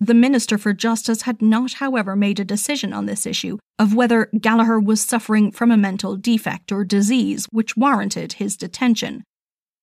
The 0.00 0.14
Minister 0.14 0.58
for 0.58 0.72
Justice 0.72 1.22
had 1.22 1.40
not, 1.40 1.74
however, 1.74 2.16
made 2.16 2.40
a 2.40 2.44
decision 2.44 2.92
on 2.92 3.06
this 3.06 3.26
issue 3.26 3.58
of 3.78 3.94
whether 3.94 4.28
Gallagher 4.38 4.80
was 4.80 5.00
suffering 5.00 5.52
from 5.52 5.70
a 5.70 5.76
mental 5.76 6.16
defect 6.16 6.72
or 6.72 6.84
disease 6.84 7.46
which 7.46 7.76
warranted 7.76 8.34
his 8.34 8.56
detention. 8.56 9.22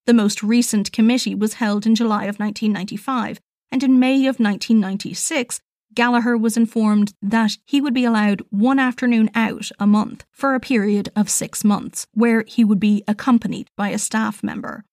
The 0.06 0.14
most 0.14 0.44
recent 0.44 0.92
committee 0.92 1.34
was 1.34 1.56
held 1.56 1.86
in 1.86 1.96
July 1.96 2.26
of 2.26 2.40
1995, 2.40 3.40
and 3.72 3.84
in 3.84 4.00
May 4.00 4.18
of 4.28 4.40
1996, 4.40 5.62
Gallagher 5.96 6.38
was 6.38 6.58
informed 6.58 7.14
that 7.22 7.58
he 7.66 7.82
would 7.82 7.94
be 7.94 8.06
allowed 8.06 8.42
one 8.50 8.80
afternoon 8.80 9.30
out 9.36 9.70
a 9.80 9.88
month 9.88 10.26
for 10.32 10.56
a 10.56 10.60
period 10.60 11.10
of 11.16 11.30
six 11.30 11.64
months, 11.64 12.08
where 12.14 12.44
he 12.48 12.64
would 12.64 12.80
be 12.80 13.04
accompanied 13.08 13.70
by 13.78 13.90
a 13.90 13.98
staff 13.98 14.44
member. 14.44 14.84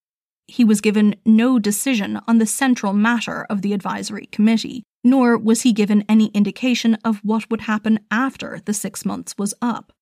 He 0.46 0.64
was 0.64 0.80
given 0.80 1.14
no 1.24 1.58
decision 1.58 2.20
on 2.26 2.38
the 2.38 2.46
central 2.46 2.92
matter 2.92 3.46
of 3.48 3.62
the 3.62 3.72
advisory 3.72 4.26
committee, 4.26 4.82
nor 5.04 5.38
was 5.38 5.62
he 5.62 5.72
given 5.72 6.04
any 6.08 6.26
indication 6.28 6.96
of 7.04 7.20
what 7.22 7.48
would 7.50 7.62
happen 7.62 8.00
after 8.10 8.60
the 8.64 8.74
six 8.74 9.04
months 9.04 9.34
was 9.38 9.54
up. 9.62 9.92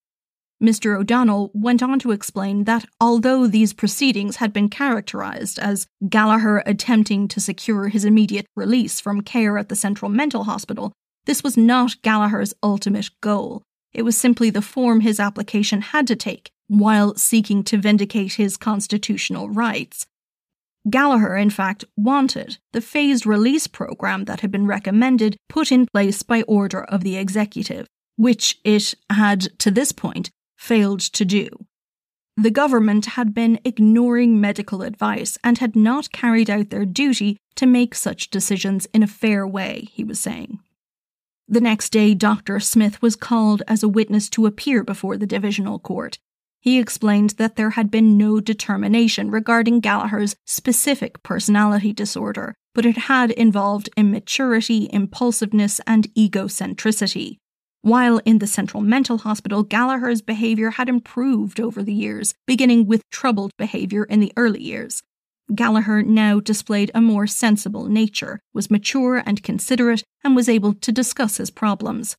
Mr. 0.62 0.98
O'Donnell 0.98 1.52
went 1.54 1.82
on 1.82 2.00
to 2.00 2.11
explain 2.11 2.64
that 2.64 2.84
although 3.00 3.46
these 3.46 3.72
proceedings 3.72 4.36
had 4.36 4.52
been 4.52 4.68
characterised 4.68 5.59
as 5.59 5.86
Gallagher 6.09 6.64
attempting 6.66 7.28
to 7.28 7.40
secure 7.40 7.88
his 7.88 8.04
immediate 8.04 8.46
release 8.56 9.00
from 9.00 9.20
care 9.20 9.56
at 9.56 9.68
the 9.68 9.76
Central 9.76 10.11
Mental 10.11 10.44
Hospital, 10.44 10.92
this 11.26 11.44
was 11.44 11.56
not 11.56 12.02
Gallagher's 12.02 12.54
ultimate 12.62 13.11
goal. 13.20 13.62
It 13.92 14.02
was 14.02 14.18
simply 14.18 14.50
the 14.50 14.61
form 14.61 15.00
his 15.00 15.20
application 15.20 15.80
had 15.80 16.06
to 16.09 16.16
take 16.16 16.50
while 16.66 17.14
seeking 17.14 17.62
to 17.64 17.78
vindicate 17.78 18.34
his 18.34 18.56
constitutional 18.56 19.48
rights. 19.48 20.06
Gallagher, 20.90 21.36
in 21.36 21.50
fact, 21.50 21.84
wanted 21.96 22.59
the 22.72 22.80
phased 22.80 23.26
release 23.26 23.66
program 23.66 24.24
that 24.24 24.40
had 24.40 24.50
been 24.50 24.66
recommended 24.66 25.36
put 25.48 25.70
in 25.70 25.86
place 25.86 26.22
by 26.22 26.42
order 26.42 26.82
of 26.82 27.04
the 27.04 27.16
executive, 27.16 27.86
which 28.16 28.59
it 28.64 28.94
had, 29.11 29.59
to 29.59 29.70
this 29.70 29.92
point, 29.92 30.30
failed 30.59 31.00
to 31.00 31.24
do. 31.24 31.48
The 32.36 32.50
government 32.50 33.06
had 33.06 33.32
been 33.32 33.59
ignoring 33.64 34.40
medical 34.40 34.82
advice 34.82 35.38
and 35.42 35.59
had 35.59 35.74
not 35.74 36.12
carried 36.12 36.50
out 36.50 36.68
their 36.68 36.84
duty 36.84 37.38
to 37.56 37.66
make 37.66 37.94
such 37.94 38.30
decisions 38.30 38.86
in 38.92 39.02
a 39.02 39.06
fair 39.06 39.46
way, 39.46 39.88
he 39.92 40.04
was 40.04 40.20
saying. 40.20 40.61
The 41.48 41.62
next 41.62 41.90
day, 41.90 42.12
Dr. 42.12 42.61
Smith 42.61 43.00
was 43.00 43.16
called 43.16 43.62
as 43.66 43.82
a 43.82 43.88
witness 43.88 44.28
to 44.30 44.44
appear 44.44 44.84
before 44.84 45.16
the 45.16 45.26
divisional 45.26 45.78
court, 45.78 46.18
he 46.61 46.78
explained 46.78 47.30
that 47.30 47.56
there 47.56 47.70
had 47.70 47.90
been 47.90 48.18
no 48.18 48.40
determination 48.40 49.30
regarding 49.30 49.80
Gallagher's 49.80 50.36
specific 50.44 51.22
personality 51.22 51.92
disorder, 51.92 52.54
but 52.74 52.84
it 52.84 52.96
had 52.96 53.30
involved 53.30 53.88
immaturity, 53.96 54.88
impulsiveness, 54.92 55.80
and 55.86 56.12
egocentricity. 56.14 57.38
While 57.89 58.18
in 58.26 58.39
the 58.39 58.47
Central 58.47 58.82
Mental 58.82 59.16
Hospital, 59.16 59.62
Gallagher's 59.62 60.20
behaviour 60.20 60.72
had 60.72 60.91
improved 60.91 61.59
over 61.59 61.82
the 61.82 61.95
years, 61.95 62.34
beginning 62.47 62.86
with 62.86 63.09
troubled 63.09 63.53
behaviour 63.57 64.05
in 64.05 64.20
the 64.20 64.30
early 64.36 64.62
years. 64.62 65.03
Gallagher 65.55 66.03
now 66.03 66.39
displayed 66.39 66.91
a 66.95 67.01
more 67.01 67.26
sensible 67.26 67.86
nature, 67.86 68.41
was 68.53 68.70
mature 68.70 69.22
and 69.24 69.43
considerate, 69.43 70.05
and 70.22 70.36
was 70.36 70.51
able 70.51 70.74
to 70.74 70.93
discuss 70.93 71.39
his 71.39 71.51
problems. 71.51 72.14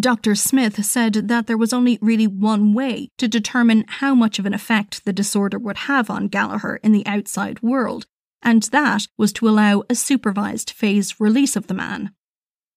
Dr. 0.00 0.34
Smith 0.34 0.84
said 0.84 1.28
that 1.28 1.46
there 1.46 1.56
was 1.56 1.72
only 1.72 1.96
really 2.02 2.26
one 2.26 2.74
way 2.74 3.10
to 3.18 3.28
determine 3.28 3.84
how 3.86 4.12
much 4.12 4.40
of 4.40 4.44
an 4.44 4.54
effect 4.54 5.04
the 5.04 5.12
disorder 5.12 5.56
would 5.56 5.76
have 5.86 6.10
on 6.10 6.26
Gallagher 6.26 6.80
in 6.82 6.90
the 6.90 7.06
outside 7.06 7.62
world, 7.62 8.06
and 8.42 8.64
that 8.64 9.06
was 9.16 9.32
to 9.34 9.48
allow 9.48 9.84
a 9.88 9.94
supervised 9.94 10.72
phase 10.72 11.20
release 11.20 11.54
of 11.54 11.68
the 11.68 11.74
man. 11.74 12.10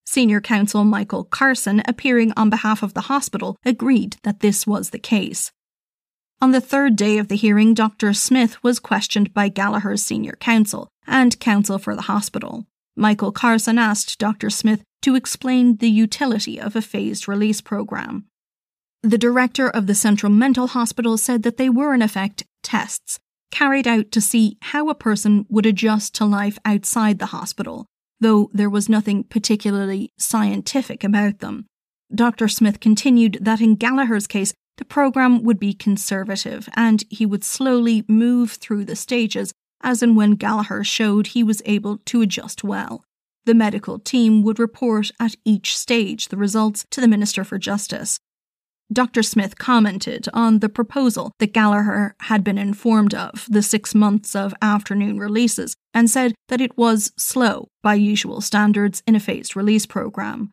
Senior 0.09 0.39
counsel 0.39 0.85
Michael 0.85 1.25
Carson, 1.25 1.83
appearing 1.85 2.31
on 2.37 2.49
behalf 2.49 2.81
of 2.81 2.93
the 2.93 3.01
hospital, 3.11 3.57
agreed 3.65 4.15
that 4.23 4.39
this 4.39 4.65
was 4.65 4.91
the 4.91 4.99
case. 4.99 5.51
On 6.41 6.51
the 6.51 6.61
third 6.61 6.95
day 6.95 7.17
of 7.17 7.27
the 7.27 7.35
hearing, 7.35 7.73
Dr. 7.73 8.13
Smith 8.13 8.63
was 8.63 8.79
questioned 8.79 9.33
by 9.33 9.49
Gallagher's 9.49 10.01
senior 10.01 10.37
counsel 10.39 10.87
and 11.05 11.37
counsel 11.41 11.77
for 11.77 11.93
the 11.93 12.03
hospital. 12.03 12.67
Michael 12.95 13.33
Carson 13.33 13.77
asked 13.77 14.17
Dr. 14.17 14.49
Smith 14.49 14.81
to 15.01 15.15
explain 15.15 15.75
the 15.75 15.89
utility 15.89 16.57
of 16.57 16.77
a 16.77 16.81
phased 16.81 17.27
release 17.27 17.59
program. 17.59 18.27
The 19.03 19.17
director 19.17 19.67
of 19.69 19.87
the 19.87 19.95
Central 19.95 20.31
Mental 20.31 20.67
Hospital 20.67 21.17
said 21.17 21.43
that 21.43 21.57
they 21.57 21.69
were, 21.69 21.93
in 21.93 22.01
effect, 22.01 22.45
tests 22.63 23.19
carried 23.51 23.85
out 23.85 24.11
to 24.13 24.21
see 24.21 24.57
how 24.61 24.87
a 24.87 24.95
person 24.95 25.45
would 25.49 25.65
adjust 25.65 26.15
to 26.15 26.25
life 26.25 26.57
outside 26.63 27.19
the 27.19 27.27
hospital, 27.27 27.87
though 28.19 28.49
there 28.53 28.69
was 28.69 28.89
nothing 28.89 29.23
particularly 29.23 30.11
scientific 30.17 31.03
about 31.03 31.39
them. 31.39 31.65
Dr. 32.13 32.47
Smith 32.47 32.79
continued 32.79 33.37
that 33.41 33.61
in 33.61 33.75
Gallagher's 33.75 34.27
case, 34.27 34.53
the 34.77 34.85
program 34.85 35.43
would 35.43 35.59
be 35.59 35.73
conservative 35.73 36.69
and 36.75 37.03
he 37.09 37.25
would 37.25 37.43
slowly 37.43 38.05
move 38.07 38.51
through 38.51 38.85
the 38.85 38.95
stages 38.95 39.53
as 39.81 40.01
and 40.01 40.15
when 40.15 40.31
Gallagher 40.31 40.83
showed 40.83 41.27
he 41.27 41.43
was 41.43 41.61
able 41.65 41.97
to 42.05 42.21
adjust 42.21 42.63
well. 42.63 43.03
The 43.45 43.53
medical 43.53 43.99
team 43.99 44.43
would 44.43 44.59
report 44.59 45.11
at 45.19 45.35
each 45.45 45.77
stage 45.77 46.27
the 46.27 46.37
results 46.37 46.85
to 46.91 47.01
the 47.01 47.07
Minister 47.07 47.43
for 47.43 47.57
Justice. 47.57 48.19
Dr. 48.91 49.21
Smith 49.21 49.57
commented 49.57 50.27
on 50.33 50.59
the 50.59 50.69
proposal 50.69 51.33
that 51.39 51.53
Gallagher 51.53 52.15
had 52.21 52.43
been 52.43 52.57
informed 52.57 53.13
of, 53.13 53.45
the 53.49 53.61
six 53.61 53.93
months 53.93 54.33
of 54.33 54.53
afternoon 54.61 55.19
releases, 55.19 55.75
and 55.93 56.09
said 56.09 56.35
that 56.47 56.61
it 56.61 56.77
was 56.77 57.11
slow 57.17 57.67
by 57.83 57.95
usual 57.95 58.39
standards 58.39 59.03
in 59.05 59.15
a 59.15 59.19
phased 59.19 59.55
release 59.57 59.85
programme. 59.85 60.51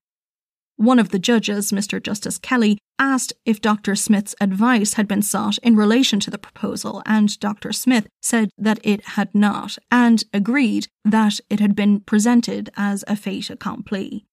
One 0.76 0.98
of 0.98 1.10
the 1.10 1.20
judges, 1.20 1.70
Mr. 1.70 2.02
Justice 2.02 2.38
Kelly, 2.38 2.78
asked 2.98 3.32
if 3.44 3.60
Dr. 3.60 3.94
Smith's 3.94 4.34
advice 4.40 4.94
had 4.94 5.06
been 5.06 5.22
sought 5.22 5.58
in 5.58 5.76
relation 5.76 6.18
to 6.20 6.30
the 6.30 6.38
proposal, 6.38 7.02
and 7.06 7.38
Dr. 7.38 7.72
Smith 7.72 8.08
said 8.20 8.50
that 8.58 8.80
it 8.82 9.04
had 9.10 9.32
not, 9.32 9.78
and 9.92 10.24
agreed 10.32 10.88
that 11.04 11.38
it 11.48 11.60
had 11.60 11.76
been 11.76 12.00
presented 12.00 12.70
as 12.76 13.04
a 13.06 13.14
fait 13.14 13.50
accompli. 13.50 14.26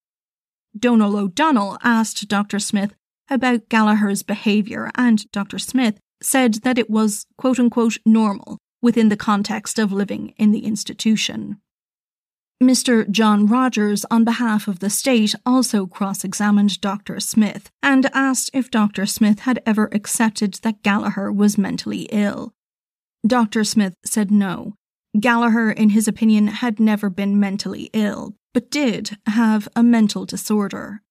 Donal 0.78 1.18
O'Donnell 1.18 1.78
asked 1.84 2.28
Dr. 2.28 2.58
Smith 2.58 2.96
about 3.32 3.70
Gallagher's 3.70 4.22
behaviour, 4.22 4.92
and 4.96 5.30
Dr. 5.32 5.58
Smith 5.58 6.00
said 6.22 6.56
that 6.64 6.78
it 6.78 6.90
was 6.90 7.26
quote 7.38 7.60
unquote 7.60 7.98
normal 8.06 8.60
within 8.82 9.10
the 9.10 9.18
context 9.18 9.80
of 9.80 9.92
living 9.92 10.34
in 10.38 10.52
the 10.52 10.66
institution. 10.66 11.60
Mr. 12.62 13.10
John 13.10 13.48
Rogers, 13.48 14.06
on 14.12 14.24
behalf 14.24 14.68
of 14.68 14.80
the 14.80 14.90
state, 14.92 15.34
also 15.48 15.88
cross 15.88 16.24
examined 16.24 16.80
Dr. 16.80 17.20
Smith 17.20 17.72
and 17.82 18.08
asked 18.14 18.52
if 18.54 18.70
Dr. 18.70 19.08
Smith 19.08 19.40
had 19.40 19.64
ever 19.66 19.90
accepted 19.92 20.54
that 20.62 20.84
Gallagher 20.84 21.32
was 21.32 21.58
mentally 21.58 22.04
ill. 22.12 22.54
Dr. 23.26 23.64
Smith 23.64 23.96
said 24.06 24.30
no. 24.30 24.76
Gallagher, 25.20 25.72
in 25.72 25.90
his 25.90 26.08
opinion, 26.08 26.48
had 26.48 26.80
never 26.80 27.10
been 27.10 27.40
mentally 27.40 27.90
ill, 27.94 28.36
but 28.54 28.70
did 28.70 29.18
have 29.26 29.68
a 29.76 29.82
mental 29.82 30.26
disorder. 30.26 31.02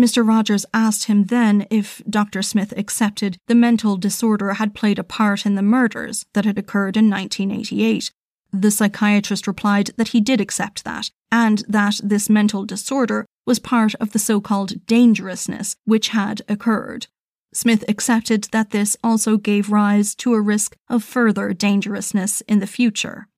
Mr. 0.00 0.26
Rogers 0.26 0.66
asked 0.74 1.04
him 1.04 1.24
then 1.24 1.66
if 1.70 2.02
Dr. 2.10 2.42
Smith 2.42 2.74
accepted 2.76 3.38
the 3.46 3.54
mental 3.54 3.96
disorder 3.96 4.54
had 4.54 4.74
played 4.74 4.98
a 4.98 5.04
part 5.04 5.46
in 5.46 5.54
the 5.54 5.62
murders 5.62 6.26
that 6.32 6.44
had 6.44 6.58
occurred 6.58 6.96
in 6.96 7.08
1988, 7.08 8.10
the 8.52 8.70
psychiatrist 8.70 9.46
replied 9.46 9.90
that 9.96 10.08
he 10.08 10.20
did 10.20 10.40
accept 10.40 10.84
that, 10.84 11.10
and 11.30 11.64
that 11.68 12.00
this 12.02 12.28
mental 12.28 12.64
disorder 12.64 13.26
was 13.46 13.58
part 13.58 13.94
of 13.96 14.12
the 14.12 14.18
so 14.18 14.40
called 14.40 14.86
dangerousness 14.86 15.76
which 15.84 16.08
had 16.08 16.42
occurred. 16.48 17.06
Smith 17.52 17.84
accepted 17.88 18.44
that 18.50 18.70
this 18.70 18.96
also 19.04 19.36
gave 19.36 19.70
rise 19.70 20.14
to 20.16 20.34
a 20.34 20.40
risk 20.40 20.76
of 20.88 21.04
further 21.04 21.52
dangerousness 21.52 22.40
in 22.42 22.58
the 22.58 22.66
future. 22.66 23.28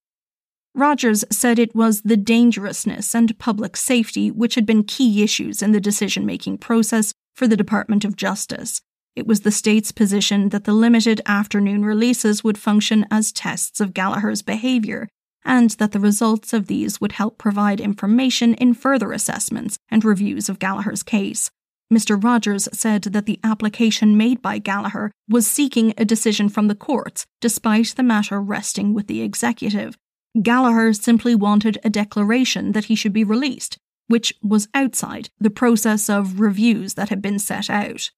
Rogers 0.77 1.24
said 1.31 1.59
it 1.59 1.74
was 1.74 2.03
the 2.03 2.18
dangerousness 2.18 3.14
and 3.14 3.39
public 3.39 3.79
safety 3.79 4.31
which 4.31 4.57
had 4.57 4.66
been 4.66 4.85
key 4.85 5.22
issues 5.22 5.62
in 5.62 5.72
the 5.72 5.81
decision 5.81 6.27
making 6.27 6.59
process 6.59 7.14
for 7.35 7.49
the 7.49 7.57
Department 7.57 8.05
of 8.05 8.14
Justice. 8.14 8.83
It 9.14 9.27
was 9.27 9.41
the 9.41 9.51
state's 9.51 9.91
position 9.91 10.51
that 10.51 10.64
the 10.64 10.74
limited 10.74 11.22
afternoon 11.24 11.83
releases 11.83 12.45
would 12.45 12.59
function 12.59 13.07
as 13.11 13.33
tests 13.33 13.81
of 13.81 13.95
Gallagher's 13.95 14.43
behaviour, 14.43 15.09
and 15.47 15.70
that 15.70 15.93
the 15.93 15.99
results 15.99 16.53
of 16.53 16.66
these 16.66 17.01
would 17.01 17.12
help 17.12 17.39
provide 17.39 17.81
information 17.81 18.53
in 18.53 18.74
further 18.74 19.12
assessments 19.12 19.79
and 19.89 20.05
reviews 20.05 20.51
of 20.51 20.59
Gallagher's 20.59 21.03
case. 21.03 21.51
Mr. 21.91 22.22
Rogers 22.22 22.68
said 22.72 23.05
that 23.05 23.24
the 23.24 23.41
application 23.43 24.18
made 24.18 24.43
by 24.43 24.59
Gallagher 24.59 25.11
was 25.27 25.47
seeking 25.47 25.95
a 25.97 26.05
decision 26.05 26.51
from 26.51 26.68
the 26.68 26.74
courts, 26.74 27.24
despite 27.41 27.95
the 27.97 28.03
matter 28.03 28.43
resting 28.43 28.93
with 28.93 29.07
the 29.07 29.22
executive. 29.22 29.97
Gallagher 30.43 30.93
simply 30.93 31.34
wanted 31.34 31.78
a 31.82 31.89
declaration 31.89 32.72
that 32.72 32.87
he 32.87 32.95
should 32.95 33.12
be 33.12 33.24
released, 33.24 33.78
which 34.07 34.34
was 34.43 34.68
outside 34.74 35.30
the 35.41 35.51
process 35.51 36.11
of 36.11 36.41
reviews 36.41 36.95
that 36.95 37.09
had 37.09 37.22
been 37.22 37.39
set 37.39 37.70
out. 37.70 38.11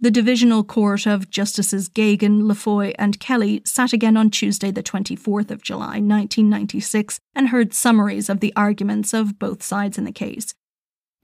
The 0.00 0.12
Divisional 0.12 0.64
Court 0.64 1.06
of 1.06 1.28
Justices 1.28 1.90
Geoghegan, 1.90 2.42
Lafoy, 2.42 2.94
and 2.98 3.20
Kelly 3.20 3.60
sat 3.66 3.92
again 3.92 4.16
on 4.16 4.30
Tuesday, 4.30 4.70
the 4.70 4.82
24th 4.82 5.50
of 5.50 5.62
July, 5.62 5.98
1996, 6.00 7.18
and 7.34 7.48
heard 7.48 7.74
summaries 7.74 8.30
of 8.30 8.40
the 8.40 8.54
arguments 8.56 9.12
of 9.12 9.38
both 9.38 9.62
sides 9.62 9.98
in 9.98 10.04
the 10.04 10.12
case. 10.12 10.54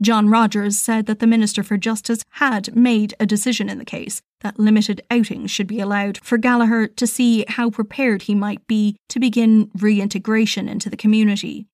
John 0.03 0.28
Rogers 0.28 0.76
said 0.76 1.07
that 1.07 1.20
the 1.20 1.26
Minister 1.26 1.62
for 1.62 1.76
Justice 1.76 2.22
had 2.32 2.74
made 2.74 3.14
a 3.20 3.26
decision 3.26 3.68
in 3.68 3.78
the 3.78 3.84
case 3.84 4.20
that 4.40 4.59
limited 4.59 5.01
outings 5.11 5.51
should 5.51 5.66
be 5.66 5.80
allowed 5.80 6.18
for 6.18 6.36
Gallagher 6.36 6.86
to 6.88 7.07
see 7.07 7.45
how 7.49 7.70
prepared 7.70 8.22
he 8.22 8.34
might 8.34 8.66
be 8.66 8.97
to 9.09 9.20
begin 9.20 9.70
reintegration 9.78 10.68
into 10.68 10.90
the 10.90 10.97
community. 10.97 11.66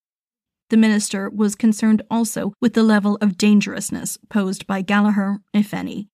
The 0.68 0.76
minister 0.76 1.28
was 1.28 1.56
concerned 1.56 2.02
also 2.10 2.52
with 2.60 2.74
the 2.74 2.84
level 2.84 3.18
of 3.20 3.36
dangerousness 3.36 4.18
posed 4.28 4.66
by 4.66 4.82
Gallagher, 4.82 5.38
if 5.52 5.74
any. 5.74 6.08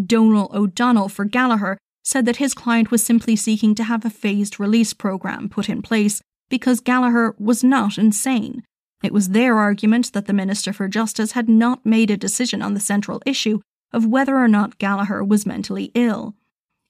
Donal 0.00 0.50
O'Donnell 0.54 1.08
for 1.08 1.24
Gallagher 1.24 1.78
said 2.04 2.26
that 2.26 2.36
his 2.36 2.54
client 2.54 2.90
was 2.90 3.04
simply 3.04 3.36
seeking 3.36 3.74
to 3.74 3.84
have 3.84 4.04
a 4.04 4.10
phased 4.10 4.60
release 4.60 4.92
program 4.92 5.48
put 5.48 5.68
in 5.68 5.82
place 5.82 6.22
because 6.48 6.80
Gallagher 6.80 7.34
was 7.38 7.64
not 7.64 7.98
insane. 7.98 8.62
It 9.02 9.12
was 9.12 9.30
their 9.30 9.58
argument 9.58 10.12
that 10.12 10.26
the 10.26 10.32
Minister 10.32 10.72
for 10.72 10.88
Justice 10.88 11.32
had 11.32 11.48
not 11.48 11.84
made 11.84 12.10
a 12.10 12.16
decision 12.16 12.62
on 12.62 12.74
the 12.74 12.80
central 12.80 13.20
issue 13.26 13.60
of 13.92 14.06
whether 14.06 14.36
or 14.36 14.48
not 14.48 14.78
Gallagher 14.78 15.24
was 15.24 15.46
mentally 15.46 15.90
ill. 15.94 16.34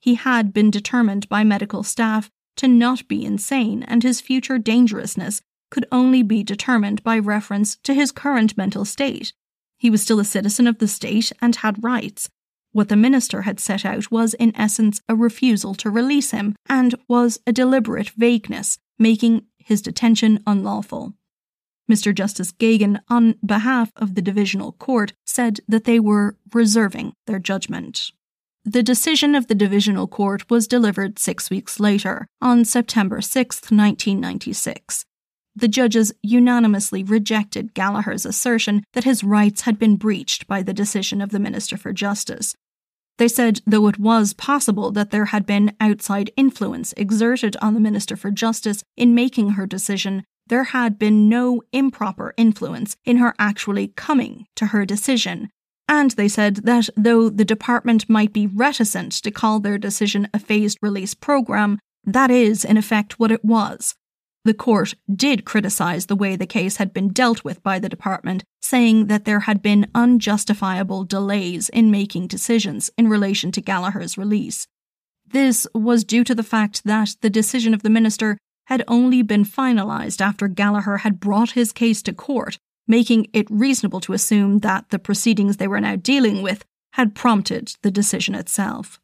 He 0.01 0.15
had 0.15 0.53
been 0.53 0.71
determined 0.71 1.29
by 1.29 1.45
medical 1.45 1.83
staff 1.83 2.31
to 2.57 2.69
not 2.69 3.09
be 3.09 3.25
insane, 3.25 3.83
and 3.85 4.03
his 4.03 4.21
future 4.21 4.59
dangerousness 4.59 5.41
could 5.71 5.87
only 5.91 6.23
be 6.23 6.43
determined 6.43 7.03
by 7.03 7.19
reference 7.19 7.77
to 7.85 7.95
his 7.95 8.13
current 8.13 8.57
mental 8.57 8.85
state. 8.85 9.33
He 9.79 9.91
was 9.91 10.03
still 10.03 10.21
a 10.21 10.25
citizen 10.25 10.67
of 10.67 10.79
the 10.79 10.89
state 10.89 11.33
and 11.41 11.57
had 11.57 11.83
rights, 11.83 12.29
what 12.73 12.89
the 12.89 12.97
minister 12.97 13.43
had 13.43 13.61
set 13.61 13.85
out 13.85 14.11
was, 14.11 14.35
in 14.35 14.57
essence, 14.57 15.03
a 15.09 15.15
refusal 15.15 15.75
to 15.75 15.91
release 15.91 16.31
him, 16.31 16.57
and 16.69 16.95
was 17.07 17.39
a 17.47 17.53
deliberate 17.53 18.09
vagueness, 18.11 18.79
making 18.99 19.45
his 19.59 19.83
detention 19.83 20.43
unlawful. 20.47 21.13
Mr. 21.91 22.15
Justice 22.15 22.53
Geoghegan, 22.53 23.01
on 23.09 23.35
behalf 23.45 23.91
of 23.97 24.15
the 24.15 24.23
Divisional 24.23 24.73
Court, 24.73 25.13
said 25.27 25.61
that 25.69 25.85
they 25.85 26.01
were 26.01 26.37
reserving 26.53 27.13
their 27.27 27.39
judgment. 27.39 28.11
The 28.65 28.83
decision 28.83 29.35
of 29.35 29.49
the 29.49 29.55
Divisional 29.55 30.07
Court 30.07 30.49
was 30.49 30.69
delivered 30.69 31.19
six 31.19 31.51
weeks 31.51 31.81
later, 31.81 32.27
on 32.41 32.65
September 32.65 33.21
6, 33.21 33.57
1996. 33.57 35.05
The 35.55 35.69
judges 35.69 36.13
unanimously 36.23 37.03
rejected 37.03 37.75
Gallagher's 37.75 38.25
assertion 38.25 38.85
that 38.95 39.05
his 39.05 39.25
rights 39.25 39.63
had 39.63 39.79
been 39.79 39.97
breached 39.97 40.47
by 40.47 40.63
the 40.63 40.73
decision 40.73 41.21
of 41.21 41.31
the 41.31 41.41
Minister 41.41 41.77
for 41.77 41.93
Justice, 41.93 42.55
they 43.19 43.29
said, 43.29 43.61
though 43.67 43.87
it 43.89 43.99
was 43.99 44.33
possible 44.33 44.91
that 44.93 45.11
there 45.11 45.27
had 45.27 45.47
been 45.47 45.77
outside 45.81 46.33
influence 46.37 46.95
exerted 46.97 47.57
on 47.61 47.75
the 47.75 47.81
Minister 47.81 48.17
for 48.17 48.31
Justice 48.31 48.83
in 48.97 49.15
making 49.15 49.51
her 49.51 49.67
decision, 49.67 50.25
there 50.47 50.65
had 50.65 50.99
been 50.99 51.29
no 51.29 51.63
improper 51.73 52.35
influence 52.37 52.97
in 53.05 53.19
her 53.19 53.35
actually 53.39 53.89
coming 53.89 54.47
to 54.57 54.67
her 54.67 54.85
decision. 54.85 55.49
And 55.89 56.13
they 56.13 56.29
said 56.29 56.57
that 56.65 56.89
though 56.97 57.29
the 57.29 57.45
department 57.45 58.09
might 58.09 58.33
be 58.33 58.47
reticent 58.47 59.13
to 59.23 59.31
call 59.31 59.61
their 59.61 59.79
decision 59.79 60.29
a 60.33 60.39
phased 60.39 60.79
release 60.81 61.15
program, 61.15 61.79
that 62.05 62.31
is, 62.31 62.65
in 62.65 62.77
effect, 62.77 63.19
what 63.19 63.33
it 63.33 63.45
was. 63.45 63.95
The 64.45 64.55
court 64.55 64.95
did 65.15 65.45
criticise 65.45 66.07
the 66.07 66.17
way 66.17 66.35
the 66.35 66.47
case 66.47 66.79
had 66.79 66.93
been 66.93 67.11
dealt 67.11 67.45
with 67.45 67.63
by 67.63 67.79
the 67.79 67.89
department, 67.89 68.43
saying 68.61 69.07
that 69.07 69.25
there 69.25 69.41
had 69.41 69.63
been 69.63 69.89
unjustifiable 69.95 71.05
delays 71.05 71.69
in 71.69 71.93
making 71.93 72.27
decisions 72.27 72.91
in 72.99 73.09
relation 73.09 73.53
to 73.53 73.61
Gallagher's 73.61 74.19
release. 74.19 74.67
This 75.25 75.67
was 75.75 76.05
due 76.05 76.25
to 76.25 76.35
the 76.35 76.43
fact 76.43 76.83
that 76.85 77.15
the 77.21 77.31
decision 77.31 77.73
of 77.73 77.83
the 77.83 77.91
minister 77.91 78.37
had 78.67 78.85
only 78.89 79.23
been 79.23 79.45
finalised 79.45 80.21
after 80.21 80.49
Gallagher 80.49 80.99
had 80.99 81.21
brought 81.21 81.53
his 81.53 81.73
case 81.73 82.03
to 82.03 82.13
court, 82.13 82.59
making 82.87 83.27
it 83.33 83.51
reasonable 83.51 84.01
to 84.01 84.13
assume 84.13 84.59
that 84.59 84.91
the 84.91 84.99
proceedings 84.99 85.57
they 85.57 85.69
were 85.69 85.81
now 85.81 85.97
dealing 85.97 86.43
with 86.43 86.65
had 86.95 87.15
prompted 87.15 87.75
the 87.83 87.91
decision 87.91 88.35
itself. 88.35 89.01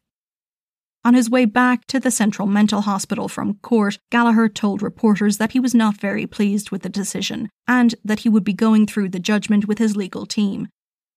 On 1.05 1.13
his 1.13 1.29
way 1.29 1.45
back 1.45 1.87
to 1.87 1.99
the 1.99 2.11
Central 2.11 2.47
Mental 2.47 2.81
Hospital 2.81 3.29
from 3.29 3.55
court, 3.55 3.99
Gallagher 4.11 4.49
told 4.49 4.81
reporters 4.81 5.37
that 5.37 5.53
he 5.53 5.59
was 5.59 5.73
not 5.73 5.97
very 5.97 6.27
pleased 6.27 6.71
with 6.71 6.81
the 6.81 6.89
decision 6.89 7.49
and 7.67 7.95
that 8.03 8.19
he 8.19 8.29
would 8.29 8.43
be 8.43 8.53
going 8.53 8.85
through 8.85 9.09
the 9.09 9.19
judgment 9.19 9.65
with 9.65 9.77
his 9.77 9.95
legal 9.95 10.25
team. 10.25 10.67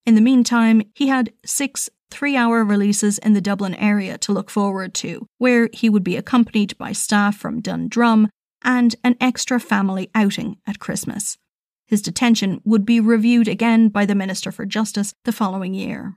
In 0.06 0.14
the 0.14 0.20
meantime, 0.20 0.82
he 0.94 1.08
had 1.08 1.32
six 1.44 1.90
three 2.12 2.36
hour 2.36 2.62
releases 2.62 3.18
in 3.18 3.32
the 3.32 3.40
Dublin 3.40 3.74
area 3.76 4.18
to 4.18 4.32
look 4.32 4.50
forward 4.50 4.92
to, 4.94 5.26
where 5.38 5.70
he 5.72 5.88
would 5.88 6.04
be 6.04 6.16
accompanied 6.16 6.76
by 6.76 6.92
staff 6.92 7.36
from 7.36 7.60
Dundrum 7.60 8.28
and 8.62 8.94
an 9.02 9.16
extra 9.18 9.58
family 9.58 10.10
outing 10.14 10.58
at 10.66 10.78
Christmas. 10.78 11.38
His 11.86 12.02
detention 12.02 12.60
would 12.64 12.84
be 12.84 13.00
reviewed 13.00 13.48
again 13.48 13.88
by 13.88 14.04
the 14.04 14.14
Minister 14.14 14.52
for 14.52 14.66
Justice 14.66 15.14
the 15.24 15.32
following 15.32 15.74
year. 15.74 16.16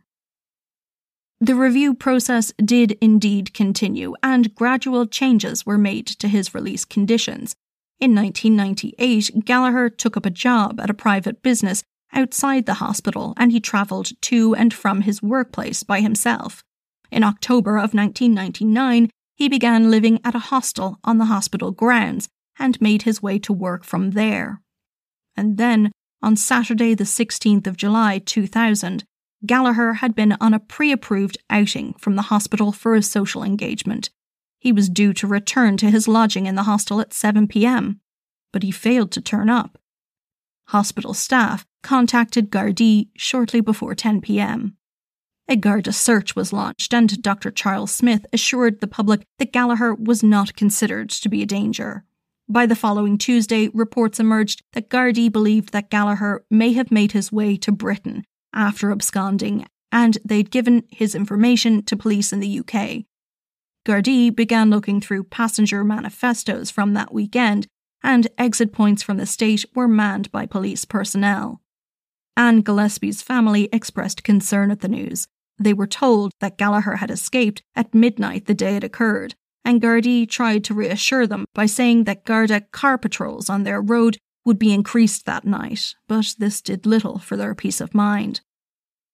The 1.39 1.55
review 1.55 1.93
process 1.93 2.53
did 2.63 2.97
indeed 3.01 3.53
continue, 3.53 4.15
and 4.21 4.53
gradual 4.53 5.05
changes 5.05 5.65
were 5.65 5.77
made 5.77 6.07
to 6.07 6.27
his 6.27 6.53
release 6.53 6.85
conditions. 6.85 7.55
In 7.99 8.13
1998, 8.13 9.45
Gallagher 9.45 9.89
took 9.89 10.17
up 10.17 10.25
a 10.25 10.29
job 10.29 10.79
at 10.79 10.89
a 10.89 10.93
private 10.93 11.41
business 11.41 11.83
outside 12.15 12.65
the 12.65 12.75
hospital 12.75 13.33
and 13.37 13.51
he 13.51 13.59
travelled 13.59 14.09
to 14.21 14.55
and 14.55 14.73
from 14.73 15.01
his 15.01 15.21
workplace 15.21 15.83
by 15.83 16.01
himself. 16.01 16.63
In 17.11 17.23
October 17.23 17.77
of 17.77 17.93
1999, 17.93 19.09
he 19.35 19.49
began 19.49 19.91
living 19.91 20.19
at 20.23 20.35
a 20.35 20.39
hostel 20.39 20.99
on 21.03 21.17
the 21.17 21.25
hospital 21.25 21.71
grounds 21.71 22.29
and 22.57 22.79
made 22.81 23.03
his 23.03 23.21
way 23.21 23.37
to 23.39 23.53
work 23.53 23.83
from 23.83 24.11
there. 24.11 24.61
And 25.35 25.57
then, 25.57 25.91
on 26.21 26.35
Saturday, 26.35 26.93
the 26.95 27.03
16th 27.03 27.67
of 27.67 27.77
July 27.77 28.19
2000, 28.19 29.03
Gallagher 29.45 29.95
had 29.95 30.15
been 30.15 30.35
on 30.39 30.53
a 30.53 30.59
pre 30.59 30.91
approved 30.91 31.37
outing 31.49 31.93
from 31.99 32.15
the 32.15 32.23
hospital 32.23 32.71
for 32.71 32.95
a 32.95 33.03
social 33.03 33.43
engagement. 33.43 34.09
He 34.57 34.71
was 34.71 34.89
due 34.89 35.13
to 35.13 35.27
return 35.27 35.77
to 35.77 35.91
his 35.91 36.07
lodging 36.07 36.47
in 36.47 36.55
the 36.55 36.63
hostel 36.63 36.99
at 36.99 37.13
7 37.13 37.47
pm, 37.47 37.99
but 38.51 38.63
he 38.63 38.71
failed 38.71 39.11
to 39.11 39.21
turn 39.21 39.49
up. 39.49 39.77
Hospital 40.69 41.13
staff 41.13 41.65
contacted 41.85 42.49
Gardaí 42.49 43.09
shortly 43.15 43.61
before 43.61 43.93
10 43.93 44.19
pm. 44.19 44.75
A 45.47 45.55
Garda 45.55 45.93
search 45.93 46.35
was 46.35 46.51
launched, 46.51 46.91
and 46.95 47.21
Dr. 47.21 47.51
Charles 47.51 47.91
Smith 47.91 48.25
assured 48.33 48.81
the 48.81 48.87
public 48.87 49.21
that 49.37 49.53
Gallagher 49.53 49.93
was 49.93 50.23
not 50.23 50.55
considered 50.55 51.11
to 51.11 51.29
be 51.29 51.43
a 51.43 51.45
danger. 51.45 52.03
By 52.49 52.65
the 52.65 52.75
following 52.75 53.19
Tuesday, 53.19 53.69
reports 53.71 54.19
emerged 54.19 54.63
that 54.73 54.89
Gardaí 54.89 55.31
believed 55.31 55.73
that 55.73 55.91
Gallagher 55.91 56.43
may 56.49 56.73
have 56.73 56.89
made 56.89 57.11
his 57.11 57.31
way 57.31 57.55
to 57.57 57.71
Britain 57.71 58.23
after 58.51 58.91
absconding, 58.91 59.67
and 59.91 60.17
they'd 60.25 60.49
given 60.49 60.85
his 60.89 61.13
information 61.13 61.83
to 61.83 61.95
police 61.95 62.33
in 62.33 62.39
the 62.39 62.59
UK. 62.61 63.05
Gardaí 63.85 64.35
began 64.35 64.71
looking 64.71 64.99
through 64.99 65.25
passenger 65.25 65.83
manifestos 65.83 66.71
from 66.71 66.95
that 66.95 67.13
weekend, 67.13 67.67
and 68.01 68.27
exit 68.39 68.73
points 68.73 69.03
from 69.03 69.17
the 69.17 69.27
state 69.27 69.65
were 69.75 69.87
manned 69.87 70.31
by 70.31 70.47
police 70.47 70.83
personnel. 70.83 71.61
Anne 72.37 72.61
Gillespie's 72.61 73.21
family 73.21 73.69
expressed 73.71 74.23
concern 74.23 74.71
at 74.71 74.81
the 74.81 74.87
news. 74.87 75.27
They 75.57 75.73
were 75.73 75.87
told 75.87 76.33
that 76.41 76.57
Gallagher 76.57 76.97
had 76.97 77.09
escaped 77.09 77.61
at 77.75 77.93
midnight 77.93 78.45
the 78.45 78.53
day 78.53 78.75
it 78.75 78.83
occurred, 78.83 79.35
and 79.63 79.81
Gardaí 79.81 80.29
tried 80.29 80.63
to 80.65 80.73
reassure 80.73 81.25
them 81.25 81.45
by 81.53 81.65
saying 81.65 82.03
that 82.03 82.25
Garda 82.25 82.61
car 82.71 82.97
patrols 82.97 83.49
on 83.49 83.63
their 83.63 83.81
road 83.81 84.17
would 84.45 84.59
be 84.59 84.73
increased 84.73 85.25
that 85.25 85.45
night, 85.45 85.95
but 86.07 86.35
this 86.37 86.61
did 86.61 86.85
little 86.85 87.19
for 87.19 87.37
their 87.37 87.55
peace 87.55 87.81
of 87.81 87.95
mind. 87.95 88.41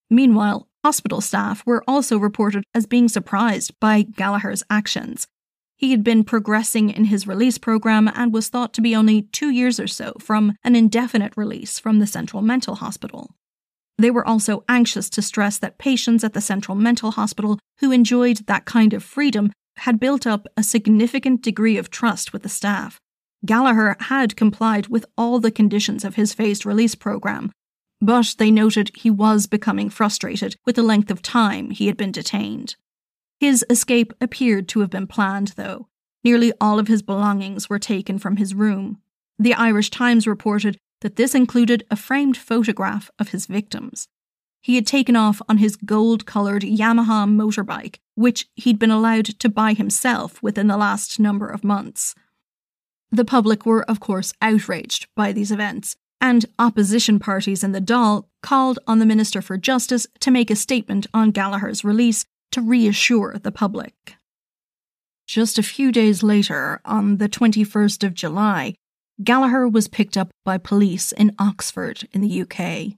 Meanwhile, 0.10 0.68
hospital 0.84 1.22
staff 1.22 1.64
were 1.66 1.84
also 1.88 2.18
reported 2.18 2.64
as 2.74 2.86
being 2.86 3.08
surprised 3.08 3.80
by 3.80 4.02
Gallagher's 4.02 4.64
actions. 4.70 5.28
He 5.82 5.90
had 5.90 6.04
been 6.04 6.24
progressing 6.24 6.92
in 6.92 7.06
his 7.06 7.26
release 7.26 7.58
program 7.58 8.08
and 8.14 8.32
was 8.32 8.50
thought 8.50 8.72
to 8.74 8.82
be 8.82 8.96
only 8.96 9.24
two 9.24 9.50
years 9.50 9.80
or 9.80 9.88
so 9.88 10.14
from 10.20 10.54
an 10.64 10.76
indefinite 10.76 11.34
release 11.36 11.80
from 11.80 11.98
the 11.98 12.06
Central 12.06 12.44
Mental 12.44 12.76
Hospital. 12.76 13.34
They 13.98 14.12
were 14.12 14.26
also 14.26 14.64
anxious 14.70 15.10
to 15.10 15.24
stress 15.24 15.58
that 15.58 15.80
patients 15.80 16.24
at 16.24 16.34
the 16.34 16.40
Central 16.40 16.76
Mental 16.76 17.10
Hospital 17.10 17.58
who 17.80 17.92
enjoyed 17.92 18.46
that 18.46 18.66
kind 18.66 18.94
of 18.94 19.04
freedom 19.04 19.52
had 19.78 20.00
built 20.00 20.28
up 20.28 20.46
a 20.56 20.62
significant 20.62 21.42
degree 21.42 21.78
of 21.78 21.90
trust 21.90 22.32
with 22.32 22.44
the 22.44 22.50
staff. 22.50 23.00
Gallagher 23.44 23.96
had 24.02 24.36
complied 24.36 24.86
with 24.86 25.08
all 25.18 25.40
the 25.40 25.50
conditions 25.50 26.06
of 26.06 26.14
his 26.14 26.32
phased 26.32 26.64
release 26.64 26.94
program, 26.94 27.52
but 28.00 28.36
they 28.38 28.52
noted 28.52 28.92
he 28.94 29.10
was 29.10 29.48
becoming 29.48 29.90
frustrated 29.90 30.58
with 30.64 30.76
the 30.76 30.84
length 30.84 31.10
of 31.10 31.24
time 31.24 31.72
he 31.72 31.88
had 31.88 31.98
been 31.98 32.12
detained. 32.12 32.76
His 33.42 33.66
escape 33.72 34.14
appeared 34.22 34.68
to 34.68 34.82
have 34.82 34.92
been 34.92 35.08
planned, 35.08 35.54
though. 35.56 35.88
Nearly 36.24 36.54
all 36.62 36.78
of 36.78 36.88
his 36.88 37.02
belongings 37.02 37.68
were 37.68 37.80
taken 37.80 38.20
from 38.20 38.36
his 38.36 38.54
room. 38.54 39.02
The 39.40 39.56
Irish 39.56 39.90
Times 39.90 40.28
reported 40.28 40.78
that 41.02 41.16
this 41.16 41.34
included 41.34 41.84
a 41.90 41.96
framed 41.96 42.38
photograph 42.38 43.10
of 43.18 43.30
his 43.30 43.48
victims. 43.48 44.08
He 44.62 44.76
had 44.76 44.86
taken 44.86 45.16
off 45.16 45.42
on 45.50 45.58
his 45.58 45.76
gold 45.76 46.28
coloured 46.28 46.62
Yamaha 46.62 47.28
motorbike, 47.28 47.96
which 48.14 48.48
he'd 48.54 48.78
been 48.78 48.92
allowed 48.92 49.26
to 49.40 49.50
buy 49.50 49.74
himself 49.74 50.44
within 50.44 50.68
the 50.68 50.78
last 50.78 51.20
number 51.20 51.48
of 51.48 51.64
months. 51.64 52.14
The 53.12 53.26
public 53.26 53.66
were, 53.66 53.82
of 53.90 54.00
course, 54.00 54.34
outraged 54.40 55.08
by 55.16 55.32
these 55.32 55.52
events, 55.52 55.96
and 56.22 56.46
opposition 56.60 57.18
parties 57.18 57.64
in 57.64 57.72
the 57.72 57.82
Dáil 57.82 58.26
called 58.44 58.78
on 58.86 59.00
the 59.00 59.06
Minister 59.08 59.42
for 59.42 59.58
Justice 59.58 60.06
to 60.20 60.30
make 60.30 60.52
a 60.52 60.56
statement 60.56 61.08
on 61.12 61.32
Gallagher's 61.32 61.84
release 61.84 62.24
to 62.52 62.62
reassure 62.62 63.38
the 63.42 63.52
public. 63.52 64.16
Just 65.28 65.58
a 65.58 65.64
few 65.64 65.92
days 65.92 66.24
later, 66.24 66.82
on 66.84 67.18
the 67.18 67.30
21st 67.30 68.04
of 68.04 68.14
July, 68.14 68.76
Gallagher 69.24 69.68
was 69.68 69.88
picked 69.88 70.18
up 70.18 70.32
by 70.44 70.58
police 70.58 71.12
in 71.12 71.36
Oxford 71.40 72.08
in 72.12 72.22
the 72.22 72.42
UK. 72.42 72.98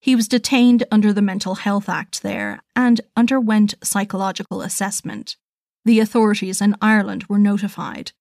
He 0.00 0.16
was 0.16 0.28
detained 0.28 0.84
under 0.90 1.12
the 1.12 1.22
Mental 1.22 1.56
Health 1.56 1.88
Act 1.88 2.22
there 2.22 2.60
and 2.74 3.00
underwent 3.16 3.74
psychological 3.82 4.62
assessment. 4.62 5.36
The 5.84 6.00
authorities 6.00 6.60
in 6.60 6.76
Ireland 6.80 7.24
were 7.28 7.38
notified. 7.38 8.12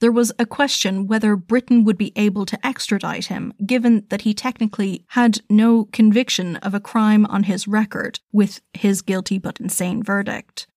There 0.00 0.12
was 0.12 0.32
a 0.38 0.46
question 0.46 1.08
whether 1.08 1.34
Britain 1.34 1.82
would 1.82 1.98
be 1.98 2.12
able 2.14 2.46
to 2.46 2.66
extradite 2.66 3.26
him, 3.26 3.52
given 3.66 4.06
that 4.10 4.22
he 4.22 4.32
technically 4.32 5.04
had 5.08 5.40
no 5.50 5.86
conviction 5.86 6.56
of 6.56 6.72
a 6.72 6.80
crime 6.80 7.26
on 7.26 7.44
his 7.44 7.66
record 7.66 8.20
with 8.32 8.60
his 8.72 9.02
guilty 9.02 9.38
but 9.38 9.58
insane 9.58 10.02
verdict. 10.02 10.68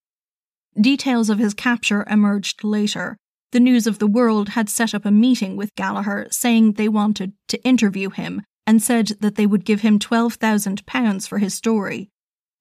Details 0.80 1.30
of 1.30 1.38
his 1.38 1.54
capture 1.54 2.04
emerged 2.10 2.64
later. 2.64 3.16
The 3.52 3.60
News 3.60 3.86
of 3.86 3.98
the 3.98 4.06
World 4.06 4.50
had 4.50 4.68
set 4.68 4.94
up 4.94 5.04
a 5.04 5.10
meeting 5.10 5.56
with 5.56 5.74
Gallagher 5.76 6.26
saying 6.30 6.72
they 6.72 6.88
wanted 6.88 7.34
to 7.48 7.62
interview 7.62 8.10
him 8.10 8.42
and 8.66 8.82
said 8.82 9.08
that 9.20 9.36
they 9.36 9.46
would 9.46 9.64
give 9.64 9.82
him 9.82 9.98
£12,000 9.98 11.28
for 11.28 11.38
his 11.38 11.54
story. 11.54 12.08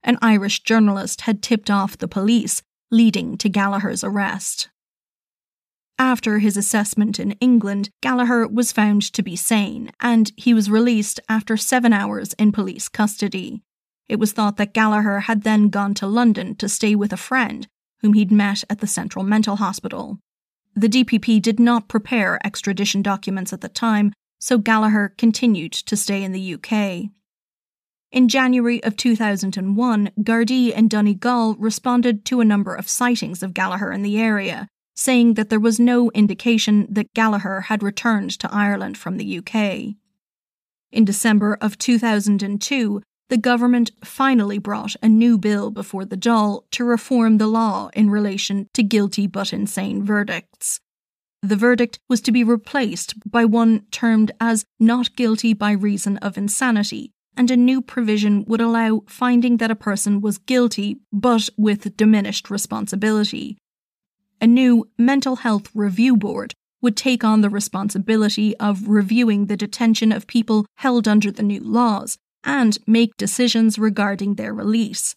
An 0.04 0.18
Irish 0.22 0.64
journalist 0.64 1.22
had 1.22 1.42
tipped 1.42 1.72
off 1.72 1.98
the 1.98 2.08
police, 2.08 2.62
leading 2.92 3.38
to 3.38 3.50
Gallagher's 3.50 4.04
arrest. 4.04 4.70
After 6.02 6.40
his 6.40 6.58
assessment 6.58 7.20
in 7.20 7.34
England, 7.34 7.92
Gallagher 8.02 8.48
was 8.48 8.72
found 8.72 9.04
to 9.14 9.22
be 9.22 9.36
sane, 9.36 9.92
and 10.00 10.32
he 10.36 10.52
was 10.52 10.68
released 10.68 11.20
after 11.30 11.56
seven 11.56 11.94
hours 11.94 12.34
in 12.40 12.52
police 12.52 12.90
custody. 12.90 13.62
It 14.10 14.18
was 14.18 14.32
thought 14.32 14.58
that 14.58 14.74
Gallagher 14.74 15.20
had 15.20 15.44
then 15.44 15.70
gone 15.70 15.94
to 15.94 16.08
London 16.08 16.56
to 16.56 16.68
stay 16.68 16.96
with 16.96 17.14
a 17.14 17.18
friend 17.18 17.68
whom 18.00 18.14
he'd 18.14 18.32
met 18.32 18.64
at 18.68 18.80
the 18.80 18.88
Central 18.88 19.24
Mental 19.24 19.58
Hospital. 19.58 20.18
The 20.76 20.90
DPP 20.90 21.40
did 21.40 21.60
not 21.60 21.88
prepare 21.88 22.44
extradition 22.44 23.04
documents 23.04 23.54
at 23.54 23.62
the 23.62 23.70
time, 23.70 24.12
so 24.40 24.58
Gallagher 24.58 25.14
continued 25.20 25.74
to 25.74 25.96
stay 25.96 26.24
in 26.24 26.32
the 26.32 26.56
UK. 26.56 27.12
In 28.12 28.28
January 28.28 28.84
of 28.84 28.98
2001, 28.98 30.10
Gardaí 30.20 30.74
and 30.76 30.90
Donegal 30.90 31.58
responded 31.60 32.26
to 32.26 32.42
a 32.42 32.46
number 32.46 32.74
of 32.74 32.90
sightings 32.90 33.44
of 33.44 33.54
Gallagher 33.54 33.92
in 33.92 34.02
the 34.02 34.20
area, 34.20 34.68
saying 35.02 35.34
that 35.34 35.50
there 35.50 35.60
was 35.60 35.80
no 35.80 36.12
indication 36.12 36.86
that 36.88 37.14
Gallagher 37.16 37.62
had 37.62 37.82
returned 37.82 38.32
to 38.40 38.54
Ireland 38.54 38.98
from 39.00 39.18
the 39.18 39.40
UK. 39.40 39.96
In 40.92 41.06
December 41.06 41.58
of 41.60 41.80
2002, 41.80 43.02
the 43.30 43.38
government 43.38 43.92
finally 44.04 44.60
brought 44.60 44.96
a 45.02 45.10
new 45.10 45.38
bill 45.38 45.72
before 45.72 46.06
the 46.06 46.18
Dáil 46.18 46.64
to 46.72 46.84
reform 46.84 47.38
the 47.38 47.48
law 47.48 47.90
in 47.94 48.12
relation 48.12 48.68
to 48.74 48.84
guilty 48.84 49.26
but 49.26 49.54
insane 49.54 50.04
verdicts. 50.04 50.80
The 51.42 51.56
verdict 51.56 51.98
was 52.08 52.22
to 52.22 52.32
be 52.32 52.44
replaced 52.44 53.16
by 53.26 53.46
one 53.46 53.86
termed 53.90 54.32
as 54.40 54.66
not 54.80 55.16
guilty 55.16 55.54
by 55.54 55.72
reason 55.72 56.18
of 56.18 56.38
insanity, 56.38 57.12
and 57.36 57.50
a 57.50 57.58
new 57.58 57.82
provision 57.82 58.46
would 58.46 58.62
allow 58.62 59.02
finding 59.08 59.58
that 59.58 59.72
a 59.72 59.76
person 59.76 60.22
was 60.22 60.38
guilty 60.38 60.98
but 61.12 61.50
with 61.58 61.98
diminished 61.98 62.52
responsibility. 62.52 63.58
A 64.44 64.48
new 64.48 64.90
mental 64.98 65.36
health 65.36 65.70
review 65.76 66.18
board 66.18 66.56
would 66.82 66.98
take 66.98 67.24
on 67.24 67.42
the 67.42 67.50
responsibility 67.50 68.58
of 68.58 68.88
reviewing 68.88 69.46
the 69.46 69.56
detention 69.56 70.12
of 70.12 70.26
people 70.26 70.66
held 70.78 71.08
under 71.08 71.30
the 71.30 71.44
new 71.44 71.60
laws 71.60 72.18
and 72.44 72.80
make 72.88 73.16
decisions 73.18 73.78
regarding 73.78 74.36
their 74.36 74.52
release. 74.52 75.14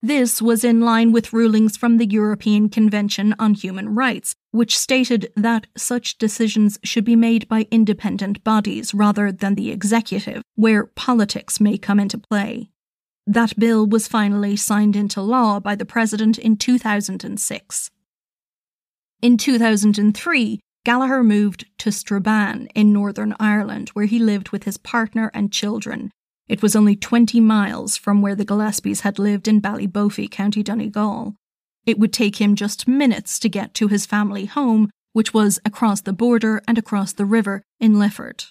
This 0.00 0.40
was 0.40 0.64
in 0.64 0.80
line 0.80 1.12
with 1.12 1.34
rulings 1.34 1.76
from 1.76 1.98
the 1.98 2.06
European 2.06 2.70
Convention 2.70 3.34
on 3.38 3.52
Human 3.52 3.94
Rights, 3.94 4.34
which 4.52 4.78
stated 4.78 5.30
that 5.36 5.66
such 5.76 6.16
decisions 6.16 6.78
should 6.82 7.04
be 7.04 7.16
made 7.16 7.46
by 7.48 7.66
independent 7.70 8.42
bodies 8.42 8.94
rather 8.94 9.30
than 9.30 9.54
the 9.54 9.70
executive, 9.70 10.42
where 10.54 10.86
politics 10.86 11.60
may 11.60 11.76
come 11.76 12.00
into 12.00 12.16
play. 12.16 12.70
That 13.26 13.58
bill 13.58 13.86
was 13.86 14.08
finally 14.08 14.56
signed 14.56 14.96
into 14.96 15.20
law 15.20 15.60
by 15.60 15.74
the 15.74 15.84
President 15.84 16.38
in 16.38 16.56
2006. 16.56 17.90
In 19.22 19.36
2003, 19.36 20.60
Gallagher 20.84 21.24
moved 21.24 21.66
to 21.78 21.90
Strabane 21.90 22.68
in 22.74 22.92
Northern 22.92 23.34
Ireland, 23.40 23.90
where 23.90 24.06
he 24.06 24.18
lived 24.18 24.50
with 24.50 24.64
his 24.64 24.76
partner 24.76 25.30
and 25.34 25.52
children, 25.52 26.10
it 26.48 26.62
was 26.62 26.76
only 26.76 26.94
20 26.94 27.40
miles 27.40 27.96
from 27.96 28.22
where 28.22 28.36
the 28.36 28.44
Gillespies 28.44 29.00
had 29.00 29.18
lived 29.18 29.48
in 29.48 29.60
Ballybofey, 29.60 30.30
County 30.30 30.62
Donegal. 30.62 31.34
It 31.84 31.98
would 31.98 32.12
take 32.12 32.40
him 32.40 32.54
just 32.54 32.86
minutes 32.86 33.38
to 33.40 33.48
get 33.48 33.74
to 33.74 33.88
his 33.88 34.06
family 34.06 34.44
home, 34.44 34.90
which 35.12 35.34
was 35.34 35.58
across 35.64 36.00
the 36.00 36.12
border 36.12 36.62
and 36.68 36.78
across 36.78 37.12
the 37.12 37.24
river 37.24 37.62
in 37.80 37.98
Lifford. 37.98 38.44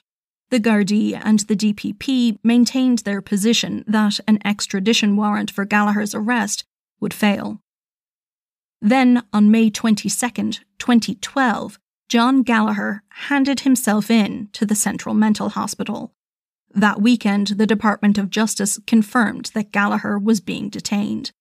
The 0.49 0.59
Gardaí 0.59 1.19
and 1.23 1.39
the 1.39 1.55
DPP 1.55 2.37
maintained 2.43 2.99
their 2.99 3.21
position 3.21 3.83
that 3.87 4.19
an 4.27 4.39
extradition 4.45 5.15
warrant 5.15 5.49
for 5.49 5.65
Gallagher's 5.65 6.13
arrest 6.13 6.65
would 6.99 7.13
fail. 7.13 7.61
Then, 8.85 9.23
on 9.33 9.51
May 9.51 9.69
22, 9.69 10.09
2012, 10.09 11.79
John 12.07 12.43
Gallagher 12.43 13.03
handed 13.09 13.61
himself 13.61 14.11
in 14.11 14.49
to 14.53 14.65
the 14.65 14.75
Central 14.75 15.15
Mental 15.15 15.49
Hospital 15.49 16.13
that 16.75 17.01
weekend, 17.01 17.47
the 17.47 17.65
Department 17.65 18.17
of 18.17 18.29
Justice 18.29 18.79
confirmed 18.85 19.51
that 19.53 19.71
Gallagher 19.71 20.19
was 20.19 20.41
being 20.41 20.69
detained. 20.69 21.31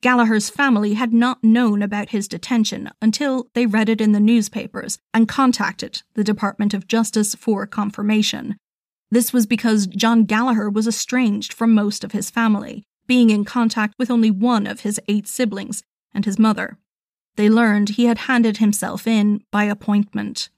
Gallagher's 0.00 0.48
family 0.48 0.94
had 0.94 1.12
not 1.12 1.44
known 1.44 1.82
about 1.82 2.08
his 2.08 2.26
detention 2.26 2.90
until 3.00 3.48
they 3.54 3.66
read 3.66 3.88
it 3.88 4.00
in 4.00 4.12
the 4.12 4.18
newspapers 4.18 4.98
and 5.12 5.28
contacted 5.28 6.02
the 6.14 6.24
Department 6.24 6.72
of 6.74 6.88
Justice 6.88 7.34
for 7.34 7.66
confirmation. 7.66 8.56
This 9.10 9.32
was 9.32 9.46
because 9.46 9.86
John 9.86 10.24
Gallagher 10.24 10.70
was 10.70 10.88
estranged 10.88 11.52
from 11.52 11.74
most 11.74 12.02
of 12.02 12.12
his 12.12 12.30
family, 12.30 12.82
being 13.06 13.28
in 13.28 13.44
contact 13.44 13.94
with 13.98 14.10
only 14.10 14.30
one 14.30 14.66
of 14.66 14.80
his 14.80 14.98
eight 15.06 15.28
siblings 15.28 15.82
and 16.14 16.24
his 16.24 16.38
mother. 16.38 16.78
They 17.36 17.48
learned 17.48 17.90
he 17.90 18.04
had 18.04 18.18
handed 18.18 18.58
himself 18.58 19.06
in 19.06 19.42
by 19.50 19.64
appointment. 19.64 20.50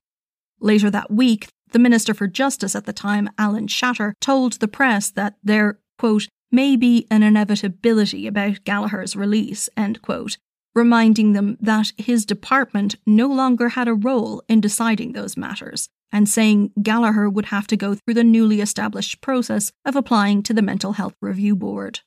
Later 0.61 0.91
that 0.91 1.11
week, 1.11 1.49
the 1.73 1.79
Minister 1.79 2.15
for 2.15 2.27
Justice 2.27 2.75
at 2.75 2.87
the 2.87 2.93
time, 2.93 3.31
Alan 3.39 3.67
Shatter, 3.67 4.15
told 4.21 4.55
the 4.55 4.69
press 4.69 5.11
that 5.11 5.37
there, 5.43 5.79
quote, 5.99 6.29
may 6.51 6.77
be 6.77 7.07
an 7.11 7.23
inevitability 7.23 8.27
about 8.27 8.65
Gallagher's 8.65 9.17
release, 9.17 9.69
end 9.77 10.01
quote, 10.03 10.39
reminding 10.75 11.33
them 11.33 11.57
that 11.61 11.93
his 11.97 12.25
department 12.25 12.97
no 13.07 13.27
longer 13.27 13.71
had 13.71 13.89
a 13.89 13.95
role 13.95 14.43
in 14.49 14.61
deciding 14.61 15.13
those 15.13 15.37
matters, 15.37 15.89
and 16.13 16.29
saying 16.29 16.71
Gallagher 16.81 17.29
would 17.29 17.47
have 17.47 17.67
to 17.69 17.77
go 17.77 17.95
through 17.95 18.15
the 18.15 18.25
newly 18.25 18.61
established 18.61 19.21
process 19.21 19.73
of 19.85 19.97
applying 19.97 20.43
to 20.45 20.55
the 20.55 20.63
Mental 20.63 20.93
Health 20.93 21.15
Review 21.21 21.57
Board. 21.57 22.01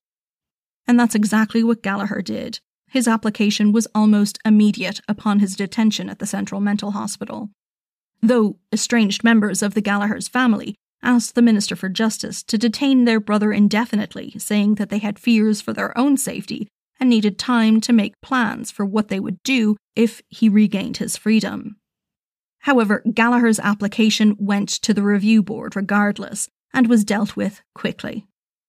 And 0.88 0.98
that's 0.98 1.16
exactly 1.16 1.64
what 1.64 1.84
Gallagher 1.84 2.22
did. 2.22 2.60
His 2.90 3.08
application 3.08 3.72
was 3.72 3.88
almost 3.94 4.40
immediate 4.46 5.02
upon 5.08 5.40
his 5.40 5.56
detention 5.56 6.10
at 6.10 6.20
the 6.20 6.26
Central 6.26 6.62
Mental 6.62 6.92
Hospital. 6.92 7.50
Though 8.22 8.58
estranged 8.72 9.24
members 9.24 9.62
of 9.62 9.74
the 9.74 9.82
Gallagher's 9.82 10.28
family 10.28 10.76
asked 11.04 11.36
the 11.36 11.42
Minister 11.42 11.76
for 11.76 11.90
Justice 11.90 12.42
to 12.44 12.58
detain 12.58 13.06
their 13.06 13.20
brother 13.20 13.52
indefinitely, 13.52 14.34
saying 14.38 14.76
that 14.76 14.90
they 14.90 14.98
had 14.98 15.20
fears 15.20 15.62
for 15.62 15.74
their 15.74 15.96
own 15.98 16.18
safety 16.18 16.68
and 17.00 17.10
needed 17.10 17.38
time 17.38 17.80
to 17.82 17.94
make 17.94 18.20
plans 18.22 18.72
for 18.72 18.86
what 18.86 19.10
they 19.10 19.20
would 19.20 19.42
do 19.44 19.78
if 19.96 20.22
he 20.30 20.50
regained 20.50 20.98
his 20.98 21.16
freedom. 21.16 21.78
However, 22.62 23.04
Gallagher's 23.14 23.60
application 23.60 24.36
went 24.40 24.70
to 24.70 24.94
the 24.94 25.04
review 25.04 25.44
board 25.44 25.76
regardless 25.76 26.50
and 26.74 26.88
was 26.88 27.06
dealt 27.06 27.36
with 27.36 27.62
quickly. 27.76 28.26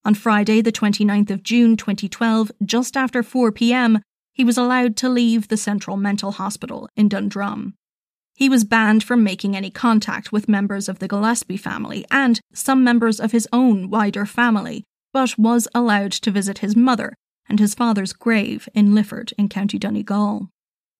On 0.08 0.14
Friday, 0.14 0.62
the 0.62 0.72
29th 0.72 1.30
of 1.30 1.42
June 1.42 1.76
2012, 1.76 2.50
just 2.64 2.96
after 2.96 3.22
4 3.22 3.52
pm, 3.52 4.00
he 4.32 4.42
was 4.42 4.56
allowed 4.56 4.96
to 4.96 5.08
leave 5.10 5.48
the 5.48 5.58
Central 5.58 5.98
Mental 5.98 6.32
Hospital 6.32 6.88
in 6.96 7.10
Dundrum. 7.10 7.74
He 8.34 8.48
was 8.48 8.64
banned 8.64 9.04
from 9.04 9.22
making 9.22 9.54
any 9.54 9.70
contact 9.70 10.32
with 10.32 10.48
members 10.48 10.88
of 10.88 10.98
the 10.98 11.08
Gillespie 11.08 11.58
family 11.58 12.06
and 12.10 12.40
some 12.54 12.82
members 12.82 13.20
of 13.20 13.32
his 13.32 13.46
own 13.52 13.90
wider 13.90 14.24
family, 14.24 14.82
but 15.12 15.36
was 15.36 15.68
allowed 15.74 16.12
to 16.12 16.30
visit 16.30 16.60
his 16.60 16.74
mother 16.74 17.12
and 17.46 17.60
his 17.60 17.74
father's 17.74 18.14
grave 18.14 18.66
in 18.72 18.94
Lifford 18.94 19.34
in 19.36 19.50
County 19.50 19.78
Donegal. 19.78 20.48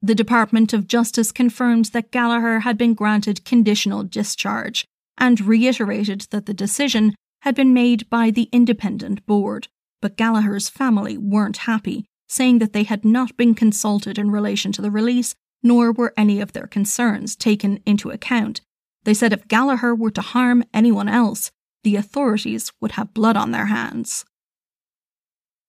The 0.03 0.15
Department 0.15 0.75
of 0.75 0.87
Justice 0.87 1.33
confirmed 1.33 1.87
that 1.95 2.13
Gallagher 2.13 2.61
had 2.61 2.77
been 2.77 2.93
granted 2.93 3.47
conditional 3.47 4.03
discharge 4.03 4.85
and 5.17 5.41
reiterated 5.41 6.27
that 6.31 6.45
the 6.45 6.53
decision 6.53 7.15
had 7.43 7.55
been 7.55 7.73
made 7.73 8.09
by 8.11 8.31
the 8.31 8.49
independent 8.53 9.25
board, 9.27 9.69
but 10.01 10.17
Gallagher's 10.17 10.69
family 10.69 11.17
weren't 11.17 11.59
happy, 11.59 12.07
saying 12.29 12.59
that 12.59 12.73
they 12.73 12.85
had 12.85 13.05
not 13.05 13.37
been 13.37 13.55
consulted 13.55 14.19
in 14.19 14.31
relation 14.31 14.73
to 14.73 14.83
the 14.83 14.91
release 14.91 15.35
nor 15.63 15.93
were 15.93 16.15
any 16.17 16.41
of 16.41 16.53
their 16.53 16.67
concerns 16.67 17.35
taken 17.37 17.81
into 17.85 18.11
account. 18.11 18.61
They 19.05 19.15
said 19.15 19.33
if 19.33 19.49
Gallagher 19.49 19.95
were 19.95 20.11
to 20.13 20.21
harm 20.21 20.65
anyone 20.73 21.09
else, 21.09 21.51
the 21.85 21.97
authorities 21.97 22.73
would 22.81 22.93
have 22.93 23.15
blood 23.15 23.37
on 23.37 23.51
their 23.51 23.67
hands. 23.67 24.25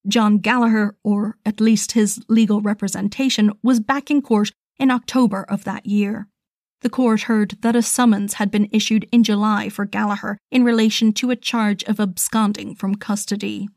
John 0.07 0.37
Gallagher, 0.37 0.95
or 1.03 1.37
at 1.45 1.59
least 1.59 1.91
his 1.91 2.23
legal 2.27 2.61
representation, 2.61 3.51
was 3.61 3.79
back 3.79 4.09
in 4.09 4.21
court 4.21 4.51
in 4.77 4.91
October 4.91 5.43
of 5.43 5.65
that 5.65 5.85
year. 5.85 6.27
The 6.81 6.89
court 6.89 7.23
heard 7.23 7.57
that 7.61 7.75
a 7.75 7.81
summons 7.81 8.35
had 8.35 8.49
been 8.49 8.69
issued 8.71 9.07
in 9.11 9.23
July 9.23 9.67
for 9.67 9.83
Gallagher 9.83 10.37
in 10.49 10.63
relation 10.63 11.11
to 11.13 11.29
a 11.29 11.35
charge 11.35 11.83
of 11.83 11.99
absconding 11.99 12.75
from 12.75 12.95
custody. 12.95 13.67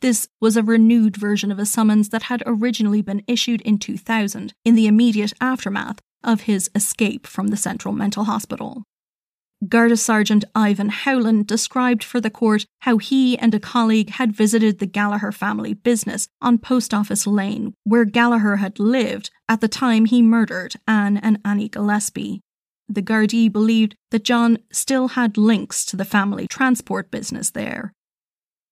This 0.00 0.28
was 0.40 0.56
a 0.56 0.62
renewed 0.62 1.16
version 1.16 1.50
of 1.50 1.58
a 1.58 1.66
summons 1.66 2.10
that 2.10 2.24
had 2.24 2.42
originally 2.46 3.02
been 3.02 3.22
issued 3.26 3.60
in 3.62 3.78
2000 3.78 4.52
in 4.64 4.74
the 4.76 4.86
immediate 4.86 5.32
aftermath 5.40 5.98
of 6.22 6.42
his 6.42 6.70
escape 6.74 7.26
from 7.26 7.48
the 7.48 7.56
Central 7.56 7.92
Mental 7.92 8.24
Hospital. 8.24 8.84
Garda 9.68 9.96
Sergeant 9.96 10.44
Ivan 10.56 10.88
Howland 10.88 11.46
described 11.46 12.02
for 12.02 12.20
the 12.20 12.30
court 12.30 12.66
how 12.80 12.98
he 12.98 13.38
and 13.38 13.54
a 13.54 13.60
colleague 13.60 14.10
had 14.10 14.34
visited 14.34 14.78
the 14.78 14.86
Gallagher 14.86 15.30
family 15.30 15.72
business 15.72 16.26
on 16.40 16.58
Post 16.58 16.92
Office 16.92 17.26
Lane, 17.28 17.74
where 17.84 18.04
Gallagher 18.04 18.56
had 18.56 18.80
lived 18.80 19.30
at 19.48 19.60
the 19.60 19.68
time 19.68 20.06
he 20.06 20.20
murdered 20.20 20.74
Anne 20.88 21.16
and 21.16 21.38
Annie 21.44 21.68
Gillespie. 21.68 22.40
The 22.88 23.02
Gardaí 23.02 23.50
believed 23.50 23.94
that 24.10 24.24
John 24.24 24.58
still 24.70 25.08
had 25.08 25.36
links 25.36 25.84
to 25.86 25.96
the 25.96 26.04
family 26.04 26.46
transport 26.46 27.10
business 27.10 27.50
there, 27.50 27.92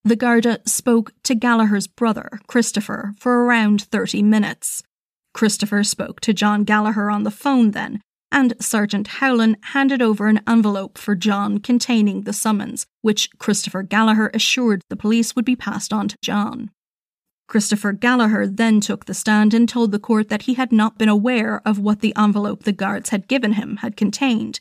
the 0.03 0.17
Garda 0.17 0.61
spoke 0.65 1.13
to 1.25 1.35
Gallagher's 1.35 1.87
brother, 1.87 2.41
Christopher, 2.47 3.13
for 3.19 3.45
around 3.45 3.83
30 3.83 4.23
minutes. 4.23 4.83
Christopher 5.35 5.85
spoke 5.85 6.21
to 6.23 6.33
John 6.33 6.65
Gallagher 6.65 7.11
on 7.11 7.25
the 7.25 7.31
phone 7.31 7.73
then, 7.73 8.01
and 8.33 8.55
Sergeant 8.61 9.09
Howland 9.09 9.59
handed 9.75 10.01
over 10.01 10.29
an 10.29 10.41
envelope 10.49 10.97
for 10.97 11.15
John 11.15 11.59
containing 11.59 12.23
the 12.23 12.33
summons, 12.33 12.87
which 13.03 13.29
Christopher 13.39 13.83
Gallagher 13.83 14.31
assured 14.33 14.81
the 14.89 14.97
police 14.97 15.37
would 15.37 15.45
be 15.45 15.57
passed 15.57 15.93
on 15.93 16.09
to 16.09 16.17
John. 16.23 16.71
Christopher 17.51 17.92
Gallagher 17.92 18.46
then 18.46 18.80
took 18.80 19.05
the 19.05 19.12
stand 19.12 19.53
and 19.53 19.68
told 19.68 19.92
the 19.92 19.98
court 19.98 20.30
that 20.30 20.42
he 20.42 20.55
had 20.55 20.72
not 20.72 20.96
been 20.96 21.11
aware 21.11 21.61
of 21.66 21.78
what 21.78 22.01
the 22.01 22.14
envelope 22.16 22.62
the 22.62 22.72
guards 22.72 23.11
had 23.11 23.28
given 23.28 23.55
him 23.55 23.78
had 23.78 23.96
contained. 23.96 24.61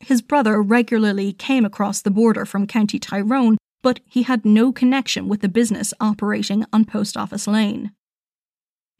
His 0.00 0.20
brother 0.20 0.60
regularly 0.60 1.32
came 1.32 1.64
across 1.64 2.02
the 2.02 2.10
border 2.10 2.44
from 2.44 2.66
County 2.66 2.98
Tyrone 2.98 3.56
but 3.82 4.00
he 4.06 4.22
had 4.22 4.44
no 4.44 4.72
connection 4.72 5.28
with 5.28 5.40
the 5.40 5.48
business 5.48 5.94
operating 6.00 6.64
on 6.72 6.84
Post 6.84 7.16
Office 7.16 7.46
Lane. 7.46 7.92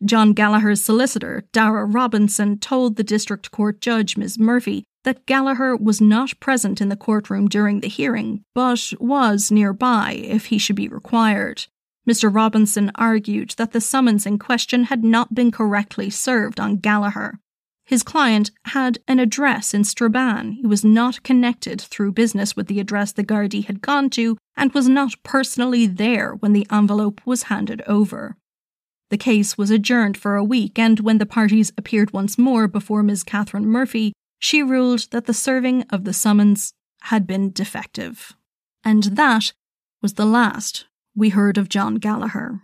John 0.04 0.32
Gallagher's 0.32 0.80
solicitor, 0.80 1.44
Dara 1.52 1.84
Robinson, 1.84 2.58
told 2.58 2.96
the 2.96 3.04
district 3.04 3.50
court 3.50 3.80
judge, 3.80 4.16
Ms. 4.16 4.38
Murphy, 4.38 4.84
that 5.02 5.26
Gallagher 5.26 5.74
was 5.74 6.00
not 6.00 6.38
present 6.38 6.80
in 6.80 6.88
the 6.88 6.96
courtroom 6.96 7.48
during 7.48 7.80
the 7.80 7.88
hearing, 7.88 8.44
but 8.54 8.92
was 9.00 9.50
nearby 9.50 10.12
if 10.12 10.46
he 10.46 10.58
should 10.58 10.76
be 10.76 10.88
required. 10.88 11.66
Mr. 12.08 12.34
Robinson 12.34 12.90
argued 12.94 13.50
that 13.58 13.72
the 13.72 13.80
summons 13.82 14.24
in 14.24 14.38
question 14.38 14.84
had 14.84 15.04
not 15.04 15.34
been 15.34 15.50
correctly 15.50 16.08
served 16.08 16.58
on 16.58 16.76
Gallagher. 16.76 17.38
His 17.84 18.02
client 18.02 18.50
had 18.66 18.98
an 19.06 19.18
address 19.18 19.74
in 19.74 19.84
Strabane. 19.84 20.52
He 20.52 20.66
was 20.66 20.84
not 20.84 21.22
connected 21.22 21.80
through 21.80 22.12
business 22.12 22.56
with 22.56 22.66
the 22.66 22.80
address 22.80 23.12
the 23.12 23.24
Gardaí 23.24 23.64
had 23.66 23.82
gone 23.82 24.08
to 24.10 24.38
and 24.56 24.72
was 24.72 24.88
not 24.88 25.22
personally 25.22 25.86
there 25.86 26.34
when 26.34 26.54
the 26.54 26.66
envelope 26.70 27.20
was 27.26 27.44
handed 27.44 27.82
over. 27.86 28.36
The 29.10 29.18
case 29.18 29.56
was 29.56 29.70
adjourned 29.70 30.16
for 30.16 30.36
a 30.36 30.44
week, 30.44 30.78
and 30.78 31.00
when 31.00 31.18
the 31.18 31.26
parties 31.26 31.72
appeared 31.78 32.12
once 32.12 32.36
more 32.36 32.68
before 32.68 33.02
Ms. 33.02 33.22
Catherine 33.22 33.66
Murphy, 33.66 34.12
she 34.38 34.62
ruled 34.62 35.10
that 35.10 35.26
the 35.26 35.34
serving 35.34 35.82
of 35.90 36.04
the 36.04 36.12
summons 36.12 36.72
had 37.02 37.26
been 37.26 37.52
defective. 37.52 38.34
And 38.84 39.04
that 39.04 39.52
was 40.02 40.14
the 40.14 40.26
last 40.26 40.86
we 41.18 41.28
heard 41.28 41.58
of 41.58 41.68
John 41.68 41.96
Gallagher. 41.96 42.60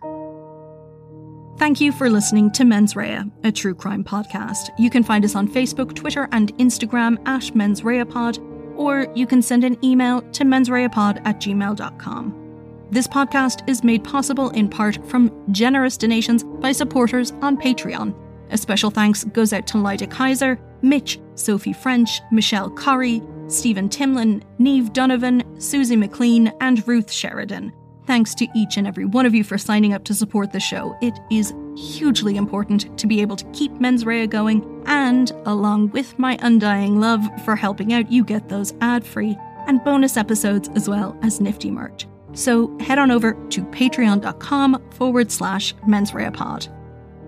Thank 1.57 1.79
you 1.79 1.91
for 1.91 2.09
listening 2.09 2.51
to 2.51 2.65
Mens 2.65 2.95
Rea, 2.95 3.23
a 3.43 3.51
true 3.51 3.75
crime 3.75 4.03
podcast. 4.03 4.69
You 4.77 4.89
can 4.89 5.03
find 5.03 5.23
us 5.23 5.35
on 5.35 5.47
Facebook, 5.47 5.93
Twitter, 5.93 6.27
and 6.31 6.55
Instagram 6.57 7.17
at 7.27 7.55
Mens 7.55 7.83
Rea 7.83 8.03
Pod, 8.03 8.39
or 8.75 9.07
you 9.15 9.27
can 9.27 9.41
send 9.41 9.63
an 9.63 9.83
email 9.83 10.21
to 10.21 10.43
mensreapod 10.43 11.21
at 11.25 11.39
gmail.com. 11.39 12.87
This 12.91 13.07
podcast 13.07 13.67
is 13.69 13.83
made 13.83 14.03
possible 14.03 14.49
in 14.51 14.69
part 14.69 15.05
from 15.07 15.31
generous 15.51 15.97
donations 15.97 16.43
by 16.43 16.71
supporters 16.71 17.31
on 17.41 17.57
Patreon. 17.57 18.13
A 18.51 18.57
special 18.57 18.91
thanks 18.91 19.23
goes 19.23 19.53
out 19.53 19.65
to 19.67 19.77
Lyda 19.77 20.07
Kaiser, 20.07 20.59
Mitch, 20.81 21.19
Sophie 21.35 21.73
French, 21.73 22.21
Michelle 22.31 22.69
Curry, 22.69 23.21
Stephen 23.47 23.89
Timlin, 23.89 24.43
Neve 24.59 24.93
Donovan, 24.93 25.59
Susie 25.59 25.95
McLean, 25.95 26.53
and 26.61 26.87
Ruth 26.87 27.11
Sheridan. 27.11 27.73
Thanks 28.05 28.35
to 28.35 28.47
each 28.55 28.77
and 28.77 28.85
every 28.85 29.05
one 29.05 29.25
of 29.25 29.33
you 29.33 29.43
for 29.43 29.57
signing 29.57 29.93
up 29.93 30.03
to 30.05 30.13
support 30.13 30.51
the 30.51 30.59
show. 30.59 30.95
It 31.01 31.17
is 31.31 31.53
hugely 31.75 32.37
important 32.37 32.97
to 32.99 33.07
be 33.07 33.21
able 33.21 33.35
to 33.35 33.45
keep 33.51 33.71
Mens 33.79 34.05
Rea 34.05 34.27
going, 34.27 34.83
and 34.85 35.31
along 35.45 35.89
with 35.89 36.17
my 36.19 36.37
undying 36.41 36.99
love 36.99 37.21
for 37.43 37.55
helping 37.55 37.93
out, 37.93 38.11
you 38.11 38.23
get 38.23 38.47
those 38.47 38.73
ad 38.81 39.05
free 39.05 39.35
and 39.67 39.83
bonus 39.83 40.17
episodes 40.17 40.69
as 40.75 40.87
well 40.87 41.17
as 41.23 41.41
nifty 41.41 41.71
merch. 41.71 42.07
So 42.33 42.77
head 42.79 42.99
on 42.99 43.09
over 43.09 43.33
to 43.49 43.63
patreon.com 43.63 44.91
forward 44.91 45.31
slash 45.31 45.73
mensreapod. 45.87 46.71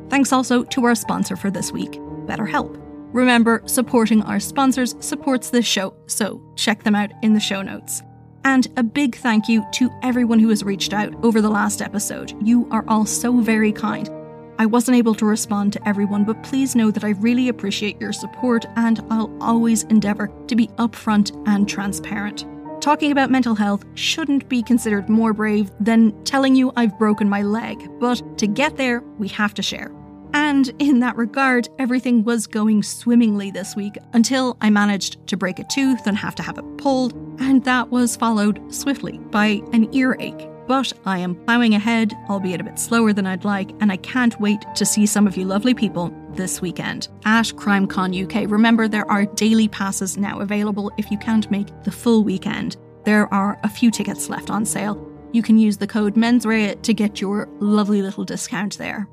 Thanks 0.09 0.31
also 0.31 0.63
to 0.65 0.85
our 0.85 0.95
sponsor 0.95 1.35
for 1.35 1.49
this 1.49 1.71
week, 1.71 1.93
BetterHelp. 2.25 2.79
Remember, 3.13 3.63
supporting 3.65 4.21
our 4.23 4.39
sponsors 4.39 4.95
supports 4.99 5.49
this 5.49 5.65
show, 5.65 5.95
so 6.05 6.41
check 6.55 6.83
them 6.83 6.93
out 6.93 7.11
in 7.23 7.33
the 7.33 7.39
show 7.39 7.61
notes. 7.61 8.03
And 8.47 8.65
a 8.77 8.81
big 8.81 9.17
thank 9.17 9.49
you 9.49 9.65
to 9.73 9.91
everyone 10.03 10.39
who 10.39 10.47
has 10.47 10.63
reached 10.63 10.93
out 10.93 11.13
over 11.21 11.41
the 11.41 11.49
last 11.49 11.81
episode. 11.81 12.33
You 12.41 12.65
are 12.71 12.85
all 12.87 13.05
so 13.05 13.41
very 13.41 13.73
kind. 13.73 14.09
I 14.57 14.65
wasn't 14.65 14.95
able 14.95 15.15
to 15.15 15.25
respond 15.25 15.73
to 15.73 15.85
everyone, 15.85 16.23
but 16.23 16.41
please 16.43 16.73
know 16.73 16.89
that 16.91 17.03
I 17.03 17.09
really 17.09 17.49
appreciate 17.49 17.99
your 17.99 18.13
support 18.13 18.65
and 18.77 19.03
I'll 19.09 19.35
always 19.43 19.83
endeavour 19.83 20.31
to 20.47 20.55
be 20.55 20.69
upfront 20.77 21.35
and 21.45 21.67
transparent. 21.67 22.45
Talking 22.79 23.11
about 23.11 23.31
mental 23.31 23.53
health 23.53 23.83
shouldn't 23.95 24.47
be 24.47 24.63
considered 24.63 25.09
more 25.09 25.33
brave 25.33 25.69
than 25.81 26.23
telling 26.23 26.55
you 26.55 26.71
I've 26.77 26.97
broken 26.97 27.27
my 27.27 27.41
leg, 27.41 27.85
but 27.99 28.37
to 28.37 28.47
get 28.47 28.77
there, 28.77 29.01
we 29.19 29.27
have 29.27 29.55
to 29.55 29.61
share. 29.61 29.91
And 30.37 30.71
in 30.77 30.99
that 30.99 31.17
regard, 31.17 31.67
everything 31.79 32.23
was 32.23 32.45
going 32.45 32.83
swimmingly 32.83 33.49
this 33.49 33.75
week 33.75 33.97
until 34.13 34.55
I 34.61 34.69
managed 34.69 35.25
to 35.29 35.35
break 35.35 35.57
a 35.57 35.63
tooth 35.63 36.05
and 36.05 36.15
have 36.15 36.35
to 36.35 36.43
have 36.43 36.59
it 36.59 36.77
pulled, 36.77 37.13
and 37.39 37.63
that 37.63 37.89
was 37.89 38.15
followed 38.15 38.61
swiftly 38.71 39.17
by 39.17 39.63
an 39.73 39.91
earache. 39.95 40.47
But 40.67 40.93
I 41.05 41.17
am 41.17 41.33
ploughing 41.33 41.73
ahead, 41.73 42.13
albeit 42.29 42.61
a 42.61 42.63
bit 42.63 42.77
slower 42.77 43.13
than 43.13 43.25
I'd 43.25 43.45
like, 43.45 43.71
and 43.79 43.91
I 43.91 43.97
can't 43.97 44.39
wait 44.39 44.63
to 44.75 44.85
see 44.85 45.07
some 45.07 45.25
of 45.25 45.35
you 45.37 45.43
lovely 45.43 45.73
people 45.73 46.13
this 46.33 46.61
weekend 46.61 47.07
at 47.25 47.47
CrimeCon 47.47 48.13
UK. 48.23 48.47
Remember, 48.47 48.87
there 48.87 49.09
are 49.09 49.25
daily 49.25 49.67
passes 49.67 50.17
now 50.17 50.39
available 50.39 50.91
if 50.99 51.09
you 51.09 51.17
can't 51.17 51.49
make 51.49 51.67
the 51.83 51.91
full 51.91 52.23
weekend. 52.23 52.77
There 53.05 53.33
are 53.33 53.59
a 53.63 53.69
few 53.69 53.89
tickets 53.89 54.29
left 54.29 54.51
on 54.51 54.65
sale. 54.65 55.03
You 55.33 55.41
can 55.41 55.57
use 55.57 55.77
the 55.77 55.87
code 55.87 56.13
MENSREA 56.13 56.83
to 56.83 56.93
get 56.93 57.21
your 57.21 57.49
lovely 57.59 58.03
little 58.03 58.23
discount 58.23 58.77
there. 58.77 59.09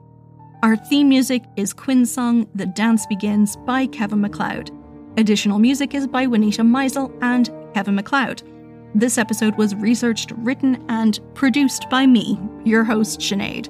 Our 0.64 0.76
theme 0.76 1.08
music 1.10 1.44
is 1.56 1.74
Quinn's 1.74 2.10
song 2.10 2.48
The 2.54 2.64
Dance 2.64 3.04
Begins 3.04 3.54
by 3.66 3.86
Kevin 3.86 4.22
MacLeod. 4.22 4.70
Additional 5.18 5.58
music 5.58 5.92
is 5.92 6.06
by 6.06 6.26
Juanita 6.26 6.62
Meisel 6.62 7.14
and 7.20 7.50
Kevin 7.74 7.96
MacLeod. 7.96 8.42
This 8.94 9.18
episode 9.18 9.58
was 9.58 9.74
researched, 9.74 10.32
written, 10.38 10.82
and 10.88 11.20
produced 11.34 11.90
by 11.90 12.06
me, 12.06 12.40
your 12.64 12.82
host, 12.82 13.20
Sinead. 13.20 13.68